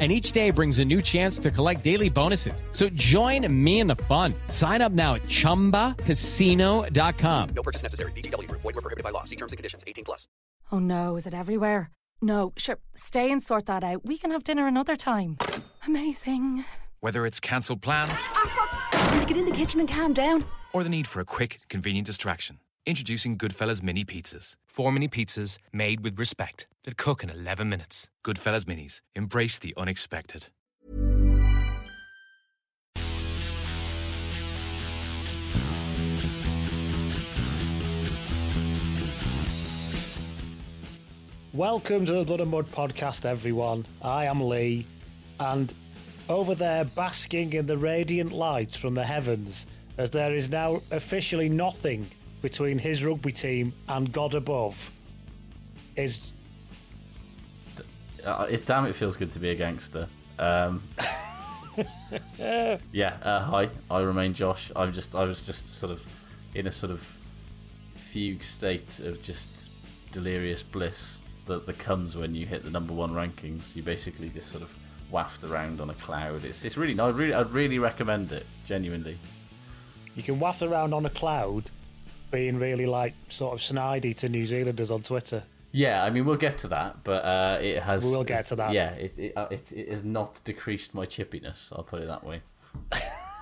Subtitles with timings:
[0.00, 2.64] And each day brings a new chance to collect daily bonuses.
[2.70, 4.32] So join me in the fun.
[4.48, 7.48] Sign up now at chumbacasino.com.
[7.54, 8.12] No purchase necessary.
[8.12, 8.62] VGW Group.
[8.62, 9.24] Void were prohibited by law.
[9.24, 9.84] See terms and conditions.
[9.86, 10.26] 18 plus.
[10.72, 11.90] Oh no, is it everywhere?
[12.22, 14.04] No, sure, stay and sort that out.
[14.06, 15.36] We can have dinner another time.
[15.86, 16.64] Amazing.
[17.00, 20.44] Whether it's cancelled plans ah, Need to get in the kitchen and calm down.
[20.72, 22.58] or the need for a quick, convenient distraction.
[22.86, 24.56] Introducing Goodfellas Mini Pizzas.
[24.66, 28.08] Four mini pizzas made with respect that cook in 11 minutes.
[28.24, 29.02] Goodfellas Minis.
[29.14, 30.46] Embrace the unexpected.
[41.52, 43.84] Welcome to the Blood and Mud podcast, everyone.
[44.00, 44.86] I am Lee,
[45.38, 45.74] and
[46.30, 49.66] over there, basking in the radiant light from the heavens,
[49.98, 52.10] as there is now officially nothing
[52.42, 54.90] between his rugby team and God above,
[55.96, 56.32] is
[58.24, 60.06] Uh, it, damn, it feels good to be a gangster.
[60.38, 60.82] Um,
[62.38, 63.16] yeah.
[63.22, 64.70] Uh, hi, I remain Josh.
[64.76, 66.02] I'm just, I was just sort of
[66.54, 67.02] in a sort of
[67.96, 69.70] fugue state of just
[70.12, 73.74] delirious bliss that, that comes when you hit the number one rankings.
[73.74, 74.74] You basically just sort of
[75.10, 76.44] waft around on a cloud.
[76.44, 78.46] It's, it's really, no, I really, I'd really recommend it.
[78.66, 79.18] Genuinely.
[80.14, 81.70] you can waft around on a cloud,
[82.30, 85.42] being really like sort of snidey to New Zealanders on Twitter.
[85.72, 88.04] Yeah, I mean we'll get to that, but uh, it has.
[88.04, 88.72] We will get to that.
[88.72, 91.68] Yeah, it it, uh, it it has not decreased my chippiness.
[91.72, 92.42] I'll put it that way.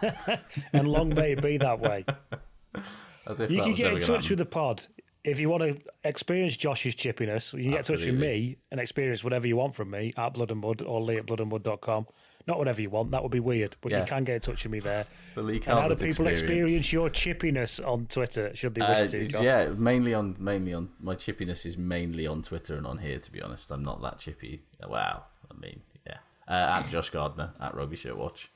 [0.73, 2.05] and long may it be that way.
[3.27, 4.87] As if You can get in touch with the pod
[5.25, 7.53] if you want to experience Josh's chippiness.
[7.53, 10.35] You can get in touch with me and experience whatever you want from me at
[10.35, 12.07] Blood and Mud or Lee at bloodandmud.com.
[12.49, 14.01] Not whatever you want, that would be weird, but Yeah.
[14.01, 15.05] you can get in touch with me there.
[15.35, 16.41] The Lee and how do people experience.
[16.41, 18.53] experience your chippiness on Twitter?
[18.57, 19.27] Should they Uh, wish to?
[19.29, 19.45] John?
[19.45, 23.19] yeah, mainly on mainly on my chippiness is mainly on Twitter and on here.
[23.21, 24.63] To be honest, I'm not that chippy.
[24.85, 26.17] Wow, I mean, yeah.
[26.49, 28.51] Uh, at Josh Gardner at Rugby Shirt Watch,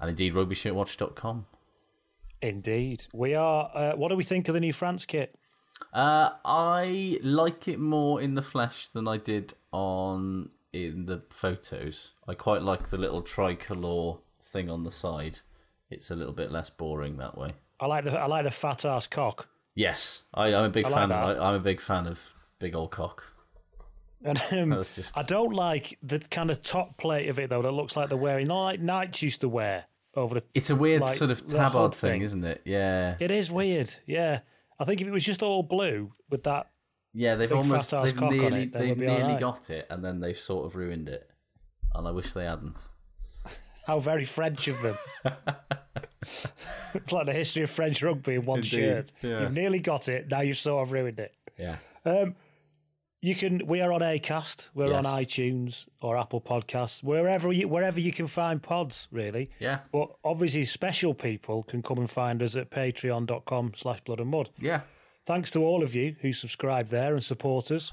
[0.00, 1.46] and indeed rugbyshirtwatch.com.
[2.40, 3.70] Indeed, we are.
[3.74, 5.34] Uh, what do we think of the new France kit?
[5.92, 12.12] Uh, I like it more in the flesh than I did on in the photos.
[12.26, 15.40] I quite like the little tricolor thing on the side.
[15.90, 17.54] It's a little bit less boring that way.
[17.80, 19.48] I like the I like the fat ass cock.
[19.74, 21.08] Yes, I, I'm a big I fan.
[21.10, 21.38] that.
[21.38, 23.24] I, I'm a big fan of big old cock.
[24.24, 27.62] And um, just- I don't like the kind of top plate of it though.
[27.62, 30.46] That looks like they're wearing, not like Knights used to wear over the.
[30.54, 32.62] It's a weird like, sort of tabard hood thing, isn't it?
[32.64, 33.94] Yeah, It is weird.
[34.06, 34.40] Yeah,
[34.78, 36.66] I think if it was just all blue with that,
[37.18, 37.34] yeah.
[37.34, 39.40] They've big almost fat-ass they've cock on nearly it, they've we'll be all nearly right.
[39.40, 41.30] got it, and then they've sort of ruined it.
[41.94, 42.76] And I wish they hadn't.
[43.86, 44.96] how very French of them.
[46.94, 49.12] it's like the history of French rugby in one Indeed, shirt.
[49.22, 49.40] yeah.
[49.40, 50.30] You've nearly got it.
[50.30, 51.34] Now you've sort of ruined it.
[51.58, 51.76] Yeah.
[52.04, 52.36] Um,
[53.20, 53.66] you can.
[53.66, 54.68] We are on Acast.
[54.74, 57.02] We're on iTunes or Apple Podcasts.
[57.02, 59.50] Wherever you wherever you can find pods, really.
[59.58, 59.80] Yeah.
[59.90, 64.50] But obviously, special people can come and find us at patreon.com slash blood and mud.
[64.60, 64.82] Yeah.
[65.28, 67.92] Thanks to all of you who subscribe there and support us.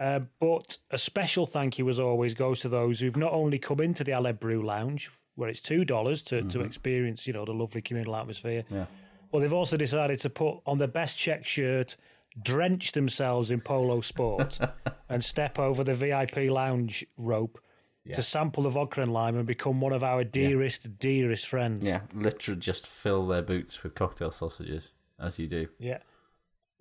[0.00, 3.78] Uh, but a special thank you, as always, goes to those who've not only come
[3.78, 7.52] into the Aled Brew Lounge, where it's two dollars to, to experience, you know, the
[7.52, 8.64] lovely communal atmosphere.
[8.68, 8.86] Yeah.
[9.30, 11.96] But they've also decided to put on their best check shirt,
[12.42, 14.58] drench themselves in polo sport,
[15.08, 17.60] and step over the VIP lounge rope
[18.12, 21.84] to sample the vodka and lime and become one of our dearest, dearest friends.
[21.84, 22.00] Yeah.
[22.12, 25.68] Literally just fill their boots with cocktail sausages, as you do.
[25.78, 25.98] Yeah.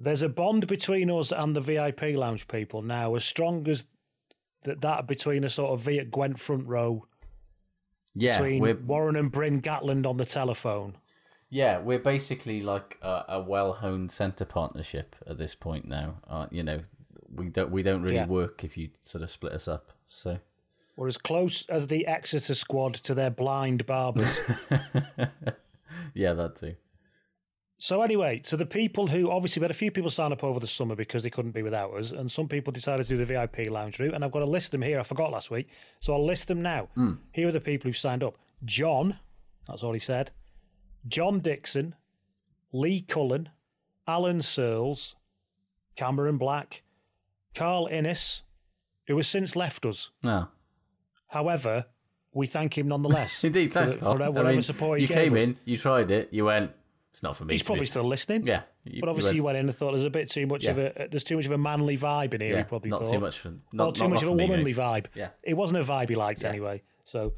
[0.04, 3.86] There's a bond between us and the VIP lounge people now, as strong as
[4.64, 7.08] that, that between a sort of V at Gwent front row,
[8.14, 10.98] Yeah, between we're Warren and Bryn Gatland on the telephone.
[11.50, 16.16] yeah we're basically like a, a well-honed centre partnership at this point now.
[16.28, 16.80] Uh, you know,
[17.34, 18.28] we don't we don't really Yeah.
[18.28, 19.92] work if you sort of split us up.
[20.08, 20.40] So
[20.96, 24.42] We're as close as the Exeter squad to their blind barbers.
[26.14, 26.76] yeah, that too.
[27.84, 30.58] So anyway, so the people who obviously we had a few people sign up over
[30.58, 33.26] the summer because they couldn't be without us, and some people decided to do the
[33.26, 35.02] VIP lounge route, and I've got to list them here.
[35.02, 35.68] I forgot last week,
[36.00, 36.88] so I'll list them now.
[36.96, 37.16] Hmm.
[37.34, 39.20] Here are the people who signed up: John,
[39.68, 40.32] that's all he said.
[41.10, 41.96] John Dixon,
[42.72, 43.50] Lee Cullen,
[44.08, 45.18] Alan Searles,
[45.98, 46.84] Cameron Black,
[47.54, 48.44] Carl Innes,
[49.08, 50.10] who has since left us.
[50.24, 50.48] No.
[51.28, 51.88] However,
[52.34, 53.44] we thank him nonetheless.
[53.44, 55.44] Indeed, thanks, for, for I whatever mean, support he you gave came us.
[55.44, 56.72] in, you tried it, you went.
[57.14, 57.54] It's not for me.
[57.54, 58.46] He's probably do." still listening.
[58.46, 60.78] Yeah, you- but obviously you went- in and thought there's a bit too much of
[60.80, 62.52] a there's too much of a manly vibe in here.
[62.54, 64.32] Yeah, he probably not thought, too much for- or not- too not- much of a
[64.34, 65.06] womanly vibe.
[65.16, 65.30] Yeah.
[65.44, 66.50] it wasn't a vibe he liked Yeah.
[66.50, 66.82] anyway.
[67.06, 67.34] So,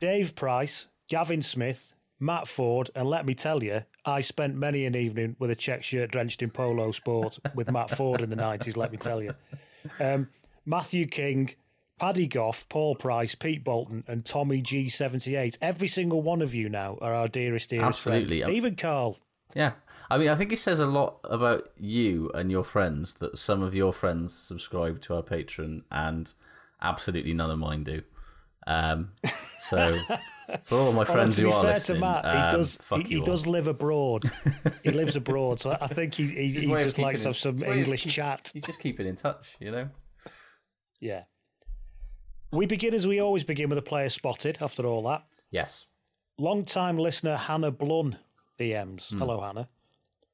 [0.00, 4.94] Dave Price, Gavin Smith, Matt Ford, and let me tell you, I spent many an
[4.96, 8.76] evening with a check shirt drenched in polo sport with Matt Ford in the nineties.
[8.76, 9.34] Let me tell you,
[10.00, 10.28] um,
[10.66, 11.54] Matthew King.
[12.02, 15.56] Paddy Goff, Paul Price, Pete Bolton, and Tommy G78.
[15.62, 18.40] Every single one of you now are our dearest, dearest Absolutely.
[18.40, 18.56] friends.
[18.56, 19.18] Even Carl.
[19.54, 19.74] Yeah.
[20.10, 23.62] I mean, I think it says a lot about you and your friends that some
[23.62, 26.34] of your friends subscribe to our Patreon and
[26.80, 28.02] absolutely none of mine do.
[28.66, 29.12] Um,
[29.60, 29.96] so,
[30.64, 33.02] for all my friends to who are fair listening, to Matt, um, he does he,
[33.02, 34.24] he does live abroad.
[34.82, 37.62] he lives abroad, so I think he he, he just likes to have some it's
[37.62, 38.50] his way of English keep- chat.
[38.52, 39.88] He's just keeping in touch, you know?
[41.00, 41.22] Yeah.
[42.52, 44.58] We begin as we always begin with a player spotted.
[44.60, 45.86] After all that, Yes.
[46.38, 48.18] long time listener Hannah Blun
[48.58, 49.10] DMs.
[49.10, 49.18] Hmm.
[49.18, 49.68] Hello, Hannah.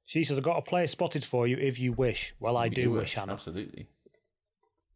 [0.04, 2.70] She says, "I've got a player spotted for you if you wish." Well, I You
[2.70, 3.34] do wish, Hannah.
[3.34, 3.86] Absolutely.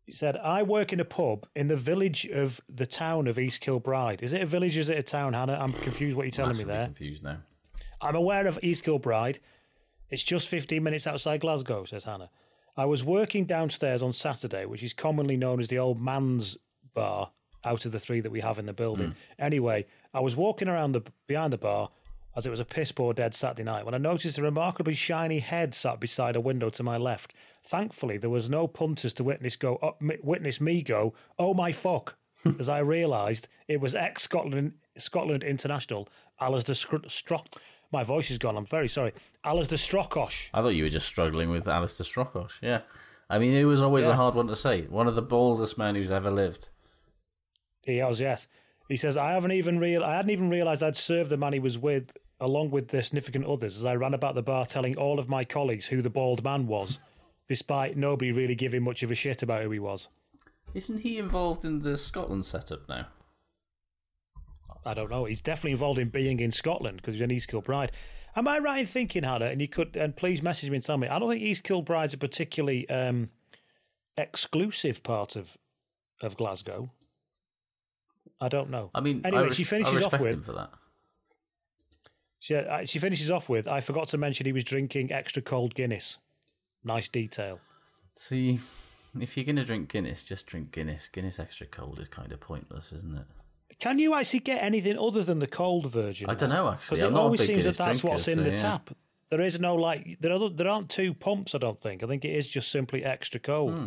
[0.05, 3.61] He said, I work in a pub in the village of the town of East
[3.61, 4.21] Kilbride.
[4.21, 5.55] Is it a village or is it a town, Hannah?
[5.61, 6.87] I'm confused what you're telling Massively me there.
[6.87, 7.43] confused now.
[8.01, 9.39] I'm aware of East Kilbride.
[10.11, 12.31] It's just 15 minutes outside Glasgow, says Hannah.
[12.77, 16.57] I was working downstairs on Saturday, which is commonly known as the old man's
[16.95, 17.31] bar
[17.65, 19.09] out of the three that we have in the building.
[19.09, 19.43] Hmm.
[19.45, 21.91] Anyway, I was walking around the behind the bar
[22.35, 25.41] as it was a piss poor dead Saturday night when I noticed a remarkably shiny
[25.41, 27.35] head sat beside a window to my left.
[27.65, 32.17] Thankfully, there was no punters to witness go up, witness me go, "Oh my fuck!"
[32.59, 36.09] as I realised it was ex Scotland Scotland international
[36.41, 37.47] Alistair Scr- Strock.
[37.93, 38.57] My voice is gone.
[38.57, 39.13] I'm very sorry.
[39.45, 40.49] Alasdair Strokosch.
[40.55, 42.53] I thought you were just struggling with Alasdair Strokosch.
[42.63, 42.81] Yeah.
[43.29, 44.13] I mean, it was always Yeah.
[44.13, 44.83] a hard one to say.
[44.87, 46.71] One of the boldest men who's ever lived.
[47.85, 48.47] He has, yes.
[48.89, 51.59] He says, I haven't even real I hadn't even realised I'd served the man he
[51.59, 55.19] was with along with the significant others as I ran about the bar telling all
[55.19, 56.99] of my colleagues who the bald man was,
[57.49, 60.09] despite nobody really giving much of a shit about who he was.
[60.75, 63.07] Isn't he involved in the Scotland setup now?
[64.85, 65.27] I don't know.
[65.27, 67.93] He's definitely involved in being in Scotland because he's in East Kilbride.
[68.35, 69.47] Am I right in thinking, Hannah?
[69.47, 71.07] And you could, and please message me and tell me.
[71.07, 73.31] I don't think East Kilbride's a particularly um,
[74.17, 75.57] exclusive part of
[76.21, 76.91] of Glasgow.
[78.43, 78.91] I don't know.
[78.93, 80.71] I mean, anyway, I res- she finishes off with him for that.
[82.41, 85.77] She, uh, she finishes off with, I forgot to mention he was drinking extra cold
[85.77, 86.19] Guinness.
[86.83, 87.61] Nice detail.
[88.17, 88.59] See,
[89.21, 91.07] if you're gonna drink Guinness, just drink Guinness.
[91.07, 93.27] Guinness extra cold is kind of pointless, isn't it?
[93.79, 96.29] Can you actually get anything other than the cold version?
[96.29, 96.97] I don't know, actually.
[96.97, 98.57] Because it always seems that that's drinker, what's in so the yeah.
[98.57, 98.91] tap.
[99.31, 101.55] There is no like there are there aren't two pumps.
[101.55, 102.03] I don't think.
[102.03, 103.73] I think it is just simply extra cold.
[103.73, 103.87] Hmm.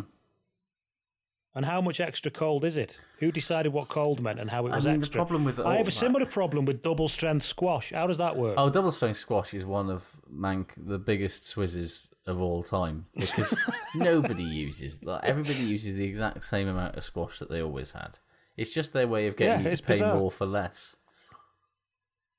[1.57, 2.99] And how much extra cold is it?
[3.19, 5.19] Who decided what cold meant and how it I was mean, the extra?
[5.19, 7.93] problem with I have a that- similar problem with double strength squash.
[7.93, 8.55] How does that work?
[8.57, 13.53] Oh, double strength squash is one of Mank the biggest swizzes of all time because
[13.95, 18.17] nobody uses like everybody uses the exact same amount of squash that they always had.
[18.57, 20.15] It's just their way of getting Yeah, you to pay bizarre.
[20.19, 20.97] more for less.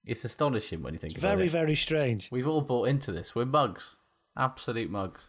[0.05, 1.51] It's astonishing when you think It's about very it.
[1.51, 2.29] Very, very strange.
[2.31, 3.35] We've all bought into this.
[3.35, 3.97] We're mugs,
[4.37, 5.29] absolute mugs.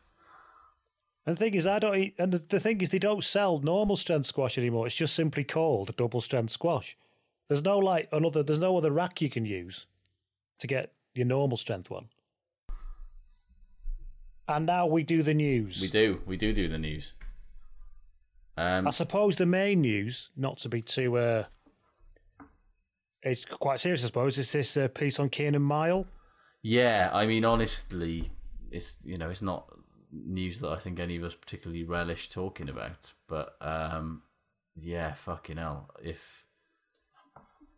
[1.28, 2.16] And the thing is, I don't eat.
[2.18, 4.88] And the- thing is, they don't sell normal strength squash anymore.
[4.88, 6.98] It's just simply called double strength squash.
[7.50, 8.44] There's no like another.
[8.44, 9.88] There's no other rack you can use
[10.60, 12.08] to get your normal strength one.
[14.48, 15.82] And now we do the news.
[15.82, 17.12] We do, we do do the news.
[18.56, 21.44] Um, I suppose the main news, not to be too, uh,
[23.22, 24.04] it's quite serious.
[24.04, 26.08] I suppose is this uh, piece on Kearnan Myall.
[26.62, 28.32] Yeah, I mean, honestly,
[28.72, 29.68] it's you know, it's not
[30.12, 33.14] news that I think any of us particularly relish talking about.
[33.28, 34.24] But um,
[34.76, 36.46] yeah, fucking hell, if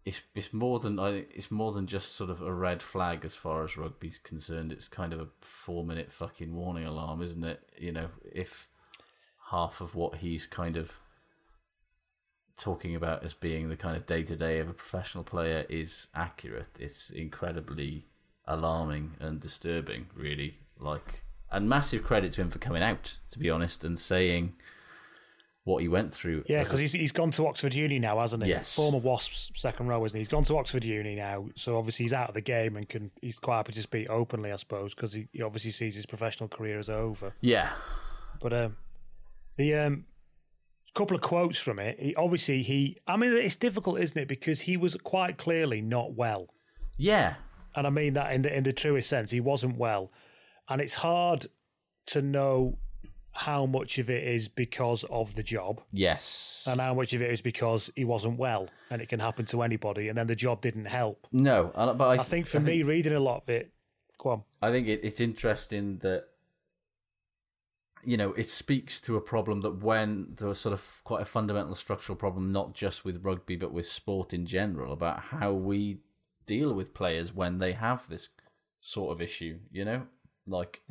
[0.05, 3.35] it's it's more than I it's more than just sort of a red flag as
[3.35, 4.71] far as rugby's concerned.
[4.71, 7.61] It's kind of a four minute fucking warning alarm, isn't it?
[7.77, 8.67] You know, if
[9.51, 10.97] half of what he's kind of
[12.57, 16.07] talking about as being the kind of day to day of a professional player is
[16.13, 18.05] accurate, it's incredibly
[18.45, 20.57] alarming and disturbing, really.
[20.77, 24.53] Like, and massive credit to him for coming out, to be honest, and saying
[25.63, 26.43] what he went through.
[26.47, 28.49] Yeah, as a- because he's, he's gone to Oxford Uni now, hasn't he?
[28.49, 28.73] Yes.
[28.73, 30.21] Former Wasps second row, isn't he?
[30.21, 33.11] He's gone to Oxford Uni now, so obviously he's out of the game and can
[33.21, 36.49] he's quite happy to speak openly, I suppose, because he, he obviously sees his professional
[36.49, 37.33] career as over.
[37.41, 37.69] yeah,
[38.41, 38.77] But um,
[39.57, 40.05] the um,
[40.95, 41.99] couple of quotes from it.
[41.99, 42.97] He, obviously, he.
[43.07, 44.27] I mean, it's difficult, isn't it?
[44.27, 46.47] Because he was quite clearly not well,
[46.97, 47.35] yeah,
[47.75, 49.29] and I mean that in the in the truest sense.
[49.31, 50.11] He wasn't well,
[50.69, 51.47] and it's hard
[52.07, 52.77] to know
[53.31, 56.63] how much of it is because of the job yes.
[56.67, 59.61] and how much of it is because he wasn't well, and it can happen to
[59.61, 61.27] anybody, and then the job didn't help.
[61.31, 63.71] no, I- but I, I think for me, reading a lot of it,
[64.17, 64.43] go on.
[64.61, 66.25] I think it, it's interesting that
[68.03, 71.25] you know it speaks to a problem that when there was sort of quite a
[71.25, 75.99] fundamental structural problem, not just with rugby but with sport in general, about how we
[76.45, 78.29] deal with players when they have this
[78.81, 79.59] sort of issue.
[79.71, 80.07] You know,
[80.49, 80.81] like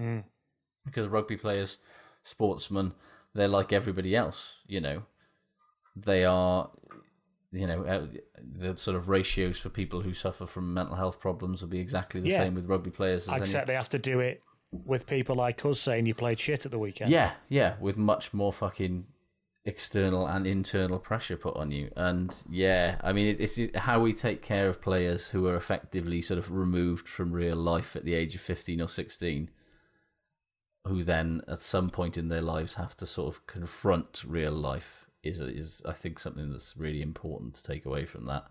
[0.85, 1.79] because rugby players,
[2.23, 2.95] sportsmen,
[3.35, 4.63] they're like everybody else.
[4.67, 5.03] You know,
[5.97, 6.71] they are.
[7.51, 8.07] You know, uh,
[8.39, 12.21] the sort of ratios for people who suffer from mental health problems will be exactly
[12.21, 12.41] the Yeah.
[12.41, 13.23] same with rugby players.
[13.23, 16.39] As any- Except they have to do it with people like us saying you played
[16.39, 17.11] shit at the weekend.
[17.11, 19.07] Yeah, yeah, with much more fucking
[19.69, 21.91] external and internal pressure put on you.
[21.95, 26.23] And yeah, I mean, it, it's how we take care of players who are effectively
[26.23, 29.51] sort of removed from real life at the age of 15 or 16,
[30.87, 35.05] who then at some point in their lives have to sort of confront real life.
[35.23, 38.47] Is, is I think something that's really important to take away from that.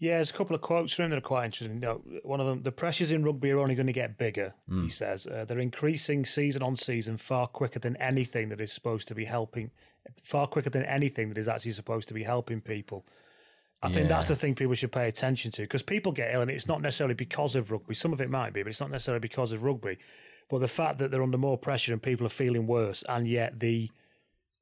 [0.00, 1.82] Yeah, there's a couple of quotes from him that are quite interesting.
[2.22, 4.54] One of them, the pressures in rugby are only going to get bigger,
[4.84, 5.26] he says.
[5.26, 9.26] Uh, they're increasing season on season far quicker than anything that is supposed to be
[9.26, 9.70] helping,
[10.24, 13.04] far quicker than anything that is actually supposed to be helping people.
[13.82, 16.50] I think that's the thing people should pay attention to because people get ill and
[16.50, 17.94] it's not necessarily because of rugby.
[17.94, 19.98] Some of it might be, but it's not necessarily because of rugby.
[20.48, 23.60] But the fact that they're under more pressure and people are feeling worse, and yet
[23.60, 23.90] the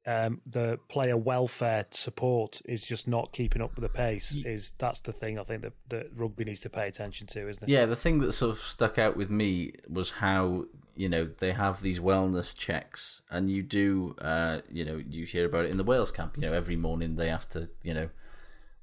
[0.09, 4.35] um, the player welfare support is just not keeping up with the pace.
[4.35, 7.63] Is that's the thing I think that, that rugby needs to pay attention to, isn't
[7.63, 7.69] it?
[7.69, 11.51] Yeah, the thing that sort of stuck out with me was how you know they
[11.51, 15.77] have these wellness checks, and you do, uh, you know, you hear about it in
[15.77, 16.37] the Wales camp.
[16.37, 18.09] You know, every morning they have to, you know,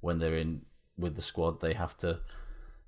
[0.00, 0.62] when they're in
[0.96, 2.20] with the squad, they have to,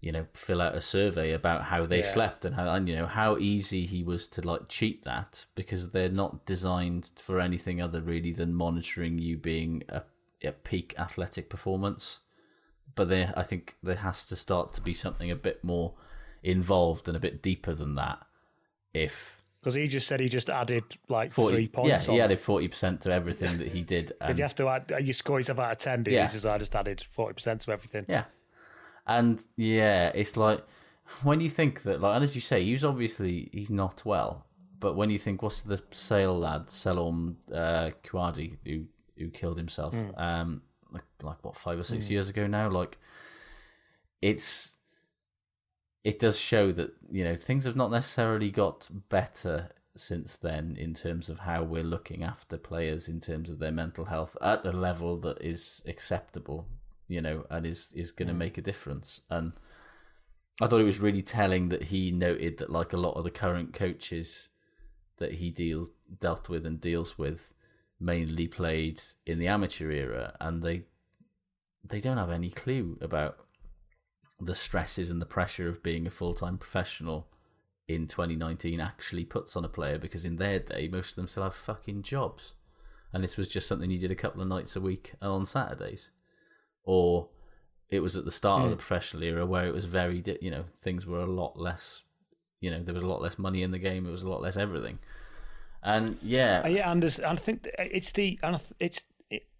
[0.00, 2.12] you know, fill out a survey about how they Yeah.
[2.12, 5.90] slept and how, and you know, how easy he was to like cheat that because
[5.90, 10.02] they're not designed for anything other really than monitoring you being a,
[10.44, 12.20] a peak athletic performance
[12.94, 15.94] but there I think there has to start to be something a bit more
[16.42, 18.18] involved and a bit deeper than that.
[18.94, 22.08] If Because he just said he just added like 40, three points.
[22.08, 24.12] Yeah, he added forty percent to everything that he did.
[24.26, 24.92] Did you have to add?
[25.02, 26.02] You score yourself out of ten.
[26.02, 26.24] Did Yeah.
[26.24, 28.06] He says I just added forty percent to everything.
[28.08, 28.24] yeah,
[29.08, 30.62] and yeah, it's like
[31.22, 34.44] when you think that, like, and as you say, he's obviously he's not well.
[34.80, 38.84] But when you think, what's the Sale lad, Selom uh, Kuadi, who
[39.16, 40.62] who killed himself, um,
[40.92, 42.98] like like what five or six years ago now, like
[44.22, 44.76] it's
[46.04, 50.94] it does show that you know things have not necessarily got better since then in
[50.94, 54.72] terms of how we're looking after players in terms of their mental health at the
[54.72, 56.68] level that is acceptable
[57.08, 58.38] you know and is is going to mm.
[58.38, 59.20] make a difference.
[59.30, 59.52] And
[60.60, 63.30] i thought it was really telling that he noted that like a lot of the
[63.30, 64.48] current coaches
[65.18, 67.52] that he deals dealt with and deals with
[68.00, 70.84] mainly played in the amateur era and they
[71.84, 73.38] they don't have any clue about
[74.40, 77.28] the stresses and the pressure of being a full-time professional
[77.88, 81.42] in 2019 actually puts on a player because in their day most of them still
[81.42, 82.52] have fucking jobs.
[83.12, 85.46] And this was just something you did a couple of nights a week and on
[85.46, 86.10] Saturdays
[86.88, 87.28] or
[87.90, 90.64] it was at the start of the professional era where it was very you know
[90.80, 92.02] things were a lot less
[92.60, 94.40] you know there was a lot less money in the game it was a lot
[94.40, 94.98] less everything
[95.82, 99.04] and yeah Uh, yeah, and there's, and I think it's the and it's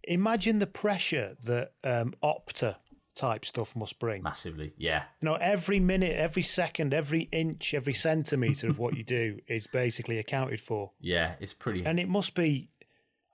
[0.05, 2.77] imagine the pressure that um, Opta
[3.15, 4.23] type stuff must bring.
[4.23, 9.05] massively yeah You know, every minute, every second, every inch, every centimeter of what you
[9.05, 12.71] do is basically accounted for, yeah it's pretty and it must be.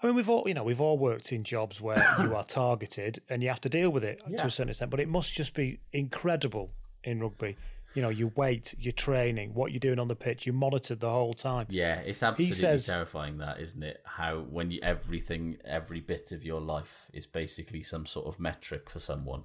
[0.02, 3.20] I mean, we've all you know we've all worked in jobs where you are targeted
[3.28, 5.54] and you have to deal with it to a certain extent, but it must just
[5.54, 6.70] be incredible
[7.02, 7.56] in rugby.
[7.94, 11.10] You know, your weight, your training, what you're doing on the pitch, you're monitored the
[11.10, 11.66] whole time.
[11.70, 14.02] Yeah, it's absolutely says- terrifying that, isn't it?
[14.04, 18.90] How when you everything every bit of your life is basically some sort of metric
[18.90, 19.44] for someone.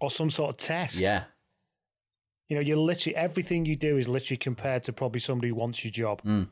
[0.00, 1.00] or some sort of test.
[1.00, 1.24] Yeah.
[2.48, 5.84] You know, you're literally everything you do is literally compared to probably somebody who wants
[5.84, 6.22] your job.
[6.22, 6.48] Mm.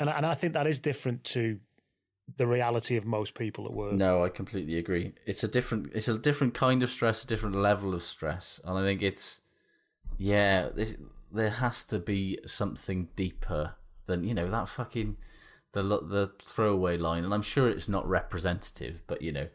[0.00, 1.58] And and I think that is different to
[2.36, 3.92] the reality of most people at work.
[3.92, 5.12] No, I completely agree.
[5.26, 8.60] It's a different it's a different kind of stress, a different level of stress.
[8.64, 9.40] And I think it's
[10.18, 10.96] yeah, this,
[11.32, 13.74] there has to be something deeper
[14.06, 15.16] than, you know, that fucking
[15.72, 19.48] the the throwaway line and I'm sure it's not representative, but you know,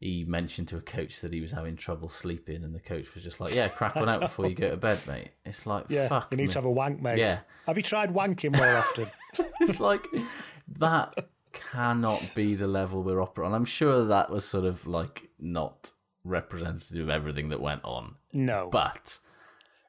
[0.00, 3.24] he mentioned to a coach that he was having trouble sleeping, and the coach was
[3.24, 6.08] just like, "Yeah, crack one out before you go to bed, mate." It's like, Yeah,
[6.08, 6.48] fuck, you need me.
[6.48, 7.18] to have a wank, mate.
[7.18, 7.38] Yeah.
[7.66, 9.06] Have you tried wanking more often?
[9.60, 10.04] it's like
[10.78, 11.14] that
[11.54, 13.54] cannot be the level we're operating.
[13.54, 15.92] I'm sure that was sort of like not
[16.24, 18.68] representative of everything that went on, No.
[18.70, 19.18] but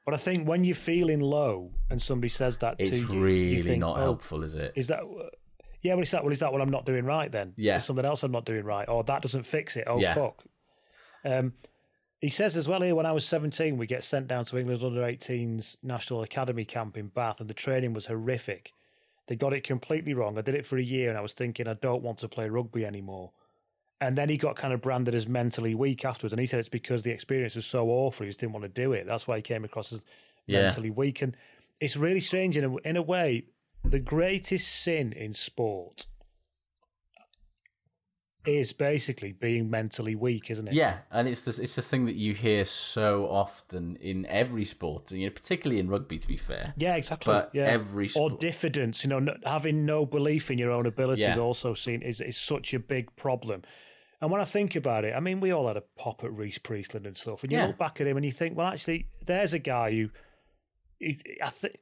[0.06, 3.56] But I think when you're feeling low and somebody says that it's to you, really
[3.56, 4.74] you think, not "Oh, helpful, is it?
[4.76, 5.02] Is that?
[5.82, 6.24] Yeah, well, is that?
[6.24, 7.54] Well, is that what I'm not doing right then?
[7.58, 7.74] Yeah.
[7.74, 9.86] There's something else I'm not doing right, or that doesn't fix it.
[9.88, 10.14] Oh Yeah.
[10.14, 10.44] fuck.
[11.24, 11.54] Um,
[12.22, 12.96] he says as well here.
[12.96, 16.98] When I was 17, we get sent down to England's under 18s national academy camp
[16.98, 18.72] in Bath, and the training was horrific.
[19.28, 20.38] They got it completely wrong.
[20.38, 22.48] I did it for a year, and I was thinking I don't want to play
[22.50, 23.32] rugby anymore.
[24.02, 26.70] And then he got kind of branded as mentally weak afterwards, and he said it's
[26.70, 29.08] because the experience was so awful, he just didn't want to do it.
[29.08, 30.04] That's why he came across as
[30.48, 30.62] Yeah.
[30.62, 31.22] mentally weak.
[31.22, 31.36] And
[31.80, 33.46] it's really strange in a, in a way.
[33.84, 36.06] The greatest sin in sport
[38.46, 40.74] is basically being mentally weak, isn't it?
[40.74, 45.12] Yeah, and it's this, it's the thing that you hear so often in every sport,
[45.12, 46.18] you know, particularly in rugby.
[46.18, 47.32] To be fair, Yeah, exactly.
[47.34, 47.64] But yeah.
[47.64, 51.38] every or diffidence, you know, n- having no belief in your own abilities Yeah.
[51.40, 53.64] also seen is is such a big problem.
[54.22, 56.58] And when I think about it, I mean, we all had a pop at Rhys
[56.58, 57.68] Priestland and stuff, and you Yeah.
[57.68, 60.10] look back at him and you think, well, actually, there's a guy who,
[61.00, 61.76] he, I think,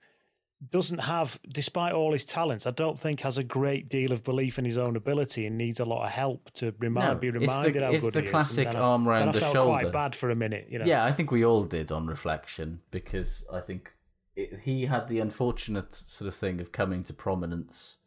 [0.72, 4.58] doesn't have, despite all his talents, I don't think has a great deal of belief
[4.60, 7.34] in his own ability and needs a lot of help to remind, No, be it's
[7.36, 8.30] the- reminded how good he is.
[8.30, 9.68] classic And then arm I, round then I the felt shoulder.
[9.82, 10.86] quite bad for a minute, you know.
[10.86, 13.92] Yeah, I think we all did on reflection because I think
[14.36, 17.98] it, he had the unfortunate sort of thing of coming to prominence,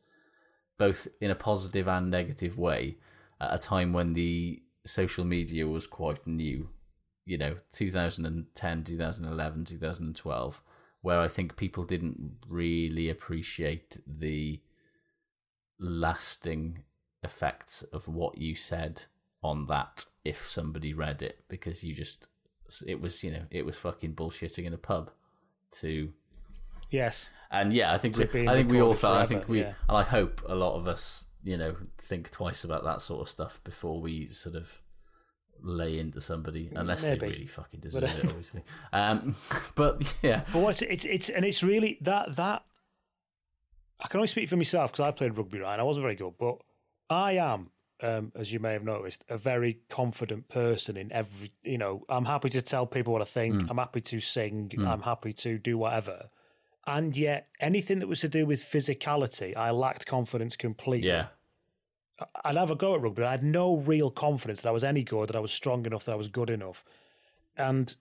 [0.78, 2.96] both in a positive and negative way,
[3.40, 6.68] at a time when the social media was quite new.
[7.24, 10.62] You know, 2010, 2011, 2012,
[11.06, 14.60] where I think people didn't really appreciate the
[15.78, 16.82] lasting
[17.22, 19.04] effects of what you said
[19.40, 22.26] on that if somebody read it because you just
[22.88, 25.12] it was you know it was fucking bullshitting in a pub
[25.70, 26.12] to
[26.90, 27.28] Yes.
[27.52, 29.74] and yeah i think we, i think we all felt i think we yeah.
[29.88, 33.28] and i hope a lot of us you know think twice about that sort of
[33.28, 34.82] stuff before we sort of
[35.62, 37.18] lay into somebody unless Maybe.
[37.20, 39.36] they really fucking deserve But- it obviously um
[39.74, 42.62] but yeah But what's it's it's and it's really that that
[44.02, 45.72] I can only speak for myself because I played rugby right.
[45.72, 46.58] and I wasn't very good, but
[47.08, 47.70] I am,
[48.02, 51.52] um, as you may have noticed, a very confident person in every.
[51.64, 53.54] You know, I'm happy to tell people what I think.
[53.54, 53.70] Mm.
[53.70, 54.70] I'm happy to sing.
[54.86, 56.28] I'm happy to do whatever.
[56.86, 61.08] And yet, anything that was to do with physicality, I lacked confidence completely.
[61.08, 61.28] yeah
[62.44, 63.22] I'd have a go at rugby.
[63.22, 65.84] but I had no real confidence that I was any good, that I was strong
[65.86, 66.84] enough, that I was good enough.
[67.56, 67.94] And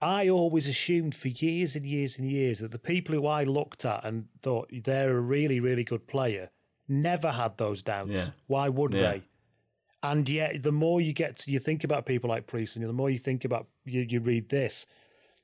[0.00, 3.84] I always assumed for years and years and years that the people who I looked
[3.84, 6.50] at and thought they're a really, really good player
[6.88, 8.10] never had those doubts.
[8.10, 8.28] Yeah.
[8.46, 9.00] Why would Yeah.
[9.12, 9.22] they?
[10.02, 12.92] And yet, the more you get to, you think about people like Priest, and the
[12.92, 14.86] more you think about, you, you read this,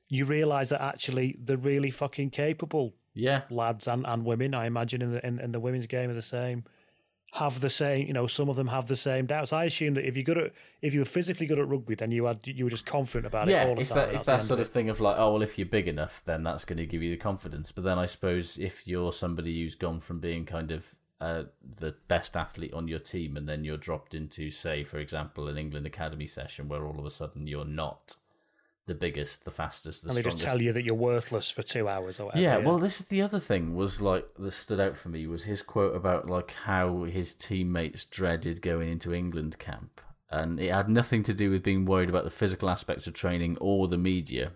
[0.09, 5.01] you realize that actually they're really fucking capable yeah lads and, and women, I imagine,
[5.01, 6.63] in the in, in the women's game are the same.
[7.37, 8.27] Have the same, you know.
[8.27, 9.51] Some of them have the same doubts.
[9.51, 12.11] I assume that if you're good at, if you were physically good at rugby, then
[12.11, 14.09] you had you were just confident about it yeah, all the it's time.
[14.09, 16.21] that it's that sort of of thing of like, oh well, if you're big enough,
[16.25, 17.71] then that's going to give you the confidence.
[17.71, 21.43] But then I suppose if you're somebody who's gone from being kind of uh,
[21.79, 25.57] the best athlete on your team, and then you're dropped into, say, for example, an
[25.57, 28.17] England academy session where all of a sudden you're not
[28.85, 30.43] the biggest, the fastest, the and they strongest.
[30.43, 32.43] just tell you that you're worthless for two hours or whatever.
[32.43, 35.43] Yeah, well, this is the other thing was like that stood out for me was
[35.43, 40.89] his quote about like how his teammates dreaded going into England camp, and it had
[40.89, 44.51] nothing to do with being worried about the physical aspects of training or the media.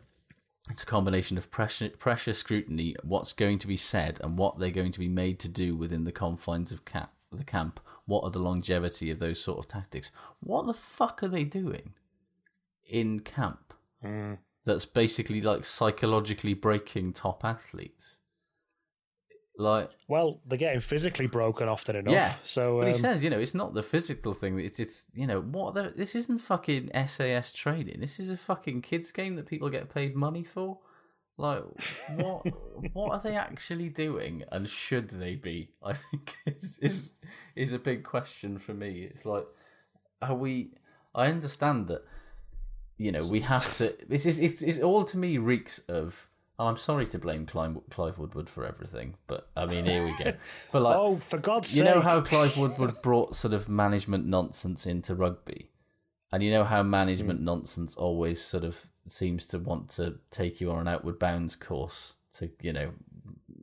[0.70, 4.70] It's a combination of pressure, pressure scrutiny, what's going to be said, and what they're
[4.70, 7.80] going to be made to do within the confines of cap, the camp.
[8.06, 10.12] What are the longevity of those sort of tactics?
[10.42, 11.94] What the fuck are they doing
[12.86, 13.67] in camp?
[14.66, 18.20] That's basically like psychologically breaking top athletes.
[19.60, 22.14] Like, well, they're getting physically broken often enough.
[22.14, 22.36] yeah.
[22.44, 24.60] So but he um, says, you know, it's not the physical thing.
[24.60, 25.74] It's it's you know what?
[25.74, 28.00] The, this isn't fucking SAS training.
[28.00, 30.78] This is a fucking kids game that people get paid money for.
[31.38, 31.64] Like,
[32.16, 32.46] what
[32.94, 35.70] what are they actually doing, and should they be?
[35.84, 37.12] I think is is
[37.56, 39.08] is a big question for me.
[39.10, 39.46] It's like,
[40.22, 40.74] are we?
[41.16, 42.04] I understand that
[42.98, 43.94] you know, we have to.
[44.10, 46.30] It's, it's, it's, it's all to me reeks of.
[46.60, 50.16] oh, I'm sorry to blame Clive, Clive Woodward for everything, but I mean, here we
[50.24, 50.34] go.
[50.72, 51.90] But like, oh, for God's you sake!
[51.90, 55.70] You know how Clive Woodward brought sort of management nonsense into rugby,
[56.32, 57.46] and you know how management hmm.
[57.46, 62.16] nonsense always sort of seems to want to take you on an outward bounds course
[62.34, 62.92] to you know,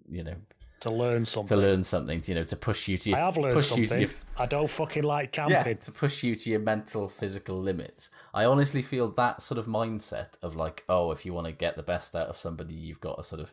[0.08, 0.36] you know,
[0.84, 1.56] to learn something.
[1.56, 3.84] to learn something, you know, to push you to your, I have learned push you
[3.86, 4.02] something.
[4.02, 5.52] your, I don't fucking like camping.
[5.54, 8.08] yeah, to push you to your mental, physical limits.
[8.32, 11.76] I honestly feel that sort of mindset of like, oh, if you want to get
[11.76, 13.52] the best out of somebody, you've got to sort of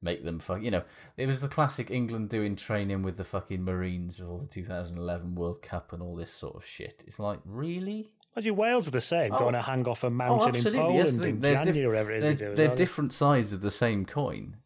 [0.00, 0.62] make them fuck.
[0.62, 0.82] You know,
[1.16, 5.60] it was the classic England doing training with the fucking Marines all the 2011 World
[5.62, 7.02] Cup and all this sort of shit.
[7.06, 8.10] It's like, really?
[8.36, 9.38] Imagine Wales are the same, Oh.
[9.38, 12.18] going to hang off a oh, mountain in Poland in They're January diff- whatever it
[12.18, 12.54] is they're, they do.
[12.54, 14.56] they're different sides of the same coin,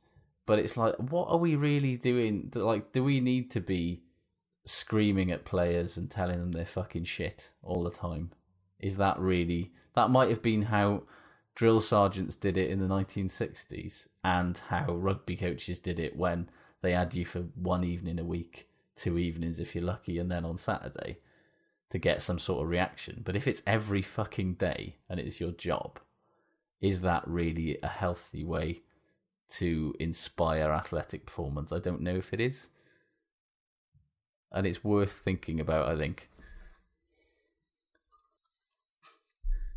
[0.46, 2.50] but it's like, what are we really doing?
[2.54, 4.02] Like, do we need to be
[4.64, 8.32] screaming at players and telling them they're fucking shit all the time?
[8.80, 9.72] Is that really?
[9.94, 11.04] That might have been how
[11.54, 16.48] drill sergeants did it in the 1960s, and how rugby coaches did it when
[16.80, 20.44] they had you for one evening a week, two evenings if you're lucky, and then
[20.44, 21.18] on Saturday
[21.90, 23.20] to get some sort of reaction.
[23.22, 26.00] But if it's every fucking day and it's your job,
[26.80, 28.82] is that really a healthy way
[29.58, 31.72] to inspire athletic performance?
[31.72, 32.68] I don't know if it is.
[34.50, 36.28] And it's worth thinking about, I think.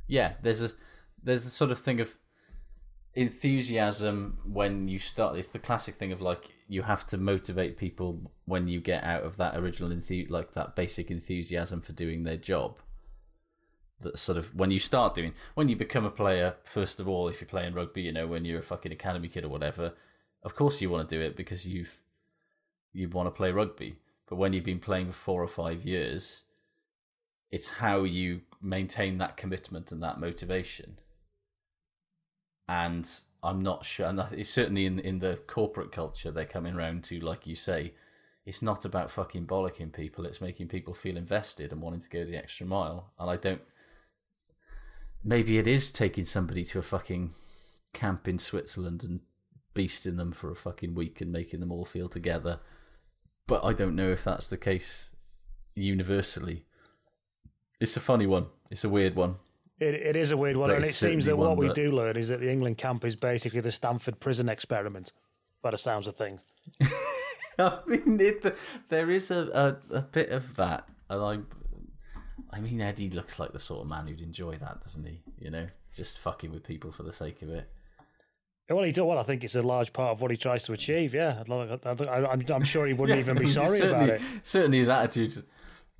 [0.08, 0.72] Yeah, there's a
[1.24, 2.16] there's a sort of thing of
[3.16, 8.30] enthusiasm when you start it's the classic thing of like you have to motivate people
[8.44, 12.36] when you get out of that original enthu- like that basic enthusiasm for doing their
[12.36, 12.78] job
[14.02, 17.28] that sort of when you start doing when you become a player first of all
[17.28, 19.94] if you're playing rugby you know when you're a fucking academy kid or whatever
[20.44, 22.00] of course you want to do it because you've
[22.94, 23.96] you want to play rugby
[24.28, 26.44] but when you've been playing for four or five years
[27.52, 31.00] it's how you maintain that commitment and that motivation
[32.68, 33.10] and
[33.46, 34.08] I'm not sure.
[34.08, 37.56] And that- it's certainly in in the corporate culture, they're coming round to, like you
[37.56, 37.94] say,
[38.46, 40.26] it's not about fucking bollocking people.
[40.26, 43.14] It's making people feel invested and wanting to go the extra mile.
[43.20, 43.62] And I don't.
[45.28, 47.34] Maybe it is taking somebody to a fucking
[47.94, 49.22] camp in Switzerland and
[49.74, 52.60] beasting them for a fucking week and making them all feel together.
[53.48, 55.10] But I don't know if that's the case
[55.74, 56.66] universally.
[57.80, 58.48] It's a funny one.
[58.70, 59.36] It's a weird one.
[59.80, 61.92] It, it is a weird one, But and it seems that what we that- do
[61.92, 65.12] learn is that the England camp is basically the Stanford prison experiment,
[65.62, 66.42] by the sounds of things.
[67.60, 68.56] I mean, it,
[68.90, 71.40] there is a, a, a bit of that, and I,
[72.56, 75.22] I mean, Eddie looks like the sort of man who'd enjoy that, doesn't he?
[75.40, 77.70] You know, just fucking with people for the sake of it.
[78.70, 79.06] Well, he do.
[79.06, 81.14] Well, I think it's a large part of what he tries to achieve.
[81.14, 84.22] Yeah, I, I, I'm, I'm sure he wouldn't even be sorry about it.
[84.42, 85.44] Certainly, his attitude.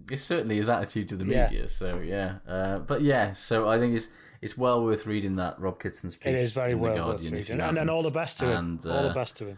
[0.10, 1.50] It's certainly his attitude to the Yeah.
[1.50, 1.68] media.
[1.68, 4.08] So yeah, uh, but yeah, so I think it's
[4.42, 6.28] it's well worth reading that Rob Kitson's piece.
[6.28, 8.80] It is very well worth Guardian you reading, and, and all the best to him.
[8.84, 9.58] And, all the best to him.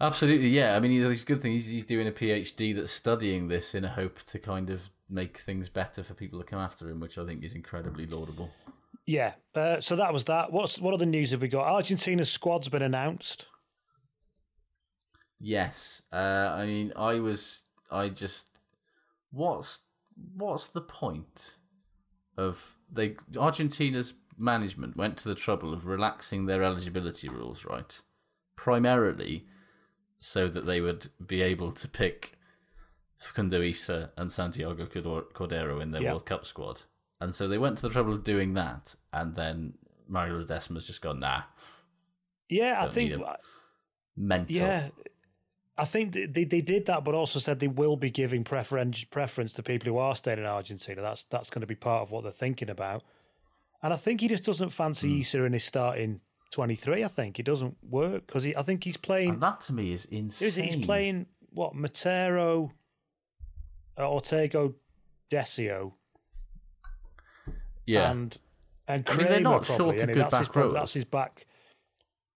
[0.00, 0.76] Absolutely, yeah.
[0.76, 1.52] I mean, he's a good thing.
[1.52, 5.38] He's, he's doing a PhD that's studying this in a hope to kind of make
[5.38, 8.50] things better for people to come after him, which I think is incredibly laudable.
[9.06, 9.34] Yeah.
[9.54, 10.52] Uh, so that was that.
[10.52, 11.66] What's what other news have we got?
[11.66, 13.48] Argentina's squad's been announced.
[15.38, 16.16] Yes, uh,
[16.56, 18.46] I mean, I was, I just,
[19.30, 19.80] what's,
[20.34, 21.58] what's the point
[22.38, 28.00] of they Argentina's management went to the trouble of relaxing their eligibility rules, right?
[28.56, 29.46] Primarily
[30.28, 32.32] so that they would be able to pick
[33.18, 36.02] Facundo Isa and Santiago Cordero- in their.
[36.02, 36.82] World Cup squad.
[37.20, 39.74] And so they went to the trouble of doing that, and then
[40.08, 41.42] Mario Ledesma's just gone, nah,
[42.48, 43.14] Yeah, I think.
[44.16, 44.54] mental.
[44.54, 44.88] Yeah,
[45.78, 49.52] I think they they did that, but also said they will be giving preference preference
[49.54, 51.00] to people who are staying in Argentina.
[51.02, 53.02] That's that's going to be part of what they're thinking about.
[53.82, 55.20] And I think he just doesn't fancy Hmm.
[55.20, 56.20] Isa in his starting
[56.56, 57.04] twenty three.
[57.04, 59.30] I think it doesn't work because I think he's playing.
[59.30, 60.48] And that to me is insane.
[60.48, 60.64] Is it?
[60.64, 62.70] He's playing what Matera,
[63.98, 64.72] uh, Ortega,
[65.30, 65.92] Desio,
[67.86, 68.10] Yeah.
[68.10, 68.36] and
[68.88, 69.76] and I mean, they're not probably.
[69.98, 70.74] short of good that's his back prob- rowers.
[70.74, 71.46] That's his back.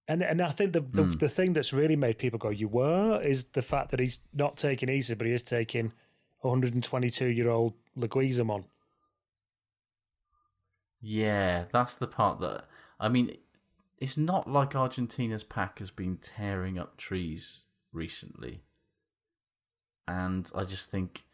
[0.09, 1.13] And and I think the the, Hmm.
[1.19, 4.57] the thing that's really made people go, "You were," is the fact that he's not
[4.57, 5.93] taking Isa, but he is taking
[6.41, 8.65] 122 year old Leguizamon.
[11.01, 12.65] Yeah, that's the part that
[12.99, 13.37] I mean.
[14.01, 18.63] It's not like Argentina's pack has been tearing up trees recently,
[20.09, 21.25] and I just think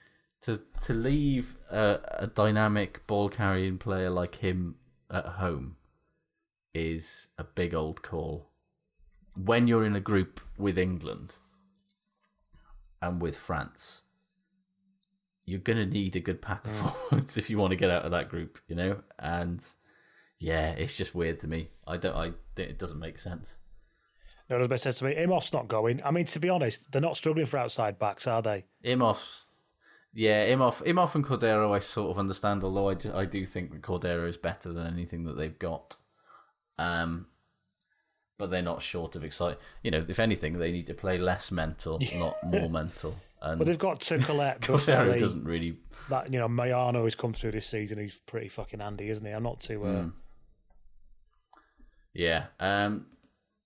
[0.43, 4.77] to to leave a, a dynamic ball carrying player like him
[5.11, 5.77] at home
[6.75, 8.51] is a big old call.
[9.35, 11.37] When you're in a group with England
[13.01, 14.03] and with France,
[15.45, 16.95] you're going to need a good pack of mm.
[16.95, 18.99] forwards if you want to get out of that group, you know?
[19.19, 19.65] And
[20.39, 21.71] yeah, it's just weird to me.
[21.87, 23.57] I don't, I, it doesn't make sense.
[24.49, 26.01] No, as I said to me, Imhoff's not going.
[26.05, 28.65] I mean, to be honest, they're not struggling for outside backs, are they?
[28.85, 29.19] Imhoff,
[30.15, 32.63] yeah, Imhoff, Imhoff and Cordero, I sort of understand.
[32.63, 35.97] Although I do, I do think that Cordero is better than anything that they've got.
[36.79, 37.27] Um,
[38.39, 39.59] but they're not short of exciting.
[39.83, 43.17] You know, if anything, they need to play less mental, not more mental.
[43.43, 44.63] And But they've got to collect.
[44.69, 45.79] Cordero doesn't really.
[46.09, 47.99] That you know, Moyano has come through this season.
[47.99, 49.33] He's pretty fucking handy, isn't he?
[49.33, 49.85] I'm not too.
[49.85, 50.09] Uh, Hmm.
[52.17, 53.07] Yeah, um,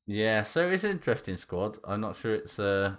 [0.06, 0.42] yeah.
[0.42, 1.78] So it's an interesting squad.
[1.84, 2.58] I'm not sure it's.
[2.58, 2.96] Uh,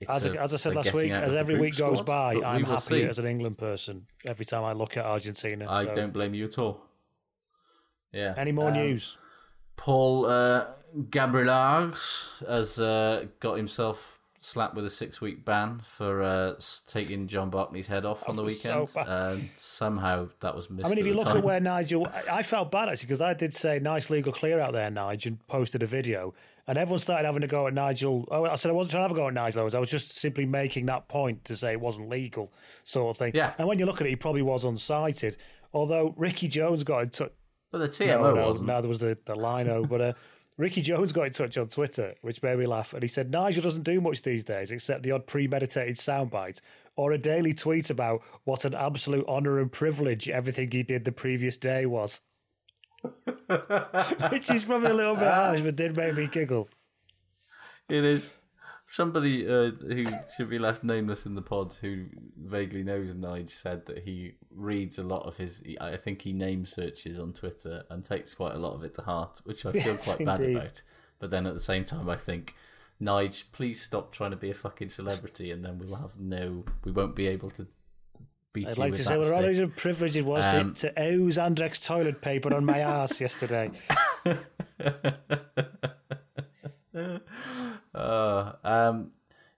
[0.00, 2.80] it's As, a- as I said last week, as every week goes by, I'm happy
[2.80, 3.02] see.
[3.04, 5.66] as an England person every time I look at Argentina.
[5.68, 5.94] I so.
[5.94, 6.82] don't blame you at all.
[8.12, 8.34] Yeah.
[8.36, 9.16] Any more um, news?
[9.76, 10.66] Paul uh,
[12.46, 16.54] has uh, got himself slapped with a six-week ban for uh,
[16.86, 19.08] taking John Barkley's head off on the so weekend.
[19.08, 20.86] and somehow that was missed.
[20.86, 21.38] I mean, if you look time.
[21.38, 24.60] at where Nigel, I- I felt bad actually because I did say nice legal clear
[24.60, 26.34] out there, Nigel, and posted a video,
[26.66, 28.26] and everyone started having a go at Nigel.
[28.30, 29.60] Oh, I said I wasn't trying to have a go at Nigel.
[29.60, 32.52] I was, I was just simply making that point to say it wasn't legal,
[32.84, 33.32] sort of thing.
[33.34, 33.54] Yeah.
[33.58, 35.36] And when you look at it, he probably was unsighted.
[35.72, 37.32] Although Ricky Jones got in touch.
[37.72, 38.66] but the TMO No, no, wasn't.
[38.68, 40.00] no, there was the the lino, but.
[40.00, 40.12] Uh,
[40.58, 43.62] Ricky Jones got in touch on Twitter, which made me laugh, and he said Nigel
[43.62, 46.60] doesn't do much these days except the odd premeditated soundbite
[46.96, 51.12] or a daily tweet about what an absolute honour and privilege everything he did the
[51.12, 52.20] previous day was.
[54.30, 56.68] which is probably a little bit harsh, but did make me giggle.
[57.88, 58.32] It is.
[58.90, 62.06] Somebody uh, who should be left nameless in the pod who
[62.42, 65.62] vaguely knows Nige said that he reads a lot of his.
[65.80, 69.02] I think he name searches on Twitter and takes quite a lot of it to
[69.02, 70.82] heart, which I feel Yes, quite bad about.
[71.18, 72.54] But then at the same time, I think,
[73.00, 76.64] Nige, please stop trying to be a fucking celebrity, and then we'll have no.
[76.84, 77.66] We won't be able to
[78.54, 79.38] beat I'd like to say what stick.
[79.38, 82.78] an honour and privilege it was Um, to, to ooze Andrex toilet paper on my
[82.96, 83.70] ass yesterday.
[87.94, 89.10] Uh, um,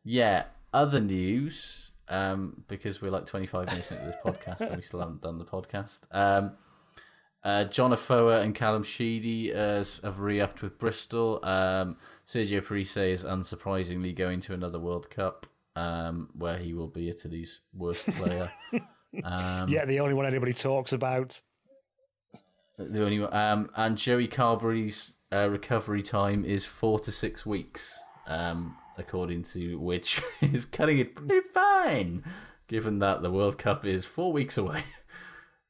[0.05, 0.45] yeah.
[0.73, 5.23] Other news, um, because we're like 25 minutes into this podcast and we still haven't
[5.23, 6.01] done the podcast.
[6.13, 6.53] Um,
[7.43, 11.41] uh, John Afoa and Callum Sheedy uh, have re-upped with Bristol.
[11.43, 17.09] Um, Sergio Parisse is unsurprisingly going to another World Cup, um, where he will be
[17.09, 18.53] Italy's worst player.
[19.25, 21.41] um, yeah, the only one anybody talks about.
[22.77, 28.01] the only one, um, and Joey Carberry's uh, recovery time is four to six weeks,
[28.31, 32.25] um, according to which is cutting it pretty fine,
[32.69, 34.85] given that the World Cup is four weeks away.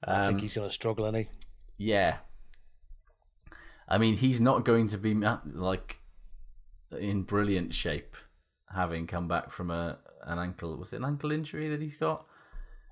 [0.05, 1.29] I Um, think he's going to struggle, isn't
[1.77, 2.19] yeah,
[3.89, 5.99] I mean he's not going to be like
[6.99, 8.17] in brilliant shape,
[8.73, 10.77] having come back from a an ankle.
[10.77, 12.27] Was it an ankle injury that he's got?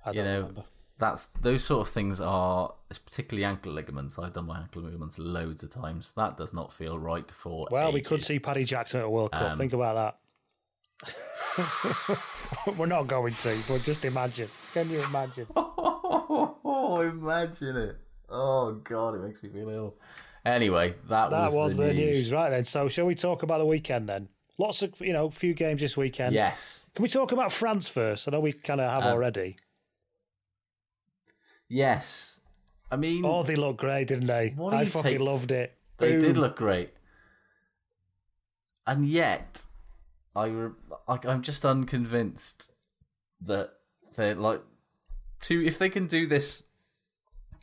[0.05, 0.63] I don't you know, remember.
[0.99, 4.19] That's those sort of things are it's particularly ankle ligaments.
[4.19, 6.11] I've done my ankle movements loads of times.
[6.15, 7.67] That does not feel right for.
[7.71, 9.51] Well, we could see Paddy Jackson at a World Cup.
[9.53, 11.15] Um, Think about that.
[12.77, 14.47] We're not going to, but just imagine.
[14.73, 15.47] Can you imagine?
[15.55, 17.95] Oh, imagine it!
[18.29, 19.95] Oh God, it makes me feel ill.
[20.45, 22.31] Anyway, that, That was, the, the news.
[22.31, 22.63] right then.
[22.63, 24.29] So, shall we talk about the weekend then?
[24.57, 26.33] Lots of, you know, few games this weekend.
[26.33, 28.27] Yes, Can we talk about France first?
[28.27, 29.57] I know we kind of have Um, already.
[31.69, 32.39] Yes.
[32.91, 34.49] I mean, Oh, they looked great, didn't they?
[34.55, 35.77] What I fucking take- loved it.
[35.99, 36.21] They Boom.
[36.21, 36.91] did look great,
[38.87, 39.65] and yet
[40.35, 40.71] I re-
[41.07, 42.71] like I'm just unconvinced
[43.41, 43.73] that
[44.15, 44.61] they like
[45.41, 46.63] to if they can do this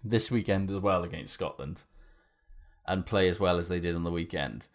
[0.05, 1.83] this weekend as well against Scotland
[2.87, 4.69] and play as well as they did on the weekend,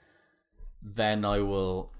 [0.81, 1.93] then I will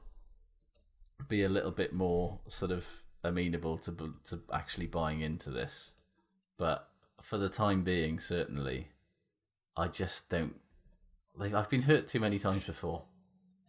[1.29, 2.85] be a little bit more sort of
[3.23, 5.91] amenable to to actually buying into this.
[6.57, 6.89] But
[7.21, 8.87] for the time being, certainly,
[9.77, 10.55] I just don't.
[11.35, 13.03] Like, I've been hurt too many times before,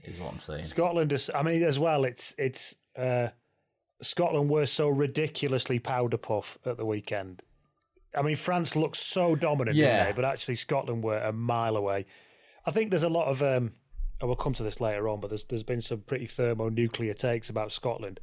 [0.04, 0.64] is what I'm saying.
[0.64, 1.30] Scotland is.
[1.34, 2.74] I mean, as well, it's it's.
[2.96, 3.28] Uh,
[4.00, 7.42] Scotland were so ridiculously powder puff at the weekend.
[8.16, 10.06] I mean, France looked so dominant, Yeah.
[10.06, 10.12] they?
[10.12, 12.06] But actually, Scotland were a mile away.
[12.66, 13.42] I think there's a lot of.
[13.42, 13.72] Um,
[14.20, 17.48] oh, we'll come to this later on, but there's there's been some pretty thermonuclear takes
[17.48, 18.20] about Scotland.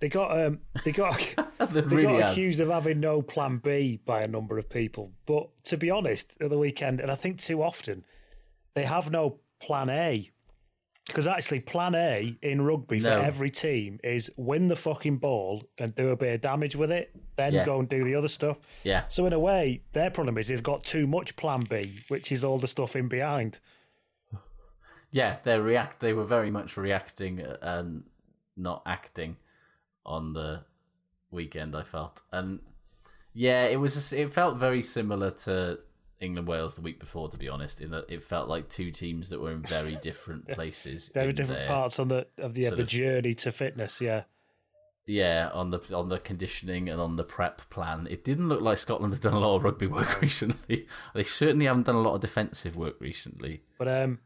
[0.00, 1.18] They got um, they got
[1.70, 2.32] They really got has.
[2.32, 5.12] accused of having no plan B by a number of people.
[5.26, 8.04] But to be honest, at the weekend, and I think too often,
[8.74, 10.30] they have no plan A.
[11.06, 13.18] Because actually, plan A in rugby No.
[13.18, 16.92] for every team is win the fucking ball and do a bit of damage with
[16.92, 17.64] it, then Yeah.
[17.64, 18.58] go and do the other stuff.
[18.84, 19.04] Yeah.
[19.08, 22.44] So in a way, their problem is they've got too much plan B, which is
[22.44, 23.58] all the stuff in behind.
[25.10, 26.00] Yeah, they react.
[26.00, 28.04] They were very much reacting and
[28.56, 29.36] not acting
[30.08, 30.62] on the
[31.30, 31.76] weekend.
[31.76, 32.58] I felt, and
[33.32, 34.12] yeah, it was.
[34.12, 35.78] It felt very similar to
[36.20, 37.28] England Wales the week before.
[37.28, 40.48] To be honest, in that it felt like two teams that were in very different
[40.48, 44.00] places, Very different their- parts on the of the, yeah, the of- journey to fitness.
[44.00, 44.24] Yeah,
[45.06, 48.06] Yeah, on the on the conditioning and on the prep plan.
[48.10, 50.86] It didn't look like Scotland had done a lot of rugby work recently.
[51.14, 53.62] They certainly haven't done a lot of defensive work recently.
[53.78, 54.18] but um,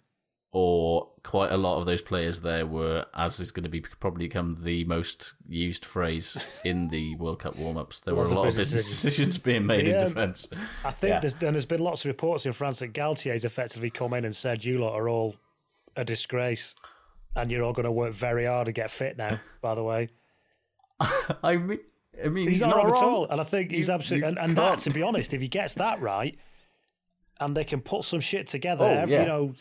[0.54, 4.26] Or quite a lot of those players there were, as is going to be probably
[4.28, 8.00] become the most used phrase in the World Cup warm ups.
[8.00, 10.02] There were a lot of business decisions being made Yeah.
[10.02, 10.46] in defence.
[10.84, 11.20] I think Yeah.
[11.20, 14.36] there's and there's been lots of reports in France that Galthié's effectively come in and
[14.36, 15.36] said you lot are all
[15.96, 16.74] a disgrace,
[17.34, 19.40] and you're all going to work very hard to get fit now.
[19.62, 20.10] By the way,
[21.00, 21.80] I mean,
[22.22, 24.36] I mean, he's, he's, not, wrong at all, and I think he's You- absolutely you
[24.36, 26.38] and, and that to be honest, if he gets that right,
[27.40, 29.20] and they can put some shit together, Oh, every, yeah.
[29.22, 29.54] you know.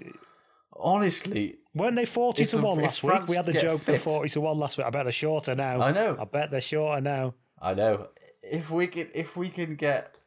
[0.81, 3.27] Honestly, Weren't they forty to the, one last week?
[3.27, 4.87] We had the joke they're fit- forty to one last week.
[4.87, 5.79] I bet they're shorter now.
[5.81, 6.17] I know.
[6.19, 7.35] I bet they're shorter now.
[7.61, 8.09] I know.
[8.41, 10.19] If we can, if we can get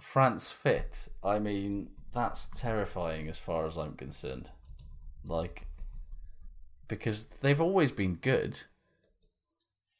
[0.00, 4.50] France fit, I mean, that's terrifying as far as I'm concerned.
[5.26, 5.66] Like,
[6.86, 8.60] because they've always been good,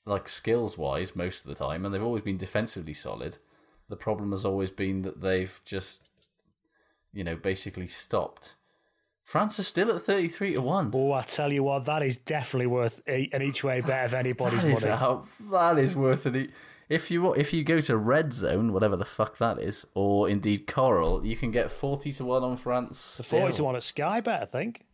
[0.05, 3.39] like skills wise, most of the time, and they've always been defensively solid.
[3.89, 6.11] The problem has always been that they've just,
[7.13, 8.56] you know, basically stopped.
[9.27, 10.93] France is still at thirty-three to one.
[10.95, 14.63] Oh, I tell you what, that is definitely worth an each way bet of anybody's
[14.63, 15.21] That money.
[15.49, 16.51] a- that is worth it.
[16.89, 20.69] If you if you go to red zone, whatever the fuck that is, or indeed
[20.69, 23.17] coral, you can get forty to one on France.
[23.17, 24.85] The forty to one at Sky Bet, I think.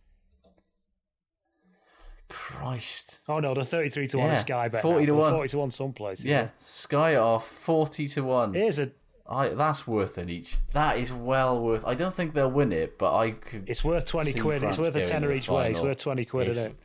[2.31, 3.19] Christ.
[3.29, 4.81] Oh no, the thirty-three to one Yeah, at Sky Bet.
[4.81, 5.33] 40 now, to 1.
[5.35, 6.25] Forty to one someplace.
[6.25, 8.55] Yeah, Sky are forty to one.
[8.55, 8.93] Here's a.
[9.29, 10.57] I, that's worth an each.
[10.73, 11.85] That is well worth.
[11.87, 13.69] I don't think they'll win it, but I could.
[13.69, 14.61] It's worth twenty quid.
[14.61, 15.71] France it's worth a tenner each way.
[15.71, 16.79] It's worth twenty quid, It's- isn't it?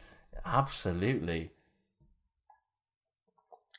[0.45, 1.52] Absolutely.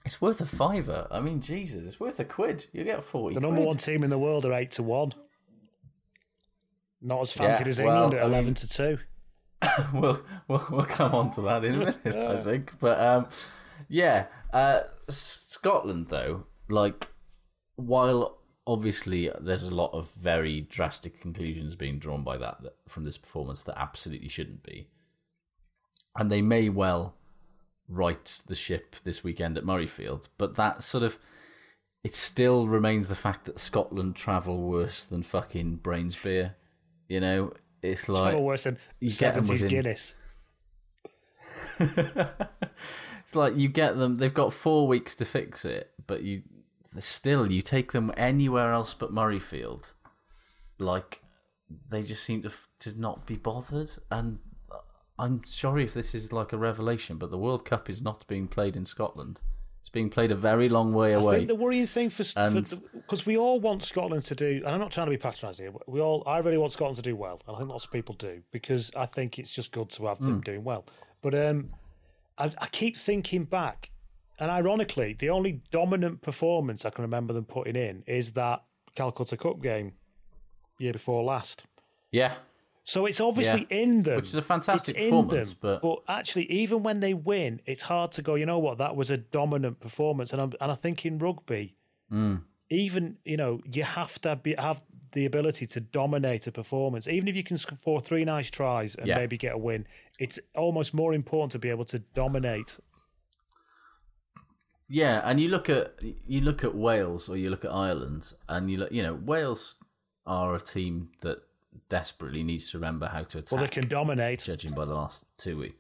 [0.05, 1.07] It's worth a fiver.
[1.11, 2.67] I mean, Jesus, it's worth a quid.
[2.73, 3.35] You get forty.
[3.35, 3.67] The number quid.
[3.69, 5.13] one team in the world are eight to one.
[7.01, 8.99] Not as fancied Yeah, as well, England at I mean- eleven to two.
[9.93, 12.79] we'll, we'll we'll come on to that in a minute, I think.
[12.81, 13.29] But um,
[13.89, 17.09] yeah, uh, Scotland though, like
[17.77, 18.38] while
[18.69, 23.17] obviously there's a lot of very drastic conclusions being drawn by that, that from this
[23.17, 24.87] performance that absolutely shouldn't be,
[26.17, 27.15] and they may well
[27.89, 31.19] right the ship this weekend at Murrayfield, but that sort of
[32.05, 36.55] it still remains the fact that Scotland travel worse than fucking Brains beer.
[37.09, 40.15] You know, it's like Travel worse than you get them seventies within- Guinness.
[41.81, 46.43] it's like you get them they've got four weeks to fix it but you
[46.99, 49.93] still you take them anywhere else but murrayfield.
[50.79, 51.23] Like
[51.91, 53.91] they just seem to to not be bothered.
[54.11, 54.39] And
[55.21, 58.47] i'm sorry if this is like a revelation but the world cup is not being
[58.47, 59.41] played in scotland.
[59.81, 61.37] It's being played a very long way I away.
[61.39, 64.81] think the worrying thing for And- because we all want Scotland to do, and I'm
[64.81, 67.17] not trying to be patronising here, but we all, I really want Scotland to do
[67.17, 70.07] well, and I think lots of people do because I think it's just good to
[70.07, 70.85] have them doing well.
[71.23, 71.71] But um,
[72.37, 73.91] I, I keep thinking back,
[74.39, 79.37] and ironically, the only dominant performance I can remember them putting in is that Calcutta
[79.37, 79.93] Cup game
[80.79, 81.67] year before last.
[82.13, 82.35] yeah
[82.85, 83.79] So it's obviously Yeah.
[83.83, 84.17] in them.
[84.17, 87.83] Which is a fantastic it's in performance, them, but- actually, even when they win, it's
[87.83, 88.35] hard to go.
[88.35, 88.79] You know what?
[88.79, 91.77] That was a dominant performance, and I'm, and I think in rugby,
[92.11, 92.45] Mm.
[92.71, 94.81] even you know, you have to be, have
[95.13, 97.07] the ability to dominate a performance.
[97.09, 99.17] Even if you can score three nice tries and Yeah.
[99.19, 99.87] maybe get a win,
[100.19, 102.79] it's almost more important to be able to dominate.
[104.89, 105.95] Yeah, and you look at
[106.27, 109.75] you look at Wales or you look at Ireland, and you look, you know Wales
[110.27, 111.39] are a team that
[111.89, 113.53] desperately needs to remember how to attack.
[113.53, 114.41] Well, they can dominate.
[114.41, 115.77] judging by the last two weeks,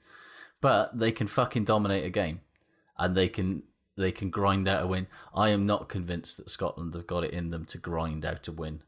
[0.60, 2.40] but they can fucking dominate a game,
[2.98, 3.62] and they can
[3.96, 5.06] they can grind out a win.
[5.34, 8.52] I am not convinced that Scotland have got it in them to grind out a
[8.52, 8.82] win,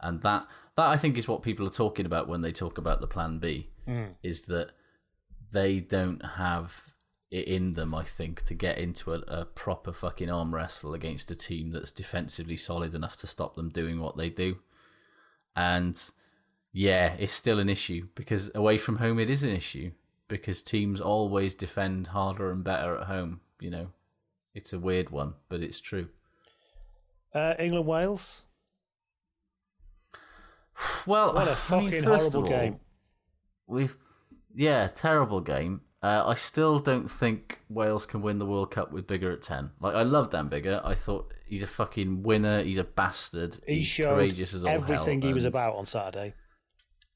[0.00, 3.00] and that that I think is what people are talking about when they talk about
[3.00, 4.04] the Plan B, hmm.
[4.22, 4.70] is that
[5.50, 6.92] they don't have
[7.30, 11.30] it in them, I think, to get into a, a proper fucking arm wrestle against
[11.30, 14.58] a team that's defensively solid enough to stop them doing what they do.
[15.56, 16.00] And
[16.72, 19.90] yeah, it's still an issue because away from home it is an issue
[20.28, 23.40] because teams always defend harder and better at home.
[23.60, 23.86] You know,
[24.54, 26.08] it's a weird one, but it's true.
[27.34, 28.42] Uh, England Wales.
[31.06, 32.80] Well, What a I mean, fucking horrible all, game.
[33.66, 33.96] We've
[34.54, 35.80] yeah, terrible game.
[36.02, 39.70] Uh, I still don't think Wales can win the World Cup with Biggar at ten.
[39.80, 40.80] Like I love Dan Biggar.
[40.84, 42.62] I thought he's a fucking winner.
[42.62, 43.58] He's a bastard.
[43.66, 46.34] He he's showed courageous as all everything hell, he was and- about on Saturday.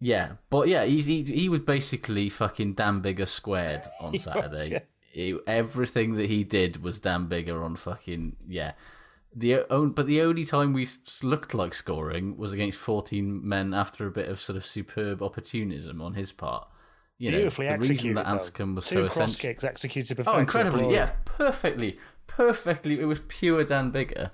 [0.02, 4.68] Yeah, but yeah, he's, he he was basically fucking Dan Biggar squared on Saturday.
[4.72, 4.78] yeah.
[5.12, 8.72] He, everything that he did was Dan Biggar on fucking yeah.
[9.36, 10.86] The own, but the only time we
[11.22, 16.00] looked like scoring was against fourteen men after a bit of sort of superb opportunism
[16.00, 16.66] on his part.
[17.20, 18.02] You know, Beautifully the executed.
[18.04, 18.26] reason that.
[18.26, 19.40] Anscombe was Two so cross essential.
[19.50, 20.92] kicks executed Oh, incredibly!
[20.92, 22.98] Yeah, perfectly, perfectly.
[22.98, 24.30] It was pure Dan Biggar.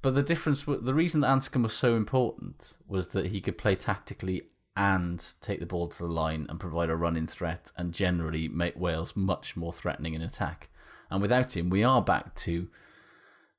[0.00, 3.74] But the difference, the reason that Anscombe was so important was that he could play
[3.74, 4.44] tactically
[4.74, 8.78] and take the ball to the line and provide a running threat and generally make
[8.78, 10.70] Wales much more threatening in attack.
[11.10, 12.68] And without him, we are back to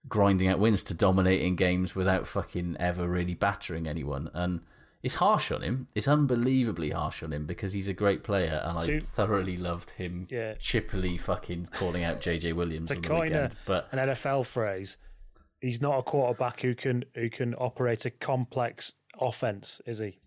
[0.07, 4.31] grinding out wins to dominating games without fucking ever really battering anyone.
[4.33, 4.61] And
[5.01, 5.87] it's harsh on him.
[5.95, 10.27] It's unbelievably harsh on him because he's a great player and I thoroughly loved him
[10.29, 10.55] Yeah.
[10.55, 13.51] chippily fucking calling out JJ Williams to coin a.
[13.65, 14.97] But an NFL phrase,
[15.61, 20.19] he's not a quarterback who can who can operate a complex offense, is he?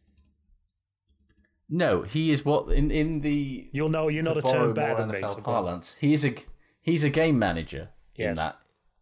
[1.68, 4.94] no, he is what in in the You'll know you're to not a borrow better
[4.96, 5.20] than me.
[5.20, 5.42] NFL on.
[5.42, 5.96] parlance.
[6.00, 6.34] He's a
[6.82, 8.58] he's a game manager in that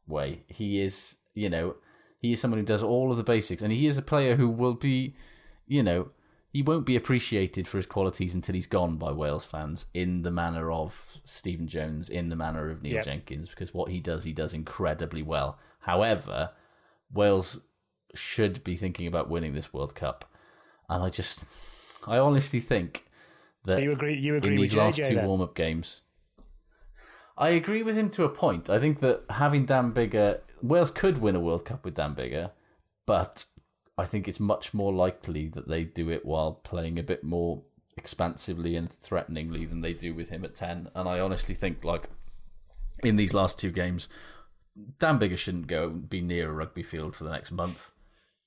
[0.07, 0.45] way.
[0.47, 1.77] He is, you know,
[2.19, 4.49] he is someone who does all of the basics, and he is a player who
[4.49, 5.17] will be,
[5.71, 6.11] you know,
[6.53, 10.31] he won't be appreciated for his qualities until he's gone by Wales fans in the
[10.33, 13.05] manner of Stephen Jones, in the manner of Neil Yep.
[13.05, 15.59] Jenkins, because what he does, he does incredibly well.
[15.79, 16.51] However,
[17.13, 17.61] Wales
[18.15, 20.25] should be thinking about winning this World Cup,
[20.89, 21.45] and I just,
[22.05, 23.05] I honestly think
[23.65, 24.15] that So you agree?
[24.19, 25.29] You in agree with these last JJ two then?
[25.29, 26.01] warm up games.
[27.39, 28.69] I agree with him to a point.
[28.69, 32.51] I think that having Dan Biggar, Wales could win a World Cup with Dan Biggar,
[33.07, 33.45] but
[34.01, 37.63] I think it's much more likely that they do it while playing a bit more
[37.99, 40.89] expansively and threateningly than they do with him at 10.
[40.95, 42.09] And I honestly think, like,
[43.05, 44.09] in these last two games,
[44.99, 47.91] Dan Biggar shouldn't go be near a rugby field for the next month.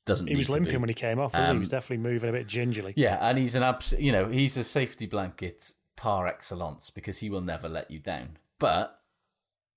[0.06, 1.34] Doesn't He was limping when he came off.
[1.34, 1.49] Wasn't he?
[1.51, 2.93] Um, he was definitely moving a bit gingerly.
[2.97, 7.30] Yeah, and he's an abs- you know, he's a safety blanket par excellence because he
[7.30, 8.38] will never let you down.
[8.58, 8.99] But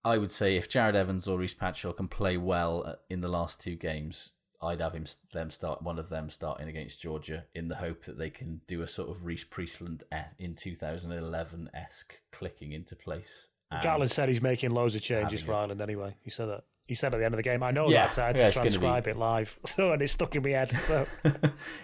[0.05, 3.29] I would say if Jarrod Evans or Rhys Patchell can play well uh, in the
[3.29, 4.31] last two games,
[4.63, 8.19] I'd have him them start one of them starting against Georgia in the hope that
[8.19, 10.05] they can do a sort of Rhys Priestland
[10.39, 13.49] in 2011 esque clicking into place.
[13.71, 15.55] And- Gatland said he's making loads of changes for.
[15.55, 16.17] Ireland anyway.
[16.23, 16.65] He said that.
[16.87, 17.63] He said at the end of the game.
[17.65, 18.15] I know Yeah, that.
[18.15, 20.43] so I had yeah, to gonna be- transcribe it live, so and it's stuck in
[20.45, 20.71] my head.
[20.87, 21.07] So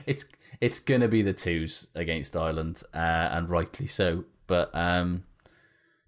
[0.07, 0.25] it's
[0.61, 2.97] it's gonna be the twos against Ireland, uh,
[3.33, 4.25] and rightly so.
[4.47, 5.25] But um,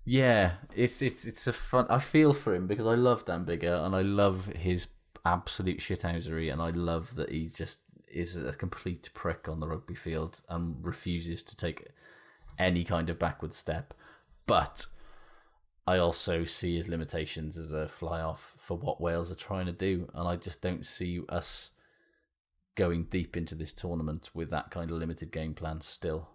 [0.04, 1.86] yeah, it's it's it's a fun.
[1.90, 4.86] I feel for him because I love Dan Biggar and I love his
[5.24, 9.94] absolute shithousery, and I love that he just is a complete prick on the rugby
[9.94, 11.88] field and refuses to take
[12.58, 13.92] any kind of backward step.
[14.46, 14.86] But
[15.86, 19.72] I also see his limitations as a fly half for what Wales are trying to
[19.72, 21.70] do, and I just don't see us
[22.76, 26.28] going deep into this tournament with that kind of limited game plan still.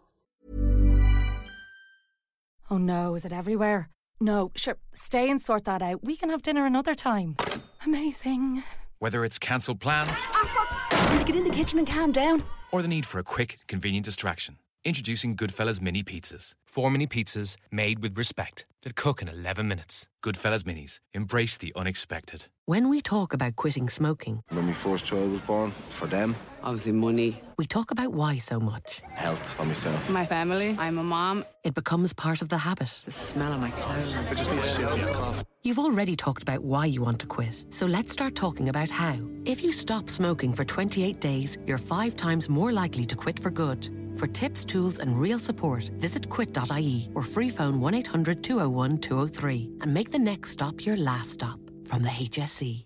[2.71, 3.89] Oh no, is it everywhere?
[4.21, 6.03] No, sure, stay and sort that out.
[6.03, 7.37] We can have dinner another time.
[7.85, 8.63] Amazing.
[8.99, 12.43] Whether it's cancelled plans ah, Need get in the kitchen and calm down.
[12.71, 16.53] or the need for a quick, convenient distraction, introducing Goodfellas Mini Pizzas.
[16.65, 20.07] Four mini pizzas made with respect that cook in 11 minutes.
[20.23, 20.99] Goodfellas Minis.
[21.13, 22.45] Embrace the unexpected.
[22.65, 26.91] When we talk about quitting smoking, When my first child was born, for them, Obviously,
[26.93, 27.41] money.
[27.57, 29.01] we talk about why so much.
[29.09, 30.09] health for myself.
[30.09, 30.75] My family.
[30.79, 31.43] I'm a mom.
[31.65, 33.01] It becomes part of the habit.
[33.05, 34.15] The smell of my clothes.
[34.31, 35.43] I just need to shake this cough.
[35.63, 39.17] You've already talked about why you want to quit, so let's start talking about how.
[39.45, 43.49] If you stop smoking for 28 days, you're five times more likely to quit for
[43.51, 43.89] good.
[44.19, 49.69] For tips, tools, and real support, visit quit.ie or free phone 1 800 201 203
[49.79, 52.85] and make the next stop your last stop from the HSE.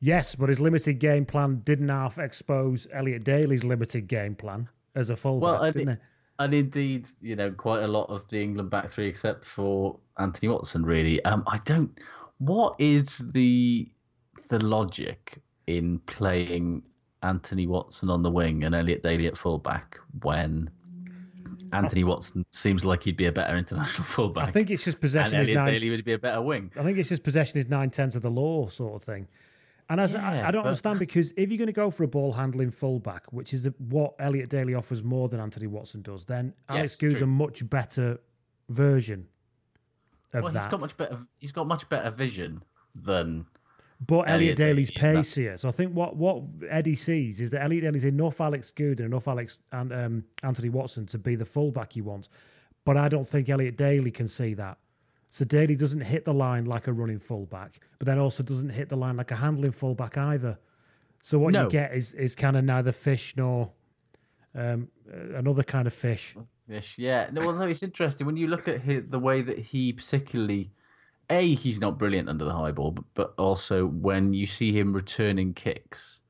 [0.00, 5.10] yes, but his limited game plan didn't half expose Elliot Daly's limited game plan as
[5.10, 6.04] a fullback, Well, I didn't think- it?
[6.40, 10.48] And indeed, you know, quite a lot of the England back three, except for Anthony
[10.48, 11.22] Watson, really.
[11.24, 11.90] Um, I don't.
[12.38, 13.90] What is the
[14.48, 16.84] the logic in playing
[17.22, 20.70] Anthony Watson on the wing and Elliot Daly at fullback when
[21.72, 24.48] Anthony Watson seems like he'd be a better international fullback?
[24.48, 25.72] I think it's just and possession is Elliot nine.
[25.74, 26.70] Daly would be a better wing.
[26.78, 29.26] I think it's just possession is nine tenths of the law sort of thing.
[29.90, 32.04] And as I, Yeah, I don't but- understand because if you're going to go for
[32.04, 36.24] a ball handling fullback, which is what Elliot Daly offers more than Anthony Watson does,
[36.24, 37.22] then Alex Yes, true.
[37.22, 38.20] a much better
[38.68, 39.26] version
[40.34, 40.62] of Well, that.
[40.64, 41.18] he's got much better.
[41.38, 42.62] He's got much better vision
[42.94, 43.46] than.
[44.06, 45.56] But Elliot, Daly's pace here.
[45.58, 49.08] So I think what, what Eddie sees is that Elliot Daly's enough Alex Goode and
[49.12, 52.28] enough Alex and um, Anthony Watson to be the fullback he wants.
[52.84, 54.78] But I don't think Elliot Daly can see that.
[55.30, 58.88] So Daly doesn't hit the line like a running fullback, but then also doesn't hit
[58.88, 60.56] the line like a handling fullback either.
[61.20, 61.64] So what No.
[61.64, 63.70] you get is is kind of neither fish nor
[64.54, 66.34] um, uh, another kind of fish.
[66.68, 67.28] Ish, yeah.
[67.32, 70.70] No, well, no, it's interesting when you look at his, the way that he particularly,
[71.30, 74.92] a he's not brilliant under the high ball, but, but also when you see him
[74.92, 76.20] returning kicks,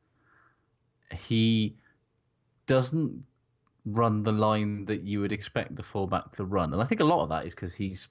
[1.14, 1.76] he
[2.66, 3.24] doesn't
[3.86, 7.04] run the line that you would expect the fullback to run, and I think a
[7.04, 8.08] lot of that is because he's,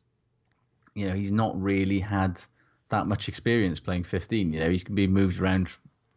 [0.95, 2.41] you know, he's not really had
[2.89, 4.53] that much experience playing 15.
[4.53, 5.69] You know, he's been moved around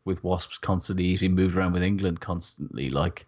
[0.05, 1.05] with Wasps constantly.
[1.05, 2.91] He's been moved around with England constantly.
[2.91, 3.27] Like,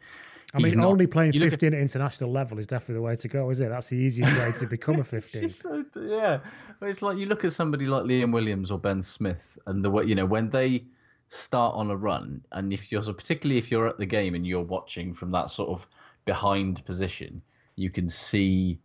[0.55, 3.49] I mean, not- only playing 15 at international level is definitely the way to go,
[3.51, 3.71] is it?
[3.71, 5.45] That's the easiest way to become a 15.
[5.45, 6.41] It's so, yeah,
[6.79, 9.91] But it's like you look at somebody like Liam Williams or Ben Smith, and the
[9.91, 10.85] way you know when they
[11.29, 14.47] start on a run, and if you're so particularly if you're at the game and
[14.47, 15.87] you're watching from that sort of
[16.27, 17.41] behind position,
[17.77, 18.79] you can see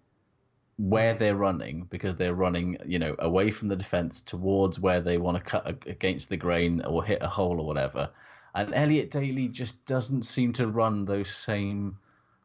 [0.78, 5.18] where they're running because they're running, you know, away from the defense towards where they
[5.18, 8.10] want to cut against the grain or hit a hole or whatever.
[8.58, 11.98] And Elliot Daly just doesn't seem to run those same.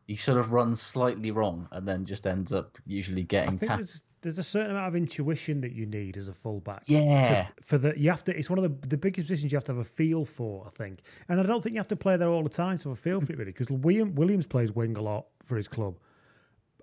[0.07, 3.71] He sort of runs slightly wrong and then just ends up usually I getting think
[3.71, 3.89] tackled.
[3.89, 6.83] there's, there's a certain amount of intuition that you need as a fullback.
[6.87, 7.47] Yeah.
[7.47, 8.37] To- for the you have to.
[8.37, 10.67] It's one of the the biggest positions you have to have a feel for.
[10.67, 12.91] I think, and I don't think you have to play there all the time to
[12.91, 15.67] have a feel for it really, because William Williams plays wing a lot for his
[15.67, 15.99] club,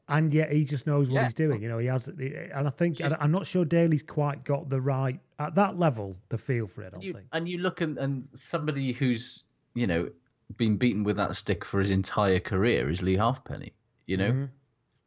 [0.10, 1.24] and yet he just knows what Yeah.
[1.26, 1.62] he's doing.
[1.62, 4.82] You know, he has, and I think and I'm not sure Daly's quite got the
[4.82, 6.88] right at that level the feel for it.
[6.88, 7.28] I don't you, think.
[7.32, 9.44] and you look and, and somebody who's
[9.76, 10.10] you know
[10.58, 13.72] been beaten with that stick for his entire career is Leigh Halfpenny.
[14.08, 14.50] You know, Mhm.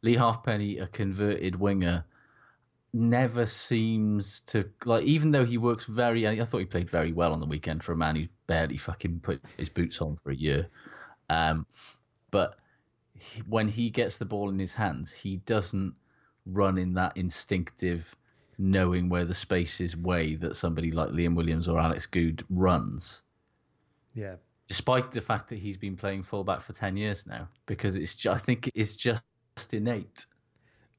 [0.01, 2.05] Leigh Halfpenny, a converted winger,
[2.93, 5.03] never seems to like.
[5.03, 7.91] Even though he works very, I thought he played very well on the weekend for
[7.91, 10.67] a man who barely fucking put his boots on for a year.
[11.29, 11.65] Um,
[12.31, 12.55] but
[13.17, 15.93] he, when he gets the ball in his hands, he doesn't
[16.45, 18.15] run in that instinctive,
[18.57, 23.23] knowing where the space is way that somebody like Liam Williams or Alex Goode runs.
[24.13, 24.35] Yeah.
[24.67, 28.37] Despite the fact that he's been playing fullback for ten years now, because it's I
[28.37, 29.21] think it's just
[29.71, 30.25] innate.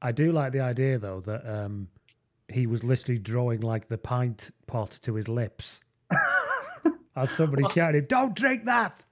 [0.01, 1.87] I do like the idea though that um,
[2.47, 5.81] he was literally drawing like the pint pot to his lips
[7.15, 9.03] as somebody shouted, "Don't drink that!"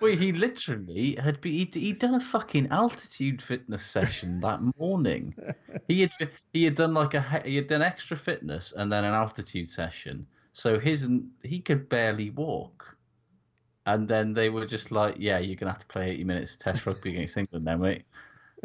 [0.00, 5.34] Well, he literally had be, he'd, he'd done a fucking altitude fitness session that morning.
[5.88, 9.14] he had he had done like a he had done extra fitness and then an
[9.14, 10.26] altitude session.
[10.52, 11.08] So his
[11.42, 12.96] he could barely walk.
[13.86, 16.58] And then they were just like, "Yeah, you're gonna have to play 80 minutes of
[16.58, 18.04] Test rugby against England, now, mate."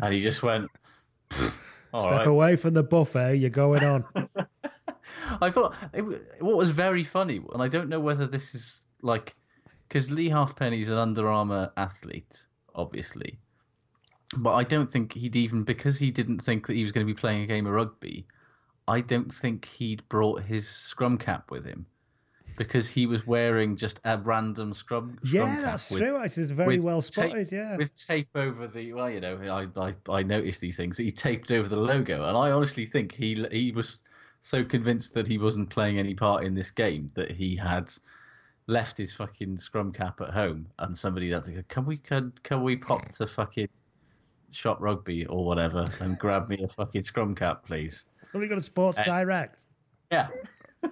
[0.01, 0.69] And he just went,
[1.93, 3.35] "All Step right." away from the buffet.
[3.35, 4.03] You're going on.
[5.41, 6.01] I thought it,
[6.41, 9.35] what was very funny, and I don't know whether this is like
[9.91, 13.37] because Leigh Halfpenny's an Under Armour athlete, obviously,
[14.37, 17.13] but I don't think he'd even because he didn't think that he was going to
[17.13, 18.25] be playing a game of rugby.
[18.87, 21.85] I don't think he'd brought his scrum cap with him
[22.57, 25.19] because he was wearing just a random scrum.
[25.25, 26.21] yeah, that's with- true.
[26.23, 27.51] It's very well tape- spotted.
[27.51, 27.75] yeah.
[27.75, 30.97] with tape over the well, you know, I, I I noticed these things.
[30.97, 34.03] He taped over the logo, and I honestly think he he was
[34.39, 37.91] so convinced that he wasn't playing any part in this game that he had
[38.71, 42.31] left his fucking scrum cap at home, and somebody had to go, can we can
[42.43, 43.67] can we pop to fucking
[44.51, 48.05] shop rugby or whatever and grab me a fucking scrum cap, please?
[48.33, 49.65] You got a Sports Uh, Direct?
[50.11, 50.27] Yeah.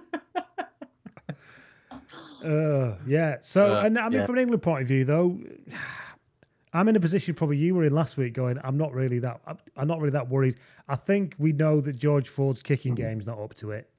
[2.42, 3.36] Uh, yeah.
[3.42, 4.26] So, Uh, and I mean, yeah.
[4.26, 5.38] from an England point of view, though,
[6.72, 8.32] I'm in a position probably you were in last week.
[8.32, 9.40] Going, I'm not really that.
[9.46, 10.56] I'm- I'm not really that worried.
[10.88, 13.90] I think we know that George Ford's kicking game's not up to it.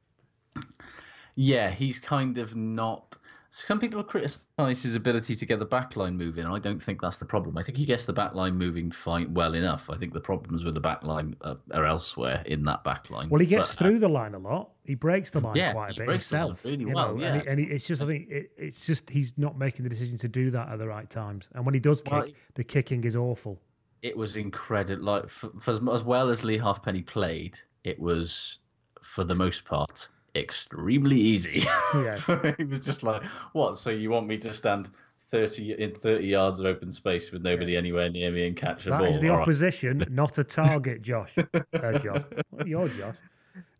[1.36, 3.15] Yeah, he's kind of not.
[3.54, 7.18] Some people criticise his ability to get the backline moving, and I don't think that's
[7.18, 7.58] the problem.
[7.58, 9.89] I think he gets the backline moving fine, well enough.
[9.89, 13.30] I think the problems with the backline are, are elsewhere in that backline.
[13.30, 14.70] Well, he gets But, uh, through the line a lot.
[14.86, 16.66] He breaks the line Yeah, quite a bit breaks the line himself.
[16.66, 17.34] really you well, know, yeah.
[17.34, 19.89] and, he, and he, it's just I think it, it's just he's not making the
[19.89, 21.49] decision to do that at the right times.
[21.54, 23.60] And when he does kick, Well, the kicking is awful.
[24.02, 25.04] it was incredible.
[25.04, 28.60] Like for, for as well as Leigh Halfpenny played, it was
[29.02, 31.65] for the most part extremely easy.
[31.93, 32.25] Yes.
[32.57, 33.23] he was just like,
[33.53, 33.77] "What?
[33.77, 34.89] So you want me to stand
[35.29, 38.89] thirty in thirty yards of open space with nobody anywhere near me and catch a
[38.89, 41.38] That ball?" is the All right." opposition, not a target, Josh.
[41.38, 42.23] Uh, Josh.
[42.51, 43.15] Well, You're Josh.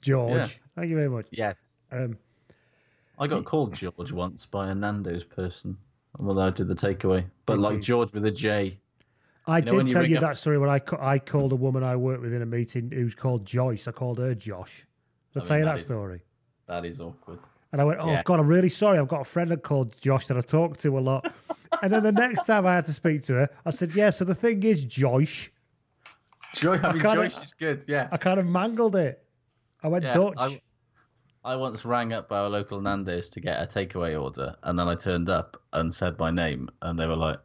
[0.02, 0.32] George.
[0.34, 0.48] Yeah.
[0.76, 1.28] Thank you very much.
[1.32, 1.78] Yes.
[1.92, 2.18] Um,
[3.20, 5.78] I got called George once by a Nando's person.
[6.20, 7.82] Although I did the takeaway, but Did like you?
[7.82, 8.78] George with a J.
[9.48, 11.52] I You know did tell ring you up- that story when I, ca- I called
[11.52, 13.88] a woman I worked with in a meeting who's called Joyce.
[13.88, 14.86] I called her Josh.
[15.34, 16.22] Did I, I tell you that that is- story?
[16.68, 17.40] That is awkward.
[17.72, 18.24] And I went, oh, Yeah.
[18.24, 19.00] God, I'm really sorry.
[19.00, 21.32] I've got a friend that called Josh that I talk to a lot.
[21.82, 24.26] and then the next time I had to speak to her, I said, yeah, so
[24.26, 25.50] the thing is, Joyce.
[26.56, 27.86] Joy, I mean, kinda- Joyce is good.
[27.88, 28.10] Yeah.
[28.12, 29.24] I kind of mangled it.
[29.84, 30.36] I went Yeah, Dutch.
[30.38, 30.62] I,
[31.44, 34.94] I once rang up our local Nando's to get a takeaway order, and then I
[34.96, 37.40] turned up and said my name, and they were like,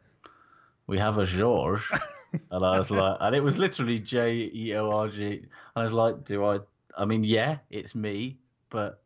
[0.85, 1.81] "We have a George."
[2.51, 5.23] and I was like, and it was literally J E O R G.
[5.37, 6.59] And I was like, do I?
[6.95, 8.37] I mean, yeah, it's me,
[8.69, 9.01] but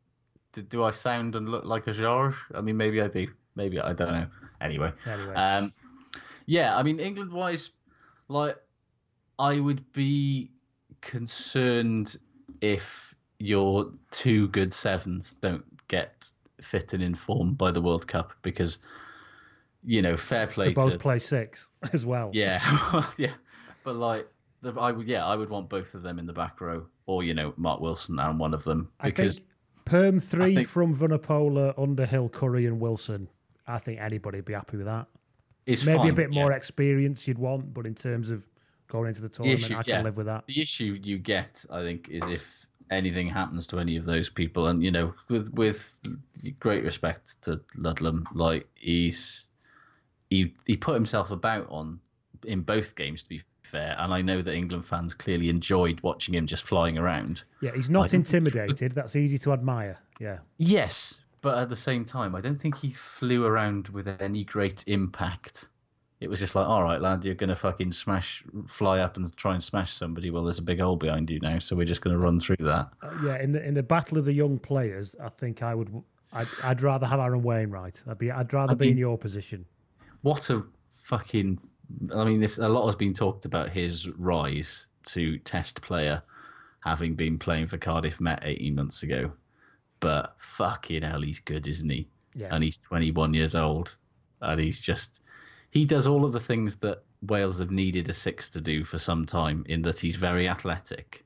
[0.54, 2.36] do, do I sound and look like a George?
[2.54, 3.28] I mean, maybe I do.
[3.56, 4.28] Maybe I don't know.
[4.62, 5.34] Anyway, Anyway.
[5.34, 5.74] um,
[6.46, 7.72] yeah, I mean, England wise,
[8.28, 8.58] like,
[9.40, 10.52] I would be
[11.02, 12.18] concerned
[12.62, 16.30] if your two good sevens don't get
[16.62, 18.78] fit and informed by the World Cup because,
[19.84, 22.30] you know, fair play to both play six as well.
[22.34, 23.34] yeah, yeah,
[23.84, 24.28] but like,
[24.78, 27.34] I would, yeah, I would want both of them in the back row, or you
[27.34, 29.48] know, Mark Wilson and one of them because
[29.92, 33.28] Perm three think- from Vunipola, Underhill, Curry, and Wilson.
[33.68, 35.08] I think anybody would be happy with that.
[35.66, 38.48] it's Maybe fine, a bit more experience you'd want, but in terms of
[38.88, 40.46] going into the The tournament, issue, I can yeah, live with that.
[40.48, 42.44] The issue you get, I think, is if
[42.90, 45.90] anything happens to any of those people, and you know, with with
[46.60, 49.52] great respect to Ludlam, like he's
[50.30, 52.00] he he put himself about on
[52.46, 53.42] in both games to be
[53.72, 57.44] fair, and I know that England fans clearly enjoyed watching him just flying around.
[57.62, 58.92] Yeah, he's not I don't think- intimidated.
[58.92, 59.98] That's easy to admire.
[60.20, 60.40] Yeah.
[60.58, 64.84] Yes, but at the same time, I don't think he flew around with any great
[64.88, 65.68] impact.
[66.20, 69.54] It was just like, all right, lad, you're gonna fucking smash, fly up and try
[69.56, 70.30] and smash somebody.
[70.30, 72.90] Well, there's a big hole behind you now, so we're just gonna run through that.
[73.02, 75.90] Uh, yeah, in the in the battle of the young players, I think I would.
[76.34, 78.04] I'd, I'd rather have Aaron Wainwright.
[78.08, 78.30] I'd be.
[78.30, 79.66] I'd rather I be in your position.
[80.22, 81.60] What a fucking!
[82.14, 86.22] I mean, this a lot has been talked about his rise to Test player,
[86.82, 89.32] having been playing for Cardiff Met 18 months ago.
[90.00, 92.08] But fucking hell, he's good, isn't he?
[92.34, 92.52] Yes.
[92.54, 93.98] And he's 21 years old,
[94.42, 95.22] and he's just
[95.72, 98.98] he does all of the things that Wales have needed a six to do for
[98.98, 99.64] some time.
[99.70, 101.26] In that he's very athletic,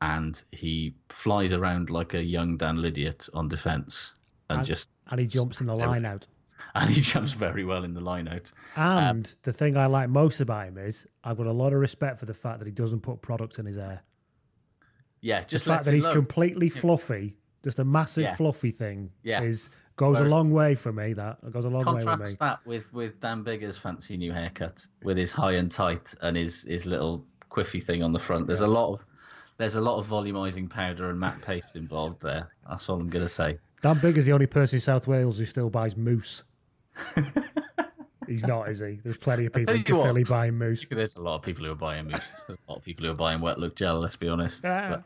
[0.00, 4.12] and he flies around like a young Dan Lydiate on defence,
[4.50, 6.26] and, And- just and he jumps in the line out.
[6.82, 8.50] And he jumps very well in the line out.
[8.76, 11.78] Um, and the thing I like most about him is I've got a lot of
[11.80, 14.02] respect for the fact that he doesn't put products in his hair.
[15.20, 18.34] Yeah, just the fact that he's completely fluffy, just a massive Yeah.
[18.36, 19.42] fluffy thing, Yeah.
[19.42, 21.14] is goes a long way for me.
[21.14, 22.10] That it goes a long way with me.
[22.10, 26.36] Contrast that with with Dan Biggar's fancy new haircut, with his high and tight and
[26.36, 28.46] his his little quiffy thing on the front.
[28.46, 29.04] There's a lot of
[29.56, 32.50] there's a lot of volumizing powder and matte paste involved there.
[32.68, 33.58] That's all I'm gonna say.
[33.82, 36.42] Dan Big is the only person in South Wales who still buys moose.
[38.26, 38.98] He's not, is he?
[39.04, 40.84] There's plenty of people tell in you buying moose.
[40.90, 42.42] There's a lot of people who are buying mousse.
[42.46, 44.00] There's a lot of people who are buying wet look gel.
[44.00, 44.64] Let's be honest.
[44.64, 44.88] Ah.
[44.90, 45.02] But-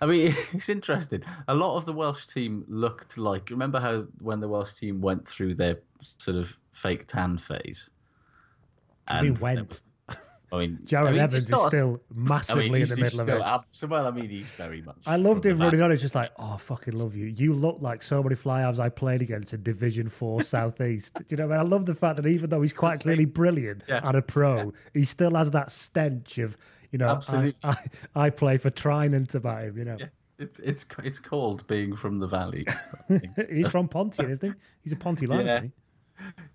[0.00, 1.22] I mean, it's interesting.
[1.48, 3.50] A lot of the Welsh team looked like.
[3.50, 5.78] Remember how when the Welsh team went through their
[6.18, 7.90] sort of fake tan phase?
[9.08, 9.82] And there went.
[10.50, 12.94] Was- I mean, Jared I mean, Evans is not- still massively I mean, in the
[12.96, 13.46] he's middle of still it.
[13.46, 14.96] ab- so, well, I mean, he's very much.
[15.06, 15.92] I loved him the running on.
[15.92, 17.26] It's just like, oh, I fucking love you.
[17.26, 21.14] You look like so many fly halves I played against in Division Four Southeast.
[21.14, 21.46] Do you know?
[21.46, 21.66] what I, mean?
[21.66, 24.00] I love the fact that even though he's quite clearly brilliant Yeah.
[24.02, 26.56] and a pro, he still has that stench of,
[26.90, 27.76] you know, I, I,
[28.16, 29.78] I play for Trinant about him.
[29.78, 30.06] You know, Yeah,
[30.38, 32.66] it's it's it's called being from the valley.
[33.50, 34.54] he's from Pontian, isn't he?
[34.82, 35.60] He's a Ponty lad, Yeah.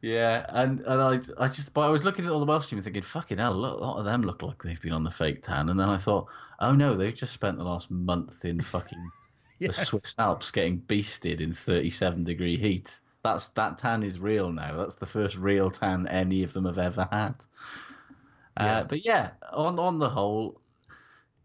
[0.02, 2.78] Yeah, and, and I I just but I was looking at all the Welsh team
[2.78, 5.12] and thinking, fucking hell, look, a lot of them look like they've been on the
[5.12, 6.28] fake tan, and then I thought,
[6.60, 9.12] oh no, they've just spent the last month in fucking
[9.60, 9.78] Yes.
[9.78, 13.00] the Swiss Alps getting beasted in 37 degree heat.
[13.24, 14.76] That's that tan is real now.
[14.78, 17.36] That's the first real tan any of them have ever had.
[18.58, 20.62] Uh, but yeah, on on the whole,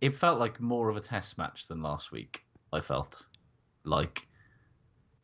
[0.01, 2.45] it felt like more of a test match than last week.
[2.73, 3.23] I felt
[3.85, 4.27] like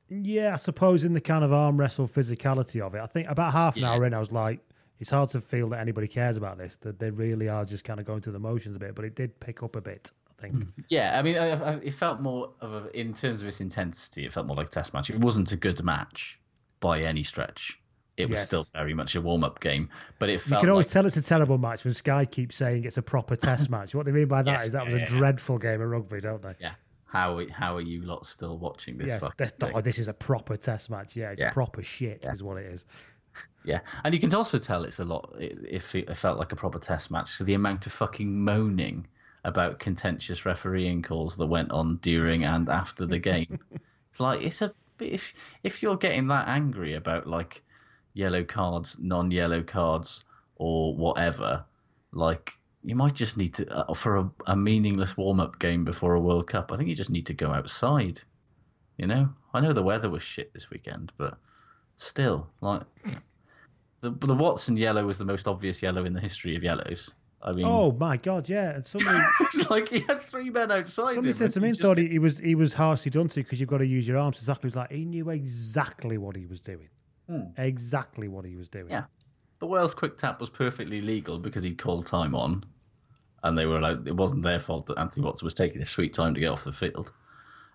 [0.09, 3.53] Yeah, I suppose in the kind of arm wrestle physicality of it, I think about
[3.53, 3.91] half an Yeah.
[3.91, 4.61] hour in, I was like,
[5.01, 6.77] it's hard to feel that anybody cares about this.
[6.77, 9.15] That they really are just kind of going through the motions a bit, but it
[9.15, 10.11] did pick up a bit.
[10.39, 10.55] I think.
[10.55, 10.63] Hmm.
[10.89, 14.25] Yeah, I mean, I, I, it felt more of a, in terms of its intensity,
[14.27, 15.11] it felt more like a test match.
[15.11, 16.39] It wasn't a good match
[16.81, 17.79] by any stretch.
[18.17, 18.47] It was Yes.
[18.47, 21.17] still very much a warm up game, but it You can always like, tell it's
[21.19, 23.95] a terrible match when Sky keeps saying it's a proper test match.
[23.95, 25.05] What they mean by that Yes, is that was a yeah.
[25.07, 26.55] dreadful game of rugby, don't they?
[26.61, 26.73] yeah.
[27.07, 29.07] How how are you lot still watching this?
[29.09, 31.17] Yes, this, oh, this is a proper test match.
[31.17, 31.51] Yeah, it's Yeah.
[31.53, 32.85] proper shit, is what it is.
[33.65, 35.35] Yeah, and you can also tell it's a lot.
[35.39, 39.07] It, if it felt like a proper test match, so the amount of fucking moaning
[39.45, 43.59] about contentious refereeing calls that went on during and after the game.
[44.09, 45.33] it's like it's a if
[45.63, 47.63] if you're getting that angry about like
[48.15, 50.25] yellow cards, non-yellow cards,
[50.57, 51.65] or whatever,
[52.13, 52.53] like
[52.87, 56.47] you might just need to uh, for a, a meaningless warm-up game before a World
[56.47, 56.71] Cup.
[56.71, 58.21] I think you just need to go outside.
[58.97, 61.37] You know, I know the weather was shit this weekend, but
[61.99, 62.83] still, like
[64.01, 67.11] the the Watson yellow was the most obvious yellow in the history of yellows.
[67.43, 68.71] I mean, Oh my god, yeah.
[68.71, 71.15] And somebody it's like he had three men outside.
[71.15, 73.59] somebody said to me, just- thought he, he was he was harshly done to because
[73.61, 74.39] you've got to use your arms.
[74.39, 76.89] Exactly, was like he knew exactly what he was doing.
[77.29, 77.43] Hmm.
[77.59, 78.91] Exactly what he was doing.
[78.91, 79.05] Yeah.
[79.59, 82.65] But a Wales quick tap was perfectly legal because he'd called time on,
[83.47, 86.13] and they were like, it wasn't their fault that Anthony Watson was taking a sweet
[86.15, 87.13] time to get off the field.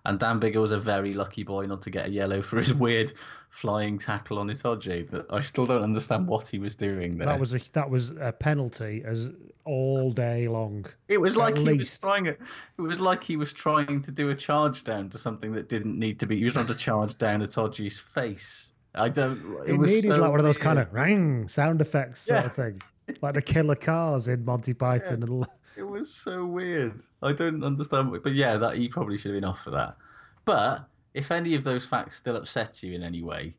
[0.04, 2.74] And Dan Biggar was a very lucky boy not to get a yellow for his
[2.86, 3.12] weird
[3.50, 7.26] flying tackle on Itoje, but I still don't understand what he was doing there.
[7.28, 9.30] That was a that was a penalty as
[9.64, 10.86] all day long.
[11.06, 12.40] It was like he was trying it.
[12.78, 15.96] It was like he was trying to do a charge down to something that didn't
[15.96, 16.36] need to be.
[16.38, 18.72] He was trying to charge down Itoje's face.
[18.96, 19.38] I don't.
[19.66, 20.64] It, It, was needed so like one of those weird.
[20.64, 22.46] kind of ring sound effects sort Yeah.
[22.46, 22.82] of thing,
[23.20, 25.22] like the killer cars in Monty Python.
[25.22, 25.46] And
[25.76, 27.00] It was so weird.
[27.22, 28.12] I don't understand.
[28.22, 29.96] But yeah, that he probably should have been off for that.
[30.44, 33.54] But if any of those facts still upset you in any way,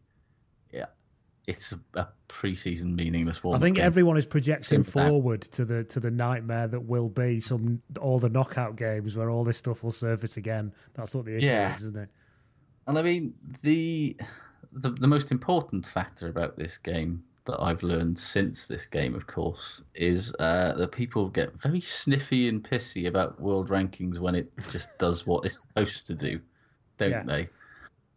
[0.72, 0.88] yeah,
[1.47, 3.55] it's a, a pre-season meaningless one.
[3.55, 7.82] I think everyone is projecting forward to the to the nightmare that will be some
[7.99, 10.74] all the knockout games where all this stuff will surface again.
[10.93, 11.72] That's what the issue Yeah.
[11.76, 12.09] is, isn't it?
[12.88, 14.18] And I mean the,
[14.74, 19.27] the the most important factor about this game that I've learned since this game, of
[19.27, 24.51] course, is uh, that people get very sniffy and pissy about world rankings when it
[24.71, 26.39] just does what it's supposed to do,
[26.97, 27.23] don't Yeah.
[27.23, 27.49] they?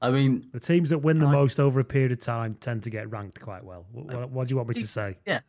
[0.03, 2.83] I mean, The teams that win the I- most over a period of time tend
[2.85, 3.87] to get ranked quite well.
[3.93, 5.16] What, what, what do you want me to say?
[5.27, 5.41] Yeah.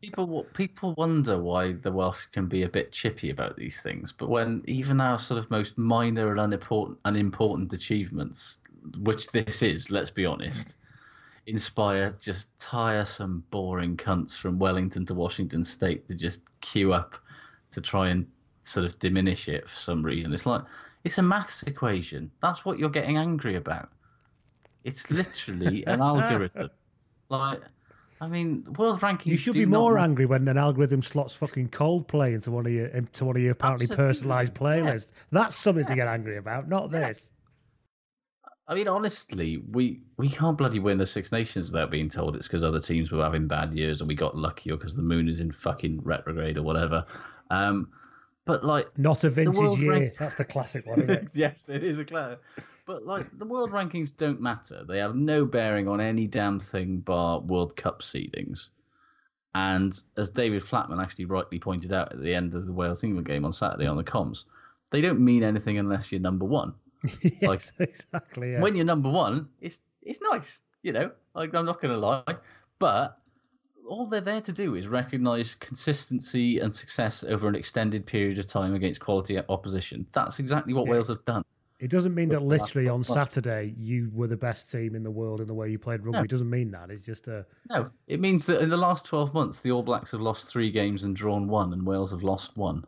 [0.00, 4.28] People people wonder why the Welsh can be a bit chippy about these things, but
[4.28, 8.58] when even our sort of most minor and unimportant unimportant achievements,
[9.00, 10.76] which this is, let's be honest,
[11.48, 17.16] inspire just tiresome, boring cunts from Wellington to Washington State to just queue up
[17.70, 18.26] to try and
[18.62, 20.32] sort of diminish it for some reason.
[20.32, 20.62] It's like
[21.04, 22.30] it's a maths equation.
[22.42, 23.88] That's what you're getting angry about.
[24.84, 26.70] It's literally an algorithm.
[27.30, 27.60] Like,
[28.22, 29.26] I mean, world rankings.
[29.26, 32.72] You should be more ma- angry when an algorithm slots fucking Coldplay into one of
[32.72, 35.12] your into one of your apparently Absolutely, personalised playlists.
[35.30, 37.34] That's something to get angry about, not this.
[38.70, 42.46] I mean, honestly, we we can't bloody win the Six Nations without being told it's
[42.46, 45.26] because other teams were having bad years and we got lucky, or because the moon
[45.28, 47.04] is in fucking retrograde or whatever.
[47.50, 47.88] Um,
[48.44, 49.90] but like, Not a vintage year.
[49.92, 51.28] rank- That's the classic one, isn't it?
[51.34, 52.38] yes, it is a clear.
[52.86, 54.84] But like, the world rankings don't matter.
[54.86, 58.68] They have no bearing on any damn thing bar World Cup seedings.
[59.54, 63.26] And as David Flatman actually rightly pointed out at the end of the Wales England
[63.26, 64.44] game on Saturday on the comms,
[64.90, 66.74] they don't mean anything unless you're number one.
[67.42, 68.52] Like, yes, exactly.
[68.52, 68.60] Yeah.
[68.60, 71.10] when you're number one, it's it's nice, you know.
[71.34, 72.36] Like I'm not going to lie,
[72.78, 73.18] but
[73.86, 78.46] all they're there to do is recognise consistency and success over an extended period of
[78.46, 80.06] time against quality opposition.
[80.12, 80.92] That's exactly what Yeah.
[80.92, 81.42] Wales have done.
[81.80, 83.04] It doesn't mean that literally on.
[83.04, 86.18] Saturday you were the best team in the world in the way you played rugby.
[86.18, 86.24] No.
[86.24, 86.90] It doesn't mean that.
[86.90, 90.10] It's just a No, it means that in the last 12 months, the All Blacks
[90.10, 92.84] have lost three games and drawn one, and Wales have lost one.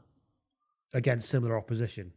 [0.93, 2.13] against similar opposition.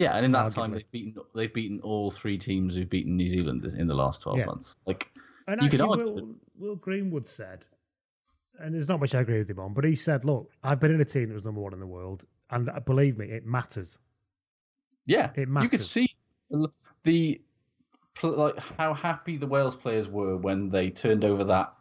[0.00, 3.28] Yeah, and in that time they've beaten they've beaten all three teams who've beaten New
[3.28, 4.46] Zealand in the last 12 Yeah.
[4.46, 4.78] months.
[4.86, 5.10] Like
[5.46, 7.66] And you could actually, argue, Will, Will Greenwood said,
[8.58, 10.94] and there's not much I agree with him on, but he said, "Look, I've been
[10.94, 13.44] in a team that was number one in the world, and uh, believe me, it
[13.44, 13.98] matters."
[15.06, 15.64] Yeah, It matters.
[15.64, 16.14] you could see
[17.04, 17.40] the
[18.22, 21.74] like how happy the Wales players were when they turned over that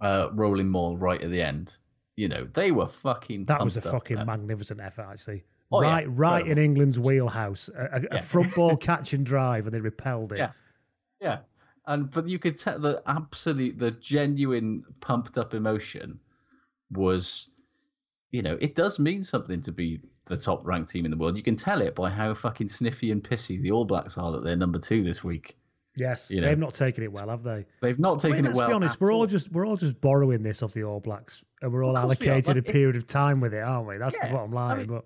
[0.00, 1.76] uh, rolling maul right at the end.
[2.16, 3.44] You know, they were fucking.
[3.46, 4.24] That was a fucking there.
[4.26, 5.44] magnificent effort, actually.
[5.76, 6.58] Oh, yeah, right, right in.
[6.58, 8.20] England's wheelhouse, a, a, a Yeah.
[8.20, 10.38] front ball catch and drive, and they repelled it.
[10.38, 10.50] Yeah,
[11.20, 11.38] yeah,
[11.86, 16.18] and but you could tell the absolute, the genuine pumped up emotion
[16.90, 17.50] was,
[18.30, 21.36] you know, it does mean something to be the top ranked team in the world.
[21.36, 24.42] You can tell it by how fucking sniffy and pissy the All Blacks are that
[24.44, 25.56] they're number two this week.
[25.96, 26.48] Yes, You know.
[26.48, 27.64] they've not taken it well, have they?
[27.80, 28.68] They've not I mean, taken let's it well.
[28.68, 29.26] be honest, we're all all.
[29.26, 32.18] just we're all just borrowing this off the All Blacks, and we're all Of course
[32.20, 33.98] we are, allocated like, a it- period of time with it, aren't we?
[33.98, 34.78] That's Yeah, the bottom I line.
[34.78, 35.04] mean, but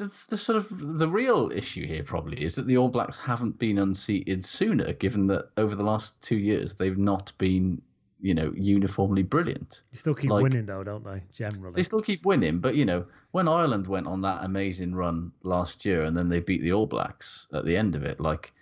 [0.00, 3.58] the, the sort of the real issue here probably is that the All Blacks haven't
[3.58, 7.82] been unseated sooner, given that over the last two years they've not been,
[8.18, 9.82] you know, uniformly brilliant.
[9.92, 11.22] they still keep like- winning, though, don't they?
[11.34, 15.32] Generally, They still keep winning, but you know, when Ireland went on that amazing run
[15.42, 18.54] last year and then they beat the All Blacks at the end of it, like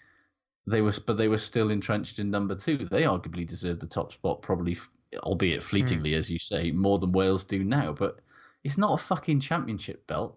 [0.67, 2.89] they was, but they were still entrenched in number two.
[2.91, 4.77] They arguably deserved the top spot, probably,
[5.19, 6.19] albeit fleetingly, hmm.
[6.19, 7.93] as you say, more than Wales do now.
[7.93, 8.19] But
[8.65, 10.37] it's not a fucking championship belt.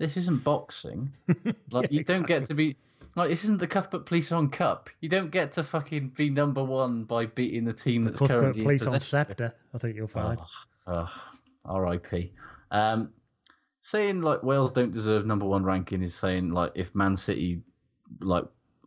[0.00, 1.12] This isn't boxing.
[1.70, 2.76] Like you don't get to be.
[3.16, 4.88] Like this isn't the Cuthbert Police on Cup.
[5.00, 8.40] You don't get to fucking be number one by beating the team the that's Cuthbert
[8.40, 9.54] currently police on scepter.
[9.74, 10.38] I think you'll find.
[10.86, 11.12] Oh,
[11.66, 12.32] R.I.P.
[12.70, 13.10] Um,
[13.80, 17.60] saying like Wales don't deserve number one ranking is saying like if Man City
[18.20, 18.44] like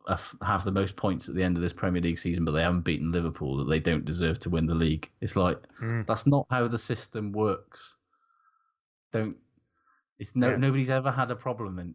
[0.07, 2.63] have- have the most points at the end of this Premier League season, but they
[2.63, 5.09] haven't beaten Liverpool, that they don't deserve to win the league.
[5.21, 6.05] It's like Mm.
[6.07, 7.93] that's not how the system works.
[9.11, 9.37] Don't.
[10.23, 10.55] It's no Yeah.
[10.55, 11.93] nobody's ever had a problem in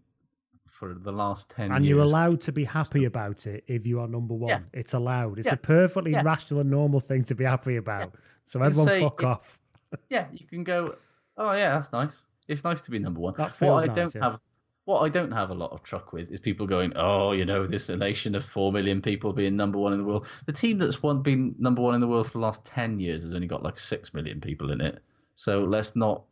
[0.66, 1.91] for the last ten and years.
[1.97, 4.51] you're allowed to be happy about it if you are number one.
[4.51, 4.61] Yeah.
[4.74, 5.39] It's allowed.
[5.39, 5.55] It's Yeah.
[5.55, 8.14] a perfectly rational and normal thing to be happy about.
[8.47, 9.61] So everyone say fuck off.
[10.11, 10.97] Yeah, you can go.
[11.39, 12.26] Oh yeah, that's nice.
[12.47, 13.33] It's nice to be number one.
[13.39, 14.41] That feels what I nice, don't have,
[14.85, 17.66] what I don't have a lot of truck with is people going, oh, you know,
[17.66, 20.26] this elation of four million people being number one in the world.
[20.45, 23.22] The team that's one been number one in the world for the last ten years
[23.22, 25.03] has only got like six million people in it.
[25.35, 26.24] So let's not,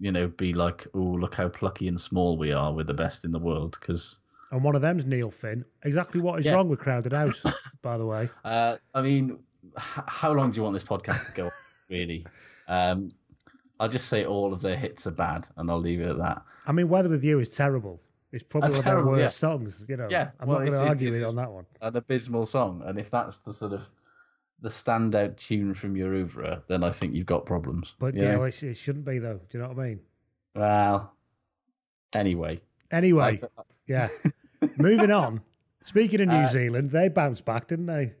[0.00, 2.72] you know, be like, oh, look how plucky and small we are.
[2.72, 4.18] We're the best in the world because.
[4.50, 5.64] And one of them's Neil Finn.
[5.82, 6.54] Exactly what is Yeah.
[6.54, 7.42] wrong with Crowded House,
[7.82, 8.28] by the way.
[8.44, 9.38] Uh, I mean,
[9.76, 11.50] h- how long do you want this podcast to go?
[11.90, 12.26] really?
[12.68, 13.12] Um,
[13.80, 16.42] I'll just say all of their hits are bad, and I'll leave it at that.
[16.66, 18.00] I mean, Weather with You is terrible.
[18.32, 19.04] It's probably one of their yeah.
[19.24, 19.82] worst songs.
[19.88, 21.66] You know, Yeah, I'm well, not going to it- argue with it's- on that one.
[21.82, 23.82] An abysmal song, and if that's the sort of
[24.60, 27.94] the standout tune from your oeuvre, then I think you've got problems.
[27.98, 28.36] But yeah, you know?
[28.38, 29.40] know, it shouldn't be though.
[29.48, 30.00] Do you know what I mean?
[30.54, 31.14] well,
[32.14, 33.50] anyway, Anyway, th-
[33.86, 34.08] yeah.
[34.78, 35.40] Moving on.
[35.82, 38.12] Speaking of New Uh, Zealand, they bounced back, didn't they?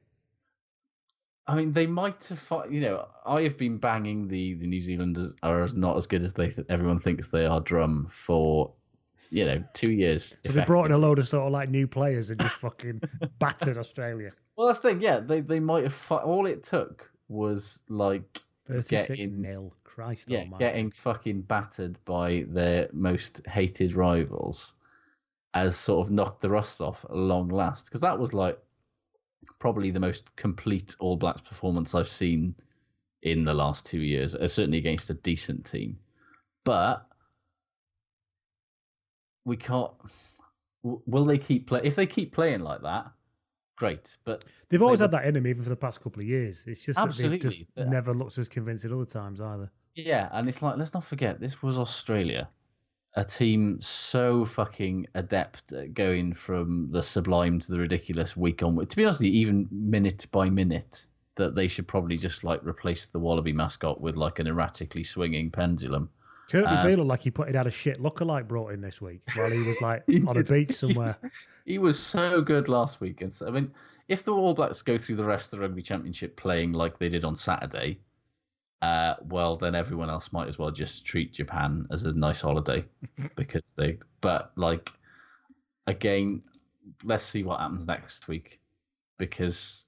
[1.46, 2.66] I mean, they might have.
[2.72, 6.22] You know, I have been banging the the New Zealanders are as not as good
[6.22, 7.60] as they th- everyone thinks they are.
[7.60, 8.72] Drum for
[9.34, 10.36] you know two years.
[10.46, 13.02] So they brought in a load of sort of like new players and just fucking
[13.40, 14.30] battered Australia.
[14.56, 15.00] Well, that's the thing.
[15.00, 15.94] Yeah, they they might have.
[15.94, 18.22] Fi- all it took was like
[18.68, 19.74] 36 getting nil.
[19.82, 20.64] Christ yeah, almighty.
[20.64, 24.74] getting fucking battered by their most hated rivals,
[25.54, 27.86] as sort of knocked the rust off at long last.
[27.86, 28.58] Because that was like
[29.58, 32.54] probably the most complete All Blacks performance I've seen
[33.22, 34.34] in the last two years.
[34.34, 35.98] uh, Certainly against a decent team,
[36.64, 37.06] but
[39.44, 39.90] we can't.
[40.82, 41.80] Will they keep play?
[41.84, 43.10] If they keep playing like that,
[43.76, 44.16] great.
[44.24, 46.64] But They've always they had that in them, even for the past couple of years.
[46.66, 49.70] It's just that they've just Absolutely, never looked as convincing other times either.
[49.94, 52.48] Yeah, and it's like let's not forget this was Australia,
[53.14, 58.76] a team so fucking adept at going from the sublime to the ridiculous week on.
[58.76, 58.88] week.
[58.88, 63.06] To be honest, you, even minute by minute, that they should probably just like replace
[63.06, 66.10] the Wallaby mascot with like an erratically swinging pendulum.
[66.50, 69.22] Kurtley Um, Beale like he put it out a shit lookalike brought in this week
[69.34, 70.48] while he was like He on a did.
[70.52, 71.16] beach He somewhere.
[71.22, 71.30] was-
[71.64, 73.72] He was so good last week, and so, I mean,
[74.08, 77.08] if the All Blacks go through the rest of the Rugby Championship playing like they
[77.08, 77.98] did on Saturday,
[78.82, 82.84] uh, well, then everyone else might as well just treat Japan as a nice holiday
[83.36, 83.98] because they.
[84.20, 84.92] But like,
[85.86, 86.42] again,
[87.02, 88.60] let's see what happens next week
[89.16, 89.86] because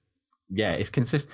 [0.49, 1.27] yeah, it's consist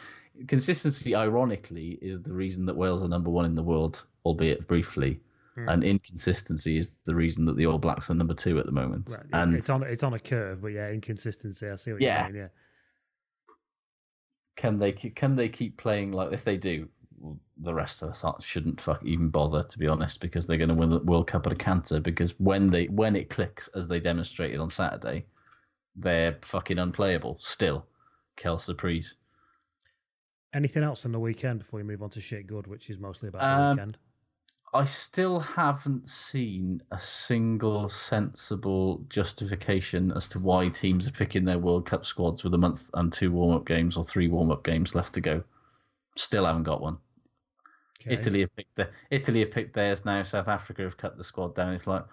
[0.47, 1.15] consistency.
[1.15, 5.19] Ironically, is the reason that Wales are number one in the world, albeit briefly.
[5.55, 5.69] Hmm.
[5.69, 9.09] And inconsistency is the reason that the All Blacks are number two at the moment.
[9.11, 11.69] Right, yeah, and it's on it's on a curve, but yeah, inconsistency.
[11.69, 12.27] I see what Yeah.
[12.27, 12.41] you mean.
[12.43, 12.47] Yeah.
[14.55, 16.87] can they keep, can they keep playing like if they do?
[17.61, 20.75] The rest of us shouldn't fuck even bother to be honest because they're going to
[20.75, 23.99] win the World Cup at a canter because when they when it clicks as they
[23.99, 25.25] demonstrated on Saturday,
[25.95, 27.85] they're fucking unplayable still.
[28.35, 29.15] Kel surprise.
[30.53, 33.29] Anything else on the weekend before we move on to shit good, which is mostly
[33.29, 33.97] about the Um, weekend?
[34.75, 41.59] I still haven't seen a single sensible justification as to why teams are picking their
[41.59, 44.63] World Cup squads with a month and two warm up games or three warm up
[44.63, 45.43] games left to go.
[46.15, 46.97] Still haven't got one.
[48.01, 48.13] Okay.
[48.13, 50.23] Italy have picked the, Italy have picked theirs now.
[50.23, 51.73] South Africa have cut the squad down.
[51.73, 52.03] It's like,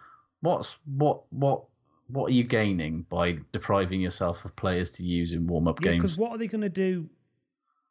[0.40, 1.64] what's what what
[2.08, 5.92] what are you gaining by depriving yourself of players to use in warm up Yeah,
[5.92, 6.02] games?
[6.02, 7.08] because what are they going to do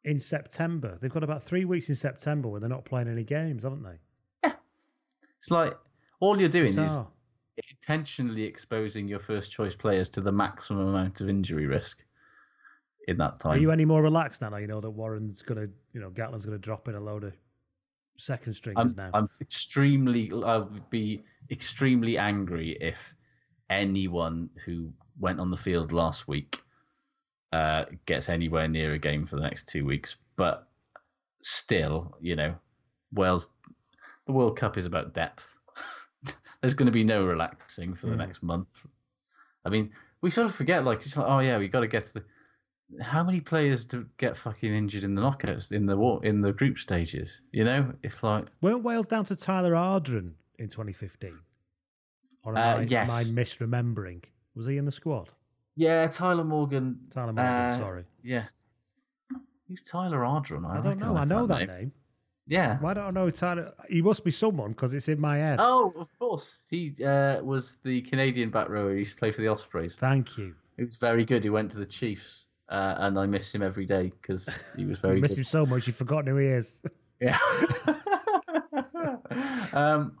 [0.04, 0.96] in September?
[1.00, 3.98] They've got about three weeks in September where they're not playing any games, haven't they?
[5.40, 5.74] It's like
[6.20, 7.02] all you're doing is
[7.70, 12.04] intentionally exposing your first choice players to the maximum amount of injury risk
[13.08, 13.52] in that time.
[13.52, 14.54] Are you any more relaxed now?
[14.56, 17.24] You know that Warren's going to, you know, Gatland's going to drop in a load
[17.24, 17.32] of
[18.18, 19.10] second stringers I'm, now.
[19.14, 20.30] I'm extremely.
[20.44, 22.98] I would be extremely angry if
[23.70, 26.60] anyone who went on the field last week
[27.52, 30.16] uh, gets anywhere near a game for the next two weeks.
[30.36, 30.68] But
[31.42, 32.54] still, you know,
[33.12, 33.48] Wales.
[34.26, 35.56] The World Cup is about depth.
[36.60, 38.18] There's going to be no relaxing for the Mm.
[38.18, 38.84] next month.
[39.64, 39.90] I mean,
[40.20, 42.24] we sort of forget, like, it's like, oh yeah, we got to get to the.
[43.02, 46.52] How many players do get fucking injured in the knockouts in the wa- in the
[46.52, 47.40] group stages?
[47.52, 51.38] You know, it's like Weren't Wales down to Tyler Ardron in 2015?
[52.42, 53.04] Or am Uh, I, yes.
[53.08, 54.24] am I misremembering?
[54.56, 55.28] Was he in the squad?
[55.76, 56.98] Yeah, Tyler Morgan.
[57.10, 58.04] Tyler Morgan, uh, sorry.
[58.24, 58.46] Yeah.
[59.68, 60.66] Who's Tyler Ardron?
[60.68, 61.14] I, don't know.
[61.16, 61.92] I know that name.
[62.50, 62.78] Yeah.
[62.80, 63.72] Why don't I know Tyler?
[63.88, 65.60] He must be someone because it's in my head.
[65.62, 66.62] Oh, of course.
[66.68, 68.92] He uh, was the Canadian back rower.
[68.92, 69.94] He used to play for the Ospreys.
[69.94, 70.56] Thank you.
[70.76, 71.44] He was very good.
[71.44, 74.98] He went to the Chiefs, uh, and I miss him every day because he was
[75.02, 75.38] very you miss good.
[75.38, 76.82] him so much you've forgotten who he is.
[77.20, 77.38] Yeah.
[79.72, 80.16] um,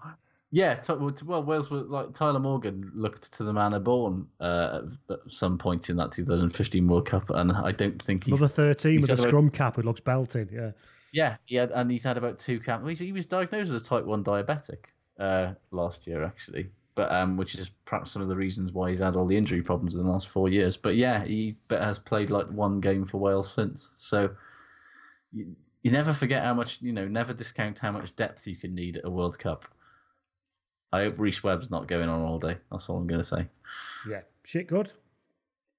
[0.52, 5.58] Yeah, well, Wales were like Tyler Morgan looked to the manor born uh, at some
[5.58, 9.18] point in that 2015 World Cup, and I don't think he's Another 13 he's with
[9.18, 10.48] a scrum cap who looks belting.
[10.52, 10.70] Yeah.
[11.12, 12.86] Yeah, he had, and he's had about two camp.
[12.86, 14.86] He he was diagnosed as a type one diabetic
[15.18, 19.00] uh, last year, actually, but um, which is perhaps some of the reasons why he's
[19.00, 20.76] had all the injury problems in the last four years.
[20.76, 23.88] But yeah, he but has played like one game for Wales since.
[23.96, 24.30] So
[25.32, 27.08] you, you never forget how much you know.
[27.08, 29.64] Never discount how much depth you can need at a World Cup.
[30.92, 32.56] I hope Rhys Webb's not going on all day.
[32.70, 33.46] That's all I'm going to say.
[34.08, 34.22] Yeah.
[34.44, 34.92] Shit good.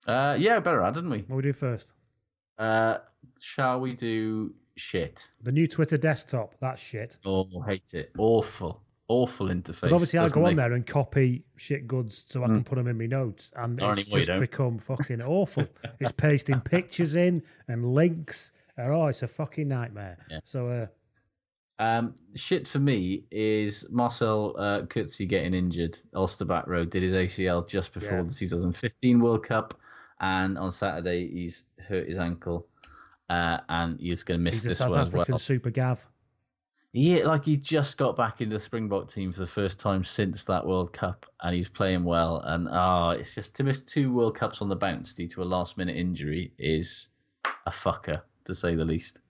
[0.07, 1.19] Uh, yeah, better add, didn't we?
[1.27, 1.88] What we do first?
[2.57, 2.99] Uh,
[3.39, 5.28] shall we do shit?
[5.41, 6.55] The new Twitter desktop.
[6.59, 7.17] That's shit.
[7.26, 8.11] Oh, hate it.
[8.17, 9.65] Awful, awful interface.
[9.82, 12.61] Because obviously I doesn't go on make- there and copy shit goods so I can
[12.63, 12.65] Mm.
[12.65, 15.67] put them in my notes, and Not it's just become fucking awful.
[15.99, 20.17] it's pasting pictures in and links, and oh, it's a fucking nightmare.
[20.30, 20.39] Yeah.
[20.43, 20.88] So, uh,
[21.80, 25.97] Um, shit for me is Marcell uh, Coetzee getting injured.
[26.13, 28.24] Ulster back row did his ACL just before Yeah.
[28.24, 29.74] the 2015 World Cup,
[30.19, 32.67] and on Saturday he's hurt his ankle,
[33.32, 35.39] uh, and he's going to miss he's a South one African well.
[35.39, 36.05] super gav.
[36.91, 40.43] Yeah, like he just got back into the Springbok team for the first time since
[40.45, 42.41] that World Cup, and he's playing well.
[42.45, 45.45] And ah, it's just to miss two World Cups on the bounce due to a
[45.45, 47.07] last minute injury is
[47.65, 49.21] a fucker to say the least.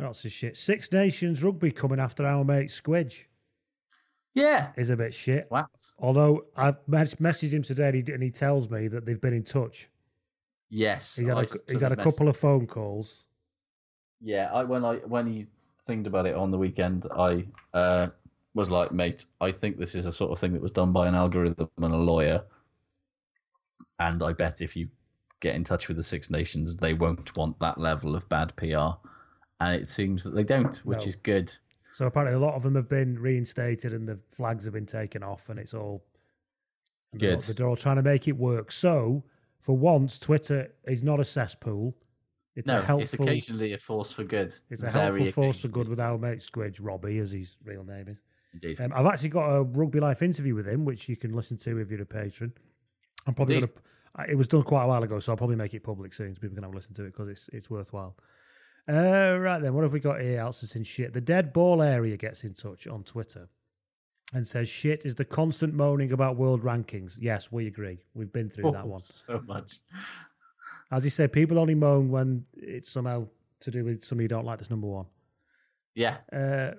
[0.00, 0.56] Else is shit?
[0.56, 3.24] Six Nations rugby coming after our mate Squidge
[4.34, 5.46] Yeah, is a bit shit.
[5.48, 5.66] What?
[5.98, 9.42] Although I've messaged him today and he, and he tells me that they've been in
[9.42, 9.88] touch.
[10.70, 13.24] Yes, He's had, I a, he's had a couple of phone calls.
[14.20, 15.46] Yeah, I when I when he
[15.84, 17.44] thinked about it on the weekend, I
[17.74, 18.08] uh,
[18.54, 21.06] was like, mate, I think this is a sort of thing that was done by
[21.06, 22.42] an algorithm and a lawyer,
[23.98, 24.88] and I bet if you
[25.40, 28.96] get in touch with the Six Nations, they won't want that level of bad PR,
[29.60, 31.04] and it seems that they don't, which No.
[31.04, 31.54] is good.
[31.92, 35.22] So apparently a lot of them have been reinstated and the flags have been taken
[35.22, 36.04] off and it's all
[37.12, 37.56] and they're all- Good.
[37.56, 38.70] They're all trying to make it work.
[38.70, 39.24] So
[39.66, 41.92] for once, Twitter is not a cesspool.
[42.54, 43.28] It's no, a it's helpful.
[43.28, 44.54] occasionally a force for good.
[44.70, 48.06] It's a helpful force for good with our mate Squidge, Robbie, as his real name
[48.06, 48.18] is.
[48.54, 48.80] Indeed.
[48.80, 51.78] Um, I've actually got a rugby life interview with him, which you can listen to
[51.78, 52.52] if you're a patron.
[53.26, 54.30] I'm probably going to.
[54.30, 56.40] It was done quite a while ago, so I'll probably make it public soon, so
[56.40, 58.16] people can have a listen to it because it's it's worthwhile.
[58.88, 61.12] Uh, right then, what have we got here else that's in shit?
[61.12, 63.48] The dead ball area gets in touch on Twitter
[64.34, 67.16] and says shit is the constant moaning about world rankings.
[67.20, 67.98] Yes, we agree.
[68.14, 69.78] We've been through that one so much.
[70.90, 73.26] As he said, people only moan when it's somehow
[73.60, 75.06] to do with somebody you don't like that's number one.
[75.94, 76.72] Yeah, Uh,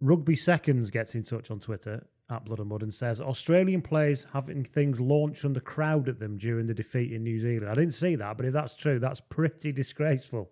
[0.00, 4.26] Rugby Seconds gets in touch on Twitter at Blood and Mud and says Australian players
[4.32, 7.70] having things launched under crowd at them during the defeat in New Zealand.
[7.70, 10.50] I didn't see that, but if that's true, that's pretty disgraceful.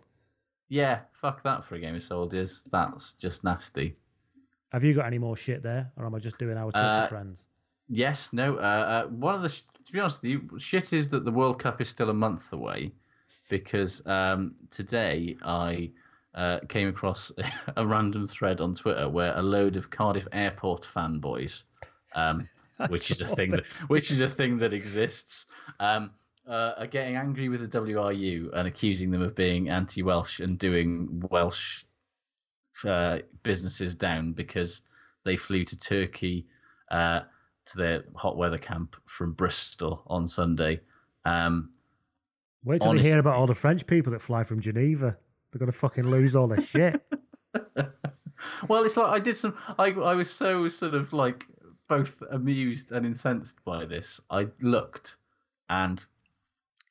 [0.69, 1.01] yeah.
[1.13, 2.63] Fuck that for a game of soldiers.
[2.71, 3.97] That's just nasty.
[4.75, 7.07] Have you got any more shit there, or am I just doing our Twitter Uh,
[7.07, 7.47] friends?
[7.89, 8.57] Yes, no.
[8.57, 11.31] Uh, uh, one of the sh- to be honest with you, shit is that the
[11.31, 12.93] World Cup is still a month away,
[13.49, 15.93] because um, today I
[16.35, 17.31] uh, came across
[17.77, 21.63] a random thread on Twitter where a load of Cardiff Airport fanboys,
[22.17, 22.49] um,
[22.89, 25.47] which is a thing that which is a thing that exists,
[25.79, 26.11] um,
[26.49, 31.23] uh, are getting angry with the WRU and accusing them of being anti-Welsh and doing
[31.31, 31.85] Welsh
[32.85, 34.83] uh, businesses down because
[35.25, 36.47] they flew to Turkey
[36.91, 37.21] uh,
[37.67, 40.81] to their hot weather camp from Bristol on Sunday.
[41.25, 41.71] Um,
[42.65, 45.17] Wait till they honest- hear about all the French people that fly from Geneva.
[45.51, 47.01] They're going to fucking lose all their shit.
[48.69, 49.57] well, it's like I did some.
[49.79, 51.47] I I was so sort of like
[51.89, 54.21] both amused and incensed by this.
[54.31, 55.17] I looked,
[55.69, 56.05] and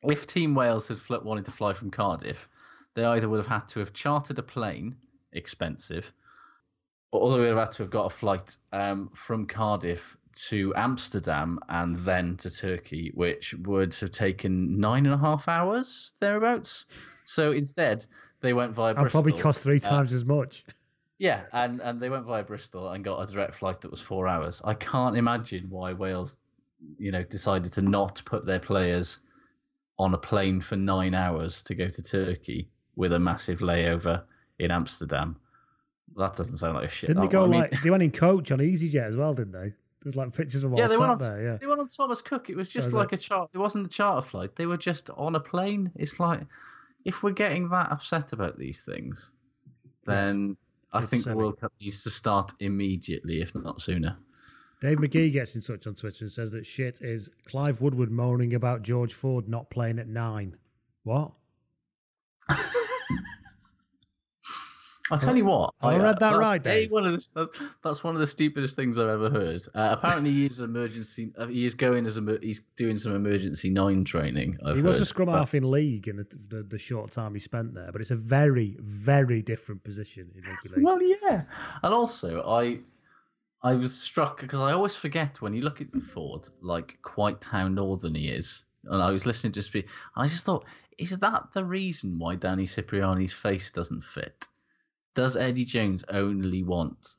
[0.04, 2.48] if Team Wales had fl- wanted to fly from Cardiff,
[2.96, 4.96] they either would have had to have chartered a plane,
[5.34, 6.12] expensive,
[7.12, 11.60] or they would have had to have got a flight um, from Cardiff to Amsterdam
[11.70, 16.86] and then to Turkey, which would have taken nine and a half hours thereabouts.
[17.26, 18.06] So instead,
[18.42, 20.66] they went via I'll probably cost three uh, times as much.
[21.20, 24.28] yeah, and, and they went via Bristol and got a direct flight that was four
[24.28, 24.62] hours.
[24.66, 26.38] I can't imagine why Wales,
[26.98, 29.20] you know, decided to not put their players
[30.00, 34.24] on a plane for nine hours to go to Turkey with a massive layover
[34.60, 35.36] in Amsterdam.
[36.16, 37.08] That doesn't sound like a shit.
[37.08, 39.34] Didn't they I- go I mean- like they went in coach on EasyJet as well?
[39.34, 39.74] Didn't they?
[40.04, 41.18] There's like pictures of them all yeah, they sat went on.
[41.20, 41.42] there.
[41.44, 41.58] Yeah.
[41.58, 42.50] They went on Thomas Cook.
[42.50, 43.20] It was just was like it?
[43.20, 43.50] a chart.
[43.54, 44.56] It wasn't a charter flight.
[44.56, 45.92] They were just on a plane.
[45.96, 46.42] It's like
[47.06, 49.32] if we're getting that upset about these things,
[50.06, 50.58] then
[50.92, 51.36] I It's think the.
[51.36, 54.18] World Cup needs to start immediately, if not sooner.
[54.82, 58.54] Dave McGee gets in touch on Twitter and says that shit is Clive Woodward moaning
[58.56, 60.58] about George Ford not playing at nine.
[61.06, 61.32] What?
[65.12, 65.74] I'll tell you what.
[65.82, 66.90] I read that that's right, Dave.
[66.90, 67.50] One of the,
[67.84, 69.62] that's one of the stupidest things I've ever heard.
[69.76, 71.34] Uh, apparently, he is emergency.
[71.38, 72.40] Uh, he is going as a.
[72.42, 74.58] He's doing some emergency nine training.
[74.66, 77.42] I've he was a scrum half in league in the, the, the short time he
[77.42, 80.86] spent there, but it's a very, very different position in rugby league.
[80.86, 81.44] Well, yeah,
[81.84, 82.80] and also I,
[83.62, 87.68] I was struck because I always forget when you look at Ford, like quite how
[87.68, 88.64] northern he is.
[88.86, 90.66] And I was listening to speak, and I just thought,
[90.98, 94.48] is that the reason why Danny Cipriani's face doesn't fit?
[95.16, 97.18] Does Eddie Jones only want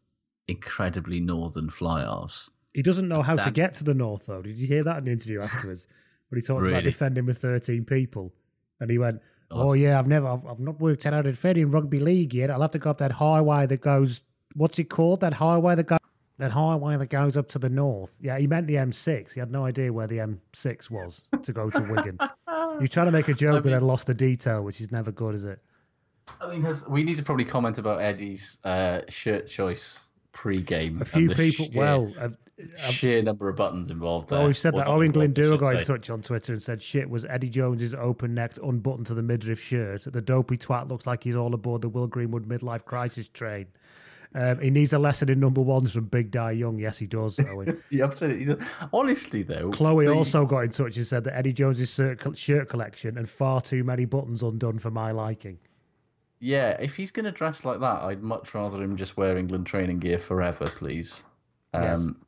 [0.48, 2.50] incredibly northern fly-halves?
[2.72, 4.42] He doesn't know how to get to the north, though.
[4.42, 5.86] Did you hear that in the interview afterwards?
[6.28, 8.32] When he talked about defending with 13 people.
[8.80, 9.20] And he went,
[9.50, 12.00] Oh, oh yeah, I've never, I've, I've not worked out how to defend in rugby
[12.00, 12.50] league yet.
[12.50, 14.24] I'll have to go up that highway that goes,
[14.54, 15.20] what's it called?
[15.20, 15.98] That highway that goes,
[16.38, 18.16] that highway that goes up to the north.
[18.20, 19.32] Yeah, he meant the M6.
[19.32, 22.18] He had no idea where the M6 was to go to Wigan.
[22.48, 25.34] You're trying to make a joke, but then lost the detail, which is never good,
[25.34, 25.60] is it?
[26.40, 29.98] I mean, has, we need to probably comment about Eddie's uh, shirt choice
[30.32, 31.00] pre-game.
[31.00, 32.36] A few people, sheer- well, I've,
[32.90, 34.32] sheer number of buttons involved.
[34.32, 34.46] Oh, there.
[34.46, 34.88] we've said Or that.
[34.88, 38.58] Owen I got in touch on Twitter and said shit was Eddie Jones's open necked,
[38.58, 40.06] unbuttoned to the midriff shirt.
[40.10, 43.66] The dopey twat looks like he's all aboard the Will Greenwood midlife crisis train.
[44.36, 46.78] Um, he needs a lesson in number ones from Big Dai Young.
[46.78, 47.38] Yes, he does.
[47.52, 47.80] Owen.
[47.88, 48.56] He absolutely.
[48.92, 52.68] Honestly, though, Chloe the- also got in touch and said that Eddie Jones's shirt, shirt
[52.68, 55.58] collection and far too many buttons undone for my liking.
[56.44, 59.66] Yeah, if he's going to dress like that, I'd much rather him just wear England
[59.66, 61.22] training gear forever, please.
[61.72, 62.00] Yes.
[62.00, 62.20] Um,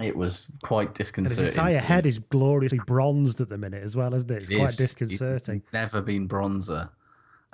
[0.00, 1.46] It was quite And his disconcerting.
[1.46, 4.42] entire head is gloriously bronzed at the minute as well, isn't it?
[4.42, 4.76] It's It quite is.
[4.76, 5.62] disconcerting.
[5.64, 6.88] He's never been bronzer.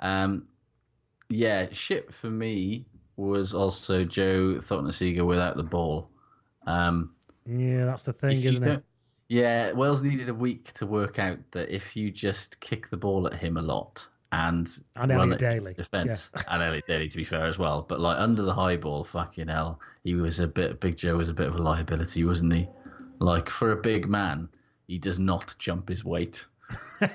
[0.01, 0.45] Um,
[1.29, 2.85] yeah, shit for me
[3.15, 6.11] was also Joe Cokanasiga without the ball.
[6.67, 7.15] Um,
[7.47, 8.83] Yeah, that's the thing, isn't it?
[9.29, 13.25] Yeah, Wales needed a week to work out that if you just kick the ball
[13.25, 17.45] at him a lot and And Elliot Daly, defense and Elliot Daly to be fair
[17.45, 20.79] as well, but like under the high ball, fucking hell, he was a bit.
[20.79, 22.67] Big Joe was a bit of a liability, wasn't he?
[23.19, 24.49] Like for a big man,
[24.87, 26.45] he does not jump his weight.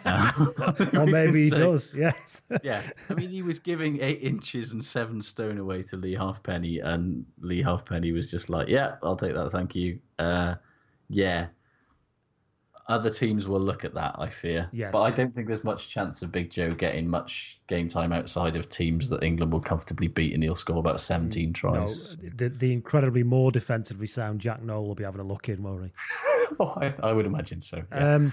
[0.04, 0.54] Um,
[0.94, 2.42] Or maybe he does, yes.
[2.62, 6.78] yeah, I mean, he was giving eight inches and seven stone away to Leigh Halfpenny,
[6.78, 10.54] and Leigh Halfpenny was just like, "Yeah, I'll take that, thank you." Uh,
[11.08, 11.48] yeah,
[12.88, 14.68] other teams will look at that, I fear.
[14.72, 14.92] Yes.
[14.92, 18.56] but I don't think there's much chance of Big Joe getting much game time outside
[18.56, 22.16] of teams that England will comfortably beat, and he'll score about 17 No, tries.
[22.34, 25.84] the, the incredibly more defensively sound Jack Nowell will be having a look in, won't
[25.84, 25.92] he?
[26.60, 27.82] oh, I, I would imagine so.
[27.92, 28.14] yeah.
[28.14, 28.32] Um,